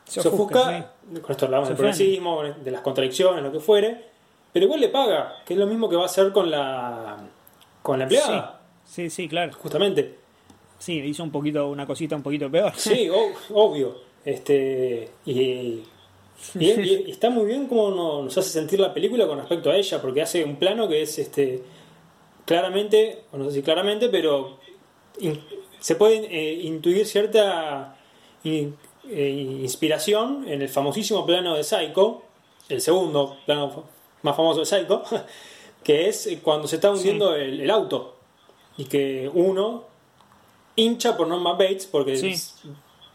Se, 0.06 0.20
ofusca, 0.28 0.92
con 1.22 1.30
esto 1.30 1.46
hablamos 1.46 1.68
Se 1.68 1.72
del 1.74 1.78
progresismo, 1.78 2.42
de 2.42 2.70
las 2.70 2.80
contradicciones, 2.82 3.42
lo 3.42 3.50
que 3.52 3.60
fuere, 3.60 4.04
pero 4.52 4.66
igual 4.66 4.80
le 4.80 4.88
paga, 4.88 5.42
que 5.46 5.54
es 5.54 5.58
lo 5.60 5.66
mismo 5.66 5.88
que 5.88 5.96
va 5.96 6.02
a 6.02 6.06
hacer 6.06 6.30
con 6.32 6.50
la, 6.50 7.16
con 7.82 7.98
la 7.98 8.04
empleada, 8.04 8.60
sí 8.84 9.08
sí 9.10 9.28
claro. 9.28 9.52
Justamente. 9.54 10.16
sí 10.78 10.94
hizo 11.00 11.22
un 11.22 11.30
poquito 11.32 11.68
una 11.68 11.86
cosita 11.86 12.14
un 12.16 12.22
poquito 12.22 12.50
peor. 12.50 12.72
Sí, 12.76 13.08
obvio. 13.52 13.96
Este, 14.24 15.10
y, 15.26 15.32
y- 15.40 15.84
y 16.58 17.10
está 17.10 17.30
muy 17.30 17.46
bien 17.46 17.66
como 17.66 17.90
nos 18.22 18.36
hace 18.38 18.50
sentir 18.50 18.80
la 18.80 18.92
película 18.92 19.26
con 19.26 19.38
respecto 19.38 19.70
a 19.70 19.76
ella, 19.76 20.00
porque 20.02 20.20
hace 20.22 20.44
un 20.44 20.56
plano 20.56 20.86
que 20.88 21.02
es 21.02 21.18
este 21.18 21.62
claramente, 22.44 23.22
o 23.32 23.38
no 23.38 23.46
sé 23.46 23.52
si 23.56 23.62
claramente, 23.62 24.08
pero 24.08 24.58
in- 25.20 25.40
se 25.80 25.96
puede 25.96 26.26
eh, 26.30 26.52
intuir 26.62 27.06
cierta 27.06 27.96
in- 28.44 28.76
eh, 29.10 29.58
inspiración 29.62 30.44
en 30.48 30.62
el 30.62 30.68
famosísimo 30.68 31.24
plano 31.26 31.54
de 31.54 31.64
Psycho, 31.64 32.22
el 32.68 32.80
segundo 32.80 33.36
plano 33.46 33.84
más 34.22 34.36
famoso 34.36 34.60
de 34.60 34.66
Psycho, 34.66 35.02
que 35.84 36.08
es 36.08 36.28
cuando 36.42 36.66
se 36.68 36.76
está 36.76 36.90
hundiendo 36.90 37.34
el, 37.34 37.60
el 37.60 37.70
auto 37.70 38.16
y 38.76 38.84
que 38.86 39.30
uno 39.32 39.84
hincha 40.76 41.16
por 41.16 41.28
Norman 41.28 41.56
Bates 41.58 41.86
porque 41.86 42.16
Sí. 42.16 42.34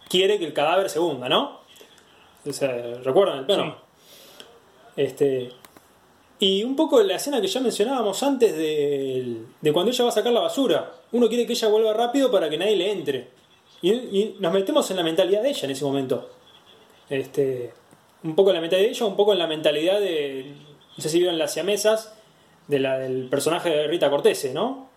quiere 0.07 0.39
que 0.39 0.45
el 0.45 0.53
cadáver 0.53 0.89
se 0.89 0.99
hunda, 0.99 1.27
¿no? 1.27 1.59
O 2.47 2.53
sea, 2.53 2.71
¿Recuerdan 3.03 3.39
el 3.39 3.45
plano? 3.45 3.75
Sí. 3.75 4.41
Este, 4.95 5.51
y 6.39 6.63
un 6.63 6.75
poco 6.75 7.01
la 7.03 7.15
escena 7.15 7.41
que 7.41 7.47
ya 7.47 7.59
mencionábamos 7.59 8.21
antes 8.23 8.55
de, 8.55 9.41
de 9.59 9.73
cuando 9.73 9.91
ella 9.91 10.03
va 10.05 10.09
a 10.09 10.13
sacar 10.13 10.31
la 10.31 10.39
basura. 10.41 10.93
Uno 11.11 11.27
quiere 11.27 11.45
que 11.45 11.53
ella 11.53 11.67
vuelva 11.67 11.93
rápido 11.93 12.31
para 12.31 12.49
que 12.49 12.57
nadie 12.57 12.75
le 12.77 12.91
entre. 12.91 13.27
Y, 13.81 13.91
y 13.91 14.37
nos 14.39 14.53
metemos 14.53 14.89
en 14.91 14.97
la 14.97 15.03
mentalidad 15.03 15.41
de 15.41 15.49
ella 15.49 15.65
en 15.65 15.71
ese 15.71 15.85
momento. 15.85 16.29
Este, 17.09 17.73
un 18.23 18.35
poco 18.35 18.49
en 18.49 18.55
la 18.55 18.61
mentalidad 18.61 18.87
de 18.87 18.93
ella, 18.93 19.05
un 19.05 19.15
poco 19.15 19.33
en 19.33 19.39
la 19.39 19.47
mentalidad 19.47 19.99
de. 19.99 20.53
No 20.97 21.01
sé 21.01 21.09
si 21.09 21.19
vieron 21.19 21.37
las 21.37 21.53
siamesas 21.53 22.15
de 22.67 22.79
la, 22.79 22.99
del 22.99 23.27
personaje 23.29 23.69
de 23.69 23.87
Rita 23.87 24.09
Cortese, 24.09 24.53
¿no? 24.53 24.89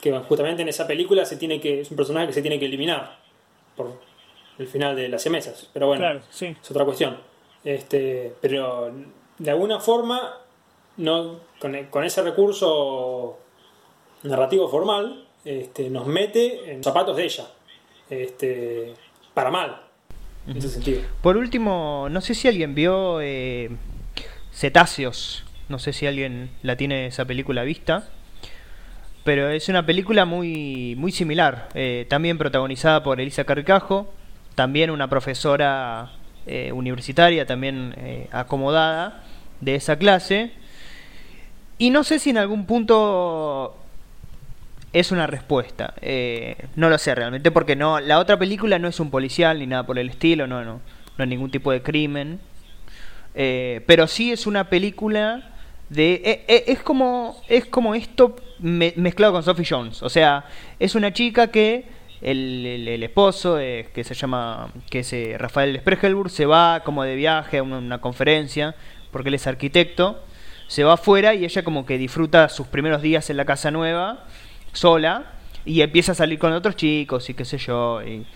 Que 0.00 0.16
justamente 0.20 0.62
en 0.62 0.68
esa 0.68 0.86
película 0.86 1.24
se 1.24 1.36
tiene 1.36 1.60
que, 1.60 1.80
es 1.80 1.90
un 1.90 1.96
personaje 1.96 2.28
que 2.28 2.32
se 2.32 2.42
tiene 2.42 2.58
que 2.58 2.66
eliminar 2.66 3.18
por 3.76 3.98
el 4.58 4.66
final 4.66 4.94
de 4.96 5.08
las 5.08 5.22
siamesas. 5.22 5.68
Pero 5.72 5.86
bueno, 5.86 6.02
claro 6.02 6.20
sí 6.30 6.54
es 6.62 6.70
otra 6.70 6.84
cuestión. 6.84 7.18
Este, 7.64 8.34
pero 8.40 8.92
de 9.38 9.50
alguna 9.50 9.80
forma, 9.80 10.38
no, 10.98 11.40
con, 11.58 11.86
con 11.86 12.04
ese 12.04 12.22
recurso 12.22 13.38
narrativo 14.22 14.68
formal, 14.68 15.26
este, 15.44 15.90
nos 15.90 16.06
mete 16.06 16.70
en 16.70 16.76
los 16.78 16.84
zapatos 16.84 17.16
de 17.16 17.24
ella. 17.24 17.46
Este, 18.10 18.92
para 19.32 19.50
mal, 19.50 19.82
en 20.46 20.56
ese 20.56 20.68
sentido. 20.68 21.02
Por 21.22 21.36
último, 21.36 22.08
no 22.10 22.20
sé 22.20 22.34
si 22.34 22.48
alguien 22.48 22.74
vio 22.74 23.20
eh, 23.20 23.70
Cetáceos. 24.52 25.44
No 25.68 25.78
sé 25.78 25.92
si 25.92 26.06
alguien 26.06 26.50
la 26.62 26.76
tiene 26.76 27.06
esa 27.06 27.24
película 27.24 27.62
vista. 27.62 28.08
Pero 29.24 29.48
es 29.50 29.68
una 29.68 29.86
película 29.86 30.24
muy, 30.24 30.94
muy 30.96 31.12
similar. 31.12 31.68
eh, 31.74 32.06
también 32.08 32.38
protagonizada 32.38 33.02
por 33.02 33.20
Elisa 33.20 33.44
Carcajo. 33.44 34.12
También 34.54 34.90
una 34.90 35.08
profesora 35.08 36.10
eh, 36.46 36.72
universitaria, 36.72 37.46
también 37.46 37.94
eh, 37.98 38.28
acomodada 38.32 39.22
de 39.60 39.76
esa 39.76 39.96
clase. 39.96 40.52
Y 41.78 41.90
no 41.90 42.02
sé 42.02 42.18
si 42.18 42.30
en 42.30 42.38
algún 42.38 42.66
punto 42.66 43.76
es 44.92 45.12
una 45.12 45.26
respuesta. 45.26 45.94
Eh, 46.00 46.56
no 46.76 46.88
lo 46.88 46.98
sé 46.98 47.14
realmente 47.14 47.50
porque 47.50 47.76
no 47.76 48.00
la 48.00 48.18
otra 48.18 48.38
película 48.38 48.78
no 48.78 48.88
es 48.88 49.00
un 49.00 49.10
policial 49.10 49.58
ni 49.58 49.66
nada 49.66 49.84
por 49.86 49.98
el 49.98 50.08
estilo, 50.10 50.46
no 50.46 50.64
no 50.64 50.80
no 51.16 51.24
es 51.24 51.28
ningún 51.30 51.50
tipo 51.50 51.70
de 51.72 51.82
crimen. 51.82 52.40
Eh, 53.34 53.82
pero 53.86 54.06
sí 54.08 54.32
es 54.32 54.46
una 54.46 54.68
película 54.68 55.50
de 55.88 56.14
eh, 56.24 56.44
eh, 56.48 56.64
es 56.68 56.80
como 56.80 57.40
es 57.48 57.64
como 57.66 57.94
esto 57.94 58.36
me- 58.58 58.92
mezclado 58.96 59.32
con 59.34 59.42
Sophie 59.44 59.66
Jones, 59.68 60.02
o 60.02 60.08
sea, 60.08 60.44
es 60.80 60.94
una 60.96 61.12
chica 61.12 61.48
que 61.48 61.84
el, 62.22 62.66
el- 62.88 63.02
esposo 63.02 63.56
que 63.56 64.02
se 64.04 64.14
llama 64.14 64.70
que 64.90 65.00
es 65.00 65.12
eh, 65.12 65.36
Rafael 65.38 65.78
Spregelburg 65.78 66.30
se 66.30 66.44
va 66.46 66.80
como 66.84 67.02
de 67.04 67.14
viaje 67.14 67.58
a 67.58 67.62
una, 67.62 67.78
una 67.78 68.00
conferencia 68.00 68.74
porque 69.12 69.28
él 69.30 69.34
es 69.36 69.46
arquitecto 69.46 70.22
se 70.66 70.84
va 70.84 70.92
afuera 70.94 71.34
y 71.34 71.44
ella 71.44 71.64
como 71.64 71.86
que 71.86 71.98
disfruta 71.98 72.48
sus 72.48 72.66
primeros 72.66 73.00
días 73.02 73.30
en 73.30 73.36
la 73.38 73.44
casa 73.44 73.70
nueva 73.70 74.24
sola 74.72 75.32
y 75.64 75.80
empieza 75.82 76.12
a 76.12 76.14
salir 76.14 76.38
con 76.38 76.52
otros 76.52 76.76
chicos 76.76 77.28
y 77.30 77.34
qué 77.34 77.44
sé 77.44 77.58
yo. 77.58 78.02
Y, 78.02 78.26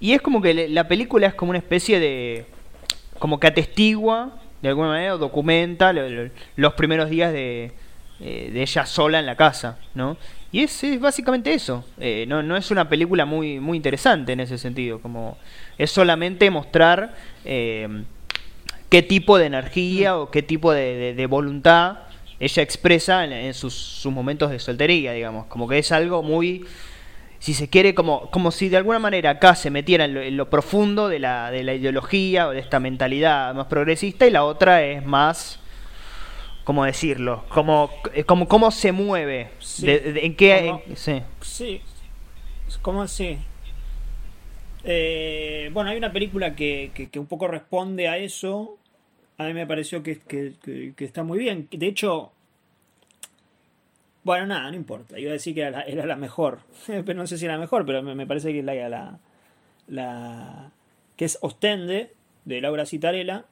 y 0.00 0.12
es 0.12 0.22
como 0.22 0.42
que 0.42 0.68
la 0.68 0.88
película 0.88 1.26
es 1.28 1.34
como 1.34 1.50
una 1.50 1.58
especie 1.58 2.00
de... 2.00 2.44
como 3.18 3.38
que 3.38 3.46
atestigua, 3.46 4.38
de 4.62 4.68
alguna 4.68 4.88
manera, 4.88 5.14
o 5.14 5.18
documenta 5.18 5.92
lo- 5.92 6.08
lo- 6.08 6.30
los 6.56 6.72
primeros 6.74 7.08
días 7.10 7.32
de, 7.32 7.72
eh, 8.20 8.50
de 8.52 8.62
ella 8.62 8.84
sola 8.86 9.18
en 9.20 9.26
la 9.26 9.36
casa, 9.36 9.78
¿no? 9.94 10.16
Y 10.50 10.60
es, 10.64 10.84
es 10.84 11.00
básicamente 11.00 11.54
eso. 11.54 11.84
Eh, 11.98 12.24
no, 12.28 12.42
no 12.42 12.56
es 12.56 12.70
una 12.70 12.88
película 12.88 13.24
muy, 13.24 13.58
muy 13.60 13.76
interesante 13.76 14.32
en 14.32 14.40
ese 14.40 14.58
sentido, 14.58 15.00
como 15.00 15.38
es 15.78 15.90
solamente 15.90 16.50
mostrar 16.50 17.14
eh, 17.44 17.88
qué 18.90 19.02
tipo 19.02 19.38
de 19.38 19.46
energía 19.46 20.18
o 20.18 20.30
qué 20.30 20.42
tipo 20.42 20.72
de- 20.72 21.14
de 21.14 21.26
voluntad 21.26 21.98
ella 22.44 22.62
expresa 22.62 23.24
en, 23.24 23.32
en 23.32 23.54
sus, 23.54 23.74
sus 23.74 24.12
momentos 24.12 24.50
de 24.50 24.58
soltería, 24.58 25.12
digamos, 25.12 25.46
como 25.46 25.68
que 25.68 25.78
es 25.78 25.92
algo 25.92 26.22
muy 26.22 26.64
si 27.38 27.54
se 27.54 27.68
quiere, 27.68 27.92
como, 27.92 28.30
como 28.30 28.52
si 28.52 28.68
de 28.68 28.76
alguna 28.76 29.00
manera 29.00 29.30
acá 29.30 29.56
se 29.56 29.68
metiera 29.70 30.04
en 30.04 30.14
lo, 30.14 30.20
en 30.22 30.36
lo 30.36 30.48
profundo 30.48 31.08
de 31.08 31.18
la, 31.18 31.50
de 31.50 31.64
la 31.64 31.74
ideología 31.74 32.46
o 32.46 32.50
de 32.52 32.60
esta 32.60 32.78
mentalidad 32.78 33.52
más 33.54 33.66
progresista 33.66 34.26
y 34.28 34.30
la 34.30 34.44
otra 34.44 34.84
es 34.84 35.04
más, 35.04 35.58
¿cómo 36.62 36.84
decirlo? 36.84 37.44
Como, 37.48 37.90
eh, 38.14 38.22
como 38.22 38.46
cómo 38.46 38.70
se 38.70 38.92
mueve, 38.92 39.50
Sí. 39.58 39.86
de- 39.86 39.98
de- 40.12 40.24
en 40.26 40.36
qué... 40.36 40.66
Como- 40.68 40.82
en- 40.86 40.96
sí. 40.96 41.22
Sí. 41.40 41.80
¿Cómo 42.80 43.02
así? 43.02 43.38
Eh, 44.84 45.70
bueno, 45.72 45.90
hay 45.90 45.96
una 45.96 46.12
película 46.12 46.54
que, 46.54 46.90
que- 46.94 47.08
que 47.08 47.18
un 47.18 47.26
poco 47.26 47.46
responde 47.48 48.08
a 48.08 48.18
eso. 48.18 48.76
A 49.38 49.44
mí 49.46 49.54
me 49.54 49.66
pareció 49.66 50.02
que, 50.02 50.18
que- 50.20 50.52
que- 50.96 51.04
está 51.04 51.22
muy 51.22 51.38
bien. 51.38 51.68
De 51.70 51.86
hecho, 51.86 52.32
bueno, 54.24 54.46
nada, 54.46 54.70
no 54.70 54.76
importa. 54.76 55.18
Iba 55.18 55.30
a 55.30 55.32
decir 55.34 55.54
que 55.54 55.62
era 55.62 55.70
la, 55.70 55.80
era 55.82 56.06
la 56.06 56.16
mejor. 56.16 56.60
pero 56.86 57.14
no 57.14 57.26
sé 57.26 57.38
si 57.38 57.44
era 57.44 57.54
la 57.54 57.60
mejor, 57.60 57.84
pero 57.86 58.02
me, 58.02 58.14
me 58.14 58.26
parece 58.26 58.52
que 58.52 58.60
es 58.60 58.64
la, 58.64 58.74
la, 58.88 59.18
la- 59.88 60.72
que 61.16 61.24
es 61.24 61.38
Ostende, 61.40 62.10
de 62.44 62.60
Laura 62.60 62.86
Citarella, 62.86 63.44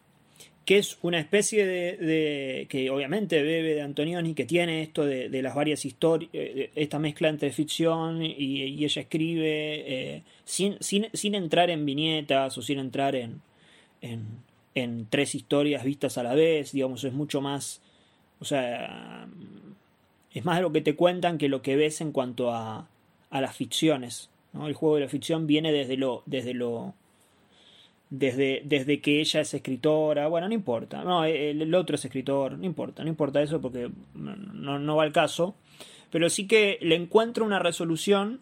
que 0.65 0.79
es 0.79 0.99
una 1.03 1.19
especie 1.19 1.67
de, 1.67 1.97
de- 1.97 2.67
que 2.69 2.91
obviamente 2.91 3.43
bebe 3.43 3.75
de 3.75 3.83
Antonioni, 3.83 4.35
que 4.35 4.45
tiene 4.45 4.83
esto 4.83 5.05
de, 5.05 5.29
de 5.29 5.43
las 5.43 5.55
varias 5.55 5.85
historias, 5.85 6.31
esta 6.33 6.99
mezcla 6.99 7.29
entre 7.29 7.51
ficción 7.51 8.23
y, 8.23 8.33
y 8.37 8.85
ella 8.85 9.01
escribe 9.03 9.45
eh, 10.17 10.23
sin, 10.45 10.77
sin, 10.81 11.09
sin 11.13 11.35
entrar 11.35 11.71
en 11.71 11.85
viñetas 11.85 12.57
o 12.59 12.63
sin 12.63 12.79
entrar 12.79 13.17
en, 13.17 13.41
en, 14.03 14.27
en 14.75 15.07
tres 15.09 15.35
historias 15.35 15.85
vistas 15.85 16.19
a 16.19 16.23
la 16.23 16.35
vez, 16.35 16.73
digamos, 16.73 17.05
es 17.05 17.13
mucho 17.13 17.41
más, 17.41 17.81
o 18.41 18.45
sea, 18.45 19.27
es 20.33 20.45
más 20.45 20.61
lo 20.61 20.73
que 20.73 20.81
te 20.81 20.95
cuentan 20.95 21.39
que 21.39 21.49
lo 21.49 21.63
que 21.63 21.77
ves 21.77 22.01
en 22.01 22.13
cuanto 22.13 22.53
a, 22.53 22.89
a 23.31 23.41
las 23.41 23.57
ficciones. 23.57 24.31
¿no? 24.53 24.69
El 24.69 24.75
juego 24.75 24.97
de 24.97 25.03
la 25.03 25.09
ficción 25.09 25.47
viene 25.47 25.73
desde 25.73 25.97
lo, 25.97 26.23
desde 26.27 26.55
lo, 26.55 26.95
desde, 28.11 28.63
desde 28.65 29.01
que 29.01 29.21
ella 29.21 29.41
es 29.41 29.55
escritora, 29.55 30.29
bueno, 30.29 30.49
no 30.49 30.55
importa, 30.55 31.05
no, 31.05 31.25
el, 31.25 31.63
el 31.63 31.75
otro 31.75 31.95
es 31.95 32.05
escritor, 32.05 32.59
no 32.59 32.67
importa, 32.67 33.03
no 33.03 33.09
importa 33.09 33.41
eso 33.43 33.61
porque 33.61 33.91
no, 34.15 34.79
no 34.79 34.97
va 34.97 35.05
al 35.05 35.13
caso, 35.13 35.55
pero 36.11 36.29
sí 36.29 36.47
que 36.47 36.79
le 36.83 36.97
encuentro 36.97 37.45
una 37.45 37.61
resolución 37.61 38.41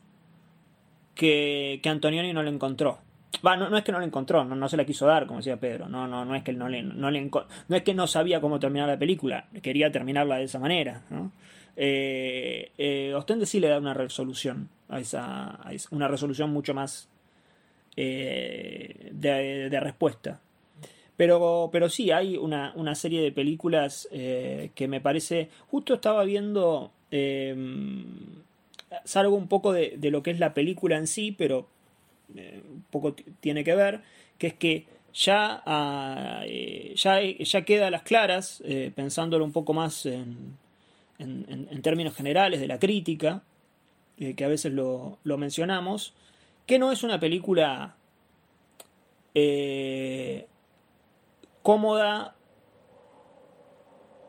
que, 1.15 1.81
que 1.83 1.89
Antonioni 1.89 2.33
no 2.33 2.43
le 2.43 2.51
encontró. 2.51 2.99
Va, 3.45 3.57
no, 3.57 3.69
no 3.69 3.77
es 3.77 3.85
que 3.85 3.93
no 3.93 4.01
le 4.01 4.07
encontró, 4.07 4.45
no, 4.45 4.57
no 4.57 4.69
se 4.69 4.77
la 4.77 4.85
quiso 4.85 5.07
dar, 5.07 5.27
como 5.27 5.39
decía 5.39 5.59
Pedro, 5.59 5.89
no, 5.89 6.09
no, 6.09 6.25
no 6.25 6.35
es 6.35 6.43
que 6.43 6.53
no 6.53 6.69
le, 6.69 6.83
no 6.83 7.11
le 7.11 7.21
no 7.21 7.77
es 7.77 7.83
que 7.83 7.95
no 7.95 8.07
sabía 8.07 8.41
cómo 8.41 8.59
terminar 8.59 8.89
la 8.89 8.99
película, 8.99 9.47
quería 9.63 9.93
terminarla 9.93 10.37
de 10.39 10.45
esa 10.45 10.59
manera, 10.59 11.03
¿no? 11.11 11.31
Eh, 11.77 12.73
eh, 12.79 13.15
Ostende 13.15 13.47
sí 13.47 13.61
le 13.61 13.69
da 13.69 13.79
una 13.79 13.95
resolución 13.95 14.69
a 14.89 14.99
esa, 14.99 15.51
a 15.51 15.71
una 15.91 16.09
resolución 16.09 16.51
mucho 16.51 16.75
más 16.75 17.09
eh, 17.97 19.11
de, 19.13 19.69
de 19.71 19.81
respuesta. 19.81 20.41
Pero, 21.17 21.69
pero 21.73 21.89
sí, 21.89 22.11
hay 22.11 22.37
una, 22.37 22.73
una 22.77 22.95
serie 22.95 23.21
de 23.21 23.33
películas 23.33 24.09
eh, 24.13 24.71
que 24.75 24.87
me 24.89 25.01
parece. 25.01 25.49
Justo 25.69 25.95
estaba 25.95 26.25
viendo. 26.25 26.93
eh, 27.11 27.55
salgo 29.05 29.37
un 29.37 29.49
poco 29.49 29.73
de, 29.73 29.95
de 29.99 30.11
lo 30.11 30.23
que 30.23 30.31
es 30.31 30.39
la 30.39 30.55
película 30.55 30.97
en 30.97 31.07
sí, 31.07 31.33
pero 31.33 31.67
eh, 32.35 32.63
un 32.69 32.83
poco 32.91 33.15
t- 33.15 33.25
tiene 33.41 33.65
que 33.65 33.75
ver. 33.75 34.03
Que 34.39 34.49
es 34.49 34.55
que 34.55 34.87
ya, 35.13 35.63
ah, 35.67 36.43
eh, 36.45 36.93
ya, 36.97 37.21
ya 37.23 37.65
queda 37.65 37.89
a 37.89 37.91
las 37.91 38.03
claras, 38.03 38.63
eh, 38.65 38.93
pensándolo 38.95 39.45
un 39.45 39.53
poco 39.53 39.73
más 39.73 40.07
en, 40.07 40.57
términos 41.83 42.15
generales 42.15 42.61
de 42.61 42.69
la 42.69 42.79
crítica, 42.79 43.43
eh, 44.19 44.35
que 44.35 44.45
a 44.45 44.49
veces 44.49 44.73
lo, 44.73 45.19
lo 45.25 45.39
mencionamos, 45.39 46.15
que 46.67 46.79
no 46.79 46.93
es 46.93 47.03
una 47.03 47.19
película 47.19 47.97
eh, 49.35 50.47
cómoda 51.63 52.35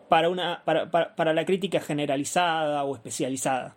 para, 0.07 0.29
una, 0.29 0.63
para- 0.65 0.89
para 0.89 1.33
la 1.33 1.45
crítica 1.45 1.79
generalizada 1.79 2.83
o 2.83 2.95
especializada. 2.95 3.75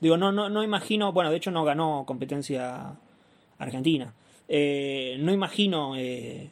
Digo, 0.00 0.16
no, 0.16 0.30
no, 0.30 0.48
no 0.48 0.62
imagino, 0.62 1.12
bueno, 1.12 1.30
de 1.30 1.36
hecho 1.38 1.50
no 1.50 1.64
ganó 1.64 2.04
competencia 2.06 2.96
argentina. 3.58 4.14
Eh, 4.48 5.16
no 5.20 5.32
imagino 5.32 5.96
eh, 5.96 6.50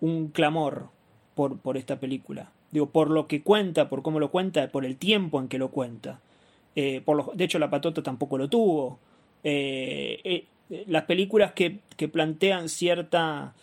un 0.00 0.28
clamor 0.28 0.88
por, 1.34 1.58
por 1.58 1.76
esta 1.76 1.98
película. 2.00 2.50
Digo, 2.70 2.86
por 2.90 3.10
lo 3.10 3.26
que 3.26 3.42
cuenta, 3.42 3.88
por 3.88 4.02
cómo 4.02 4.20
lo 4.20 4.30
cuenta, 4.30 4.68
por 4.70 4.84
el 4.84 4.96
tiempo 4.96 5.40
en 5.40 5.48
que 5.48 5.58
lo 5.58 5.70
cuenta. 5.70 6.20
Eh, 6.76 7.02
por 7.04 7.16
los- 7.16 7.36
de 7.36 7.44
hecho, 7.44 7.58
la 7.58 7.70
patota 7.70 8.02
tampoco 8.02 8.38
lo 8.38 8.48
tuvo. 8.48 8.98
Eh, 9.44 10.20
eh, 10.24 10.84
las 10.86 11.04
películas 11.04 11.52
que, 11.52 11.80
que 11.96 12.08
plantean 12.08 12.68
cierta. 12.68 13.54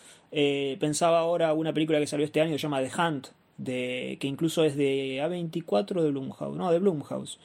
pensaba 0.80 1.20
ahora 1.20 1.54
una 1.54 1.72
película 1.74 2.00
que 2.00 2.08
salió 2.08 2.26
este 2.26 2.42
año 2.42 2.52
que 2.52 2.58
se 2.60 2.64
llama 2.64 2.82
The 2.82 2.92
Hunt, 3.02 3.28
de, 3.58 4.18
que 4.20 4.28
incluso 4.28 4.64
es 4.66 4.76
de 4.76 5.22
A24 5.24 6.02
de 6.04 6.12
Blumhouse, 6.12 6.58
no, 6.58 6.70
de 6.72 6.80
Blumhouse. 6.80 7.40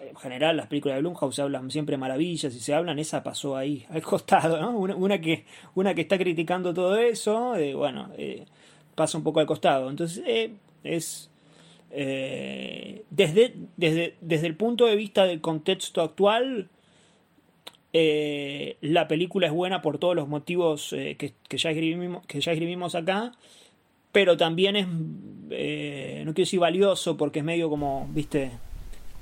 En 0.00 0.16
general, 0.16 0.56
las 0.56 0.66
películas 0.66 0.96
de 0.96 1.02
Blumhouse 1.02 1.36
se 1.36 1.42
hablan 1.42 1.70
siempre 1.70 1.96
maravillas 1.96 2.54
y 2.54 2.60
se 2.60 2.74
hablan, 2.74 2.98
esa 2.98 3.22
pasó 3.22 3.56
ahí, 3.56 3.86
al 3.90 4.02
costado, 4.02 4.60
¿no? 4.60 4.76
Una, 4.78 5.20
que, 5.20 5.44
una 5.74 5.94
que 5.94 6.02
está 6.02 6.18
criticando 6.18 6.74
todo 6.74 6.96
eso, 6.96 7.56
eh, 7.56 7.74
bueno, 7.74 8.10
eh, 8.16 8.46
pasa 8.94 9.18
un 9.18 9.24
poco 9.24 9.40
al 9.40 9.46
costado. 9.46 9.90
Entonces, 9.90 10.22
eh, 10.26 10.52
es. 10.84 11.28
desde, 11.90 13.54
desde, 13.76 14.16
desde 14.20 14.46
el 14.46 14.56
punto 14.56 14.86
de 14.86 14.96
vista 14.96 15.24
del 15.24 15.40
contexto 15.40 16.00
actual, 16.00 16.68
la 17.92 19.08
película 19.08 19.46
es 19.46 19.52
buena 19.52 19.82
por 19.82 19.98
todos 19.98 20.16
los 20.16 20.26
motivos 20.26 20.90
que, 20.90 21.34
que 21.48 21.58
ya 21.58 21.70
escribimos, 21.70 22.26
que 22.26 22.40
ya 22.40 22.52
escribimos 22.52 22.94
acá, 22.94 23.32
pero 24.12 24.38
también 24.38 24.76
es, 24.76 24.88
no 24.88 26.32
quiero 26.32 26.46
decir 26.46 26.60
valioso 26.60 27.18
porque 27.18 27.40
es 27.40 27.44
medio 27.44 27.68
como, 27.68 28.08
viste, 28.12 28.52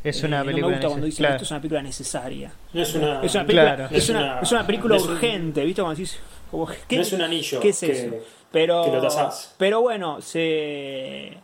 Es 0.03 0.23
eh, 0.23 0.27
una 0.27 0.39
no 0.39 0.45
me 0.45 0.51
película... 0.53 0.75
gusta 0.77 0.89
cuando 0.89 1.07
dicen 1.07 1.19
claro. 1.23 1.35
esto 1.37 1.45
es 1.45 1.51
una 1.51 1.61
película 1.61 1.83
necesaria. 1.83 2.53
No 2.73 2.83
es 2.83 2.95
una, 2.95 3.23
Es 3.23 3.35
una 3.35 3.47
película, 3.47 3.77
Claro. 3.77 3.95
es 3.97 4.09
una, 4.09 4.41
es 4.41 4.53
una 4.53 4.67
película 4.67 4.95
no 4.97 5.01
es 5.01 5.07
un- 5.07 5.13
urgente, 5.15 5.65
¿viste? 5.65 5.83
Cuando 5.83 5.97
decís, 5.99 6.21
como, 6.51 6.67
¿qué, 6.89 6.97
no 6.97 7.03
es 7.03 7.13
un 7.13 7.23
anillo 7.23 7.61
¿qué 7.61 7.69
es 7.71 7.81
que- 7.81 7.93
eso? 7.93 8.15
Pero, 8.53 8.85
que 8.85 8.91
lo 8.91 9.01
tasás. 9.03 9.55
pero 9.59 9.81
bueno, 9.81 10.21
se 10.21 11.35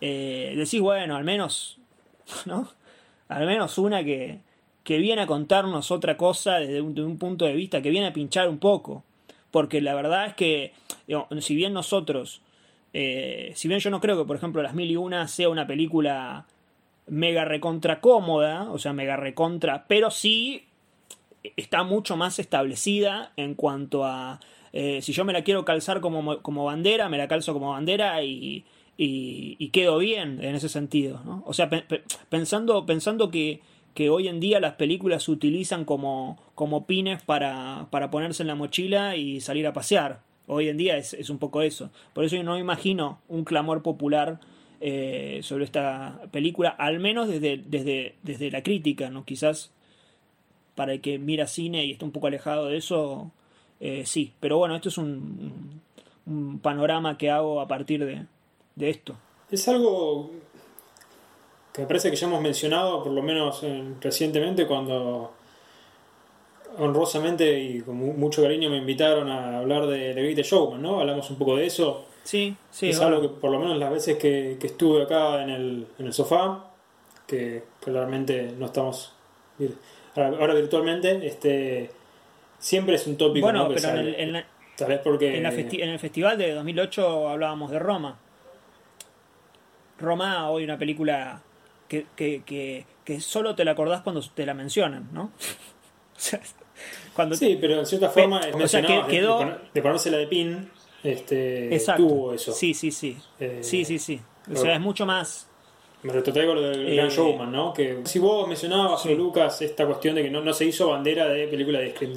eh, 0.00 0.54
decís, 0.56 0.80
bueno, 0.80 1.16
al 1.16 1.24
menos, 1.24 1.78
¿no? 2.46 2.68
Al 3.28 3.44
menos 3.46 3.76
una 3.78 4.04
que, 4.04 4.40
que 4.84 4.98
viene 4.98 5.22
a 5.22 5.26
contarnos 5.26 5.90
otra 5.90 6.16
cosa 6.16 6.56
desde 6.58 6.80
un, 6.80 6.98
un 6.98 7.18
punto 7.18 7.44
de 7.44 7.52
vista, 7.54 7.82
que 7.82 7.90
viene 7.90 8.06
a 8.06 8.12
pinchar 8.12 8.48
un 8.48 8.58
poco. 8.58 9.04
Porque 9.50 9.80
la 9.80 9.94
verdad 9.94 10.26
es 10.26 10.34
que, 10.34 10.72
digo, 11.06 11.28
si 11.40 11.54
bien 11.56 11.72
nosotros, 11.72 12.40
eh, 12.92 13.52
si 13.54 13.68
bien 13.68 13.80
yo 13.80 13.90
no 13.90 14.00
creo 14.00 14.16
que, 14.18 14.24
por 14.26 14.36
ejemplo, 14.36 14.62
Las 14.62 14.74
Mil 14.74 14.90
y 14.90 14.96
Una 14.96 15.28
sea 15.28 15.48
una 15.48 15.66
película 15.66 16.46
mega 17.06 17.44
recontra 17.44 18.00
cómoda, 18.00 18.70
o 18.70 18.78
sea, 18.78 18.92
mega 18.92 19.16
recontra, 19.16 19.84
pero 19.88 20.10
sí 20.10 20.64
está 21.56 21.84
mucho 21.84 22.16
más 22.16 22.38
establecida 22.38 23.32
en 23.36 23.54
cuanto 23.54 24.04
a 24.04 24.40
eh, 24.72 25.00
si 25.00 25.12
yo 25.12 25.24
me 25.24 25.32
la 25.32 25.42
quiero 25.44 25.64
calzar 25.64 26.00
como, 26.00 26.42
como 26.42 26.64
bandera, 26.64 27.08
me 27.08 27.18
la 27.18 27.28
calzo 27.28 27.52
como 27.54 27.70
bandera 27.70 28.22
y, 28.22 28.64
y, 28.98 29.56
y 29.58 29.68
quedo 29.70 29.98
bien 29.98 30.42
en 30.42 30.54
ese 30.54 30.68
sentido. 30.68 31.22
¿no? 31.24 31.42
O 31.46 31.54
sea, 31.54 31.70
pe- 31.70 31.82
pe- 31.82 32.02
pensando, 32.28 32.84
pensando 32.84 33.30
que, 33.30 33.60
que 33.94 34.10
hoy 34.10 34.28
en 34.28 34.38
día 34.40 34.60
las 34.60 34.74
películas 34.74 35.22
se 35.22 35.30
utilizan 35.30 35.84
como, 35.86 36.38
como 36.54 36.86
pines 36.86 37.22
para, 37.22 37.86
para 37.90 38.10
ponerse 38.10 38.42
en 38.42 38.48
la 38.48 38.54
mochila 38.54 39.16
y 39.16 39.40
salir 39.40 39.66
a 39.66 39.72
pasear. 39.72 40.20
Hoy 40.46 40.68
en 40.68 40.76
día 40.76 40.96
es, 40.98 41.14
es 41.14 41.30
un 41.30 41.38
poco 41.38 41.62
eso. 41.62 41.90
Por 42.12 42.24
eso 42.24 42.36
yo 42.36 42.42
no 42.42 42.58
imagino 42.58 43.20
un 43.28 43.44
clamor 43.44 43.82
popular 43.82 44.40
eh, 44.88 45.40
sobre 45.42 45.64
esta 45.64 46.20
película, 46.30 46.68
al 46.68 47.00
menos 47.00 47.26
desde, 47.26 47.60
desde, 47.66 48.14
desde 48.22 48.52
la 48.52 48.62
crítica, 48.62 49.10
¿no? 49.10 49.24
Quizás 49.24 49.72
para 50.76 50.92
el 50.92 51.00
que 51.00 51.18
mira 51.18 51.48
cine 51.48 51.84
y 51.84 51.90
está 51.90 52.04
un 52.04 52.12
poco 52.12 52.28
alejado 52.28 52.66
de 52.66 52.76
eso, 52.76 53.32
eh, 53.80 54.04
sí. 54.06 54.32
Pero 54.38 54.58
bueno, 54.58 54.76
esto 54.76 54.88
es 54.88 54.98
un, 54.98 55.80
panorama 56.62 57.18
que 57.18 57.30
hago 57.30 57.60
a 57.60 57.66
partir 57.66 58.04
de, 58.04 58.26
de 58.76 58.90
esto. 58.90 59.16
Es 59.50 59.66
algo 59.66 60.30
que 61.72 61.80
me 61.82 61.88
parece 61.88 62.08
que 62.08 62.16
ya 62.16 62.28
hemos 62.28 62.40
mencionado, 62.40 63.02
por 63.02 63.12
lo 63.12 63.22
menos 63.22 63.64
eh, 63.64 63.92
recientemente, 64.00 64.68
cuando 64.68 65.32
honrosamente 66.78 67.58
y 67.58 67.80
con 67.80 67.96
mu- 67.96 68.12
mucho 68.12 68.40
cariño 68.40 68.70
me 68.70 68.76
invitaron 68.76 69.28
a 69.30 69.58
hablar 69.58 69.86
de 69.88 70.14
The 70.14 70.22
Greatest 70.22 70.50
Showman, 70.52 70.80
¿no? 70.80 71.00
Hablamos 71.00 71.28
un 71.28 71.38
poco 71.38 71.56
de 71.56 71.66
eso. 71.66 72.04
Sí, 72.26 72.56
sí. 72.70 72.90
es 72.90 72.98
bueno. 72.98 73.16
algo 73.16 73.28
que 73.34 73.40
por 73.40 73.50
lo 73.52 73.58
menos 73.60 73.78
las 73.78 73.90
veces 73.90 74.16
que, 74.18 74.56
que 74.60 74.66
estuve 74.66 75.02
acá 75.04 75.42
en 75.42 75.50
el, 75.50 75.86
en 75.98 76.06
el 76.06 76.12
sofá, 76.12 76.64
que 77.26 77.62
claramente 77.80 78.52
no 78.58 78.66
estamos 78.66 79.12
ahora, 80.16 80.36
ahora 80.38 80.54
virtualmente, 80.54 81.24
este 81.26 81.90
siempre 82.58 82.96
es 82.96 83.06
un 83.06 83.16
tópico 83.16 83.46
Bueno, 83.46 83.68
pero 83.68 83.88
en 83.90 83.96
el, 83.98 84.14
en 84.16 84.32
la- 84.32 84.46
Tal 84.76 84.88
vez 84.88 85.00
porque 85.02 85.36
en 85.36 85.42
la 85.44 85.50
en 85.54 85.88
el 85.90 85.98
festival 85.98 86.36
de 86.36 86.52
2008 86.52 87.28
hablábamos 87.30 87.70
de 87.70 87.78
Roma. 87.78 88.18
Roma, 89.98 90.50
hoy 90.50 90.64
una 90.64 90.76
película 90.78 91.40
que, 91.88 92.06
que, 92.14 92.42
que, 92.44 92.84
que 93.04 93.20
solo 93.20 93.54
te 93.54 93.64
la 93.64 93.70
acordás 93.70 94.02
cuando 94.02 94.20
te 94.34 94.44
la 94.44 94.54
mencionan, 94.54 95.08
¿no? 95.12 95.30
O 96.16 96.18
sea, 96.18 96.40
cuando 97.14 97.36
Sí, 97.36 97.58
pero 97.60 97.78
en 97.78 97.84
cierta 97.86 98.08
forma 98.08 98.40
es 98.40 98.54
o 98.54 98.68
sea, 98.68 98.80
quedó- 99.06 99.38
de 99.74 99.82
ponérsela 99.82 100.16
de 100.16 100.26
pin, 100.26 100.70
este, 101.02 101.74
Exacto. 101.74 102.02
tuvo 102.06 102.32
eso. 102.32 102.52
Sí, 102.52 102.74
sí, 102.74 102.90
sí. 102.90 103.16
Eh, 103.40 103.58
sí, 103.62 103.84
sí, 103.84 103.98
sí. 103.98 104.20
O 104.52 104.56
sea, 104.56 104.74
es 104.74 104.80
mucho 104.80 105.04
más. 105.06 105.48
Me 106.02 106.12
retrotraigo 106.12 106.54
lo 106.54 106.60
del 106.62 106.88
Eh, 106.88 106.96
Gran 106.96 107.08
Showman, 107.08 107.50
¿no? 107.50 107.72
Que 107.74 108.00
si 108.04 108.18
vos 108.18 108.46
mencionabas, 108.46 109.02
Sí. 109.02 109.14
Lucas, 109.14 109.60
esta 109.62 109.86
cuestión 109.86 110.14
de 110.14 110.22
que 110.22 110.30
no, 110.30 110.40
no 110.40 110.52
se 110.52 110.64
hizo 110.64 110.88
bandera 110.90 111.26
de 111.26 111.48
película 111.48 111.80
de 111.80 111.90
Scream. 111.90 112.14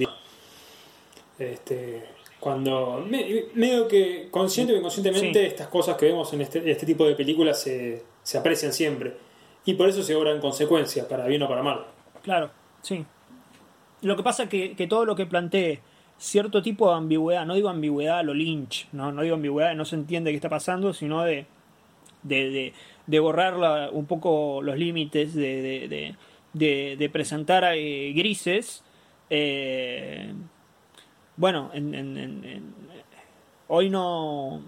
Este, 1.37 2.03
cuando 2.39 3.03
me- 3.07 3.45
medio 3.53 3.87
que 3.87 4.27
consciente 4.29 4.73
o 4.73 4.77
inconscientemente 4.77 5.39
Sí. 5.41 5.45
estas 5.47 5.67
cosas 5.67 5.95
que 5.97 6.05
vemos 6.07 6.31
en 6.33 6.41
este, 6.41 6.69
este 6.69 6.85
tipo 6.85 7.05
de 7.05 7.15
películas 7.15 7.61
se, 7.61 8.03
se 8.23 8.37
aprecian 8.37 8.73
siempre 8.73 9.13
y 9.65 9.73
por 9.73 9.87
eso 9.89 10.03
se 10.03 10.15
obra 10.15 10.31
en 10.31 10.39
consecuencia, 10.41 11.07
para 11.07 11.25
bien 11.27 11.41
o 11.43 11.47
para 11.47 11.63
mal. 11.63 11.85
Claro, 12.23 12.51
sí. 12.81 13.05
Lo 14.01 14.15
que 14.15 14.23
pasa 14.23 14.43
es 14.43 14.49
que, 14.49 14.75
que 14.75 14.87
todo 14.87 15.05
lo 15.05 15.15
que 15.15 15.25
plantee 15.25 15.79
cierto 16.19 16.61
tipo 16.61 16.89
de 16.91 16.97
ambigüedad, 16.97 17.45
no 17.45 17.55
digo 17.55 17.69
ambigüedad 17.69 18.19
a 18.19 18.23
lo 18.23 18.33
Lynch, 18.33 18.87
no, 18.91 19.11
no 19.11 19.21
digo 19.23 19.35
ambigüedad 19.35 19.73
no 19.75 19.85
se 19.85 19.95
entiende 19.95 20.31
qué 20.31 20.35
está 20.35 20.49
pasando, 20.49 20.93
sino 20.93 21.23
de, 21.23 21.45
de, 22.23 22.49
de, 22.51 22.73
borrar 23.19 23.55
la- 23.57 23.89
un 23.91 24.05
poco 24.05 24.61
los 24.61 24.77
límites, 24.77 25.33
de, 25.33 25.61
de, 25.61 25.87
presentar 27.09 27.63
eh, 27.75 28.11
grises. 28.13 28.83
eh, 29.29 30.33
bueno, 31.37 31.71
en, 31.73 31.95
en- 31.95 32.17
en- 32.17 32.43
en- 32.45 32.73
hoy 33.69 33.89
no, 33.89 34.61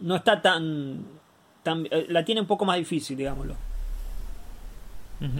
no 0.00 0.16
está 0.16 0.40
tan, 0.40 1.04
tan... 1.62 1.86
eh, 1.90 2.06
La 2.08 2.24
tiene 2.24 2.40
un 2.40 2.46
poco 2.46 2.64
más 2.64 2.78
difícil, 2.78 3.16
digámoslo. 3.16 3.54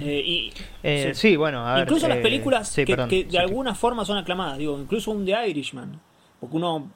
Eh, 0.00 0.22
y, 0.24 0.52
Eh, 0.82 1.12
sí. 1.14 1.30
sí. 1.30 1.36
bueno, 1.36 1.66
a 1.66 1.74
ver. 1.74 1.82
incluso 1.84 2.08
las 2.08 2.18
eh, 2.18 2.22
películas 2.22 2.68
sí, 2.68 2.84
que, 2.84 2.92
perdón, 2.92 3.08
que 3.10 3.24
de 3.24 3.30
sí, 3.30 3.36
alguna 3.36 3.74
forma 3.74 4.04
son 4.04 4.16
aclamadas, 4.18 4.58
digo, 4.58 4.78
incluso 4.78 5.10
un 5.10 5.24
The 5.26 5.48
Irishman, 5.48 6.00
porque 6.40 6.56
uno, 6.56 6.90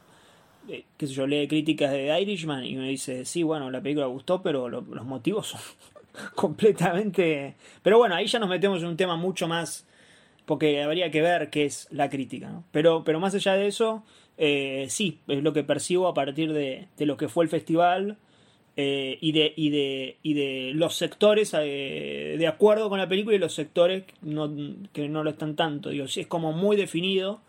qué 0.66 1.07
sé 1.07 1.12
yo, 1.12 1.26
lee 1.26 1.47
críticas 1.49 1.91
de 1.93 2.07
The 2.07 2.20
Irishman 2.22 2.64
y 2.64 2.76
me 2.76 2.89
dice, 2.89 3.24
sí, 3.24 3.43
bueno, 3.43 3.70
la 3.70 3.81
película 3.81 4.07
gustó, 4.07 4.43
pero 4.43 4.68
lo- 4.68 4.81
los 4.83 5.05
motivos 5.05 5.49
son 5.49 5.61
completamente... 6.35 7.55
Pero 7.83 7.99
bueno, 7.99 8.14
ahí 8.14 8.26
ya 8.26 8.39
nos 8.39 8.49
metemos 8.49 8.81
en 8.83 8.89
un 8.89 8.97
tema 8.97 9.16
mucho 9.16 9.49
más, 9.49 9.87
porque 10.47 10.83
habría 10.83 11.11
que 11.11 11.20
ver 11.20 11.51
qué 11.51 11.64
es 11.66 11.89
la 11.91 12.09
crítica, 12.09 12.49
¿no? 12.49 12.64
Pero, 12.72 13.05
pero 13.05 13.20
más 13.20 13.35
allá 13.35 13.55
de 13.55 13.66
eso, 13.66 14.03
eh, 14.39 14.87
sí, 14.89 15.18
es 15.29 15.43
lo 15.43 15.53
que 15.53 15.62
percibo 15.64 16.09
a 16.09 16.14
partir 16.14 16.53
de, 16.53 16.89
de 16.97 17.07
lo 17.07 17.16
que 17.16 17.29
fue 17.29 17.45
el 17.45 17.51
festival. 17.51 18.16
Eh, 18.81 19.18
y, 19.20 19.33
de, 19.33 19.53
y, 19.57 19.70
de, 19.70 20.18
y 20.22 20.35
de 20.35 20.70
los 20.72 20.95
sectores 20.95 21.53
eh, 21.61 22.37
de 22.39 22.47
acuerdo 22.47 22.89
con 22.89 23.01
la 23.01 23.09
película 23.09 23.35
y 23.35 23.41
los 23.41 23.53
sectores 23.53 24.05
no, 24.22 24.49
que 24.93 25.09
no 25.09 25.24
lo 25.24 25.31
están 25.31 25.57
tanto. 25.57 25.89
Digo, 25.91 26.05
es 26.05 26.26
como 26.29 26.53
muy 26.53 26.76
definido. 26.76 27.41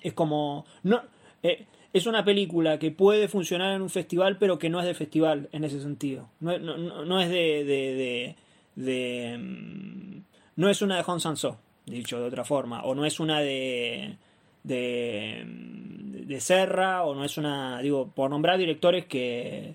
Es 0.00 0.14
como. 0.14 0.66
No, 0.82 1.00
eh, 1.44 1.66
es 1.92 2.06
una 2.06 2.24
película 2.24 2.78
que 2.80 2.90
puede 2.90 3.28
funcionar 3.28 3.74
en 3.76 3.82
un 3.82 3.90
festival, 3.90 4.36
pero 4.38 4.58
que 4.58 4.68
no 4.68 4.80
es 4.80 4.86
de 4.86 4.94
festival 4.94 5.48
en 5.52 5.62
ese 5.62 5.80
sentido. 5.80 6.28
No, 6.40 6.58
no, 6.58 6.76
no- 7.04 7.20
es 7.20 7.28
de. 7.30 7.64
de, 7.64 7.94
de, 7.94 8.36
de, 8.74 9.38
mm, 9.38 10.20
no 10.56 10.68
es 10.70 10.82
una 10.82 10.96
de 10.96 11.04
Hong 11.04 11.20
Sanso, 11.20 11.60
dicho 11.86 12.18
de 12.20 12.26
otra 12.26 12.44
forma. 12.44 12.82
O 12.82 12.96
no 12.96 13.04
es 13.04 13.20
una 13.20 13.40
de. 13.40 14.16
De, 14.64 15.44
de 15.46 16.40
Serra, 16.40 17.04
o 17.04 17.14
no 17.14 17.24
es 17.24 17.38
una. 17.38 17.80
Digo, 17.80 18.10
por 18.12 18.28
nombrar 18.30 18.58
directores 18.58 19.06
que. 19.06 19.74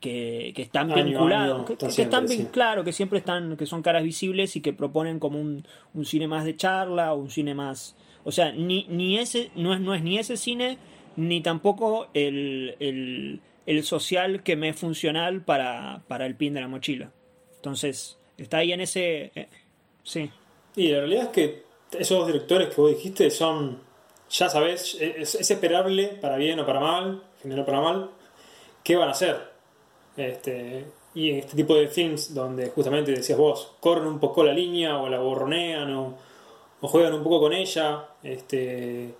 Que, 0.00 0.52
que 0.54 0.62
están 0.62 0.92
Año 0.92 1.04
vinculados, 1.06 1.56
año, 1.56 1.64
que, 1.66 1.72
están 1.72 1.90
que- 1.92 2.02
están 2.02 2.24
vin- 2.26 2.36
sí. 2.36 2.48
claro, 2.52 2.84
que 2.84 2.92
siempre 2.92 3.18
están, 3.18 3.56
que 3.56 3.66
son 3.66 3.82
caras 3.82 4.04
visibles 4.04 4.54
y 4.54 4.60
que 4.60 4.72
proponen 4.72 5.18
como 5.18 5.40
un, 5.40 5.66
un 5.92 6.04
cine 6.04 6.28
más 6.28 6.44
de 6.44 6.54
charla, 6.54 7.12
o 7.14 7.16
un 7.18 7.30
cine 7.30 7.52
más, 7.54 7.96
o 8.22 8.30
sea, 8.30 8.52
ni, 8.52 8.86
ni 8.88 9.18
ese, 9.18 9.50
no 9.56 9.74
es, 9.74 9.80
no 9.80 9.94
es 9.94 10.02
ni 10.04 10.16
ese 10.18 10.36
cine, 10.36 10.78
ni 11.16 11.40
tampoco 11.40 12.06
el, 12.14 12.76
el, 12.78 13.40
el 13.66 13.82
social 13.82 14.44
que 14.44 14.54
me 14.54 14.68
es 14.68 14.76
funcional 14.76 15.40
para, 15.42 16.02
para 16.06 16.26
el 16.26 16.36
pin 16.36 16.54
de 16.54 16.60
la 16.60 16.68
mochila. 16.68 17.10
Entonces, 17.56 18.18
está 18.36 18.58
ahí 18.58 18.72
en 18.72 18.80
ese, 18.82 19.32
eh, 19.34 19.48
sí, 20.04 20.30
Y 20.76 20.90
la 20.92 20.98
realidad 21.00 21.24
es 21.24 21.28
que 21.30 21.62
esos 21.98 22.18
dos 22.18 22.26
directores 22.28 22.68
que 22.72 22.80
vos 22.80 22.90
dijiste 22.94 23.30
son, 23.32 23.80
ya 24.30 24.48
sabés, 24.48 24.96
es, 25.00 25.34
es 25.34 25.50
esperable 25.50 26.06
para 26.20 26.36
bien 26.36 26.60
o 26.60 26.64
para 26.66 26.78
mal, 26.78 27.24
general 27.42 27.64
para 27.64 27.80
mal, 27.80 28.10
qué 28.84 28.94
van 28.94 29.08
a 29.08 29.10
hacer. 29.12 29.57
Este, 30.18 30.84
y 31.14 31.30
en 31.30 31.38
este 31.38 31.56
tipo 31.56 31.74
de 31.76 31.88
films 31.88 32.34
donde 32.34 32.70
justamente 32.70 33.12
decías 33.12 33.38
vos, 33.38 33.72
corren 33.80 34.06
un 34.06 34.18
poco 34.18 34.42
la 34.44 34.52
línea 34.52 34.98
o 34.98 35.08
la 35.08 35.20
borronean 35.20 35.94
o, 35.94 36.14
juegan 36.80 37.14
un 37.14 37.22
poco 37.22 37.40
con 37.40 37.52
ella, 37.52 38.04
este, 38.22 39.14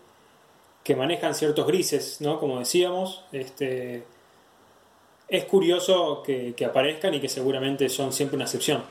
que 0.85 0.95
manejan 0.95 1.35
ciertos 1.35 1.67
grises, 1.67 2.21
¿no? 2.21 2.39
Como 2.39 2.59
decíamos, 2.59 3.25
este, 3.33 4.05
es 5.29 5.45
curioso 5.45 6.23
que 6.23 6.65
aparezcan 6.65 7.15
y 7.15 7.21
que 7.21 7.29
seguramente 7.29 7.89
son 7.89 8.13
siempre 8.13 8.37
una 8.37 8.45
excepción. 8.45 8.83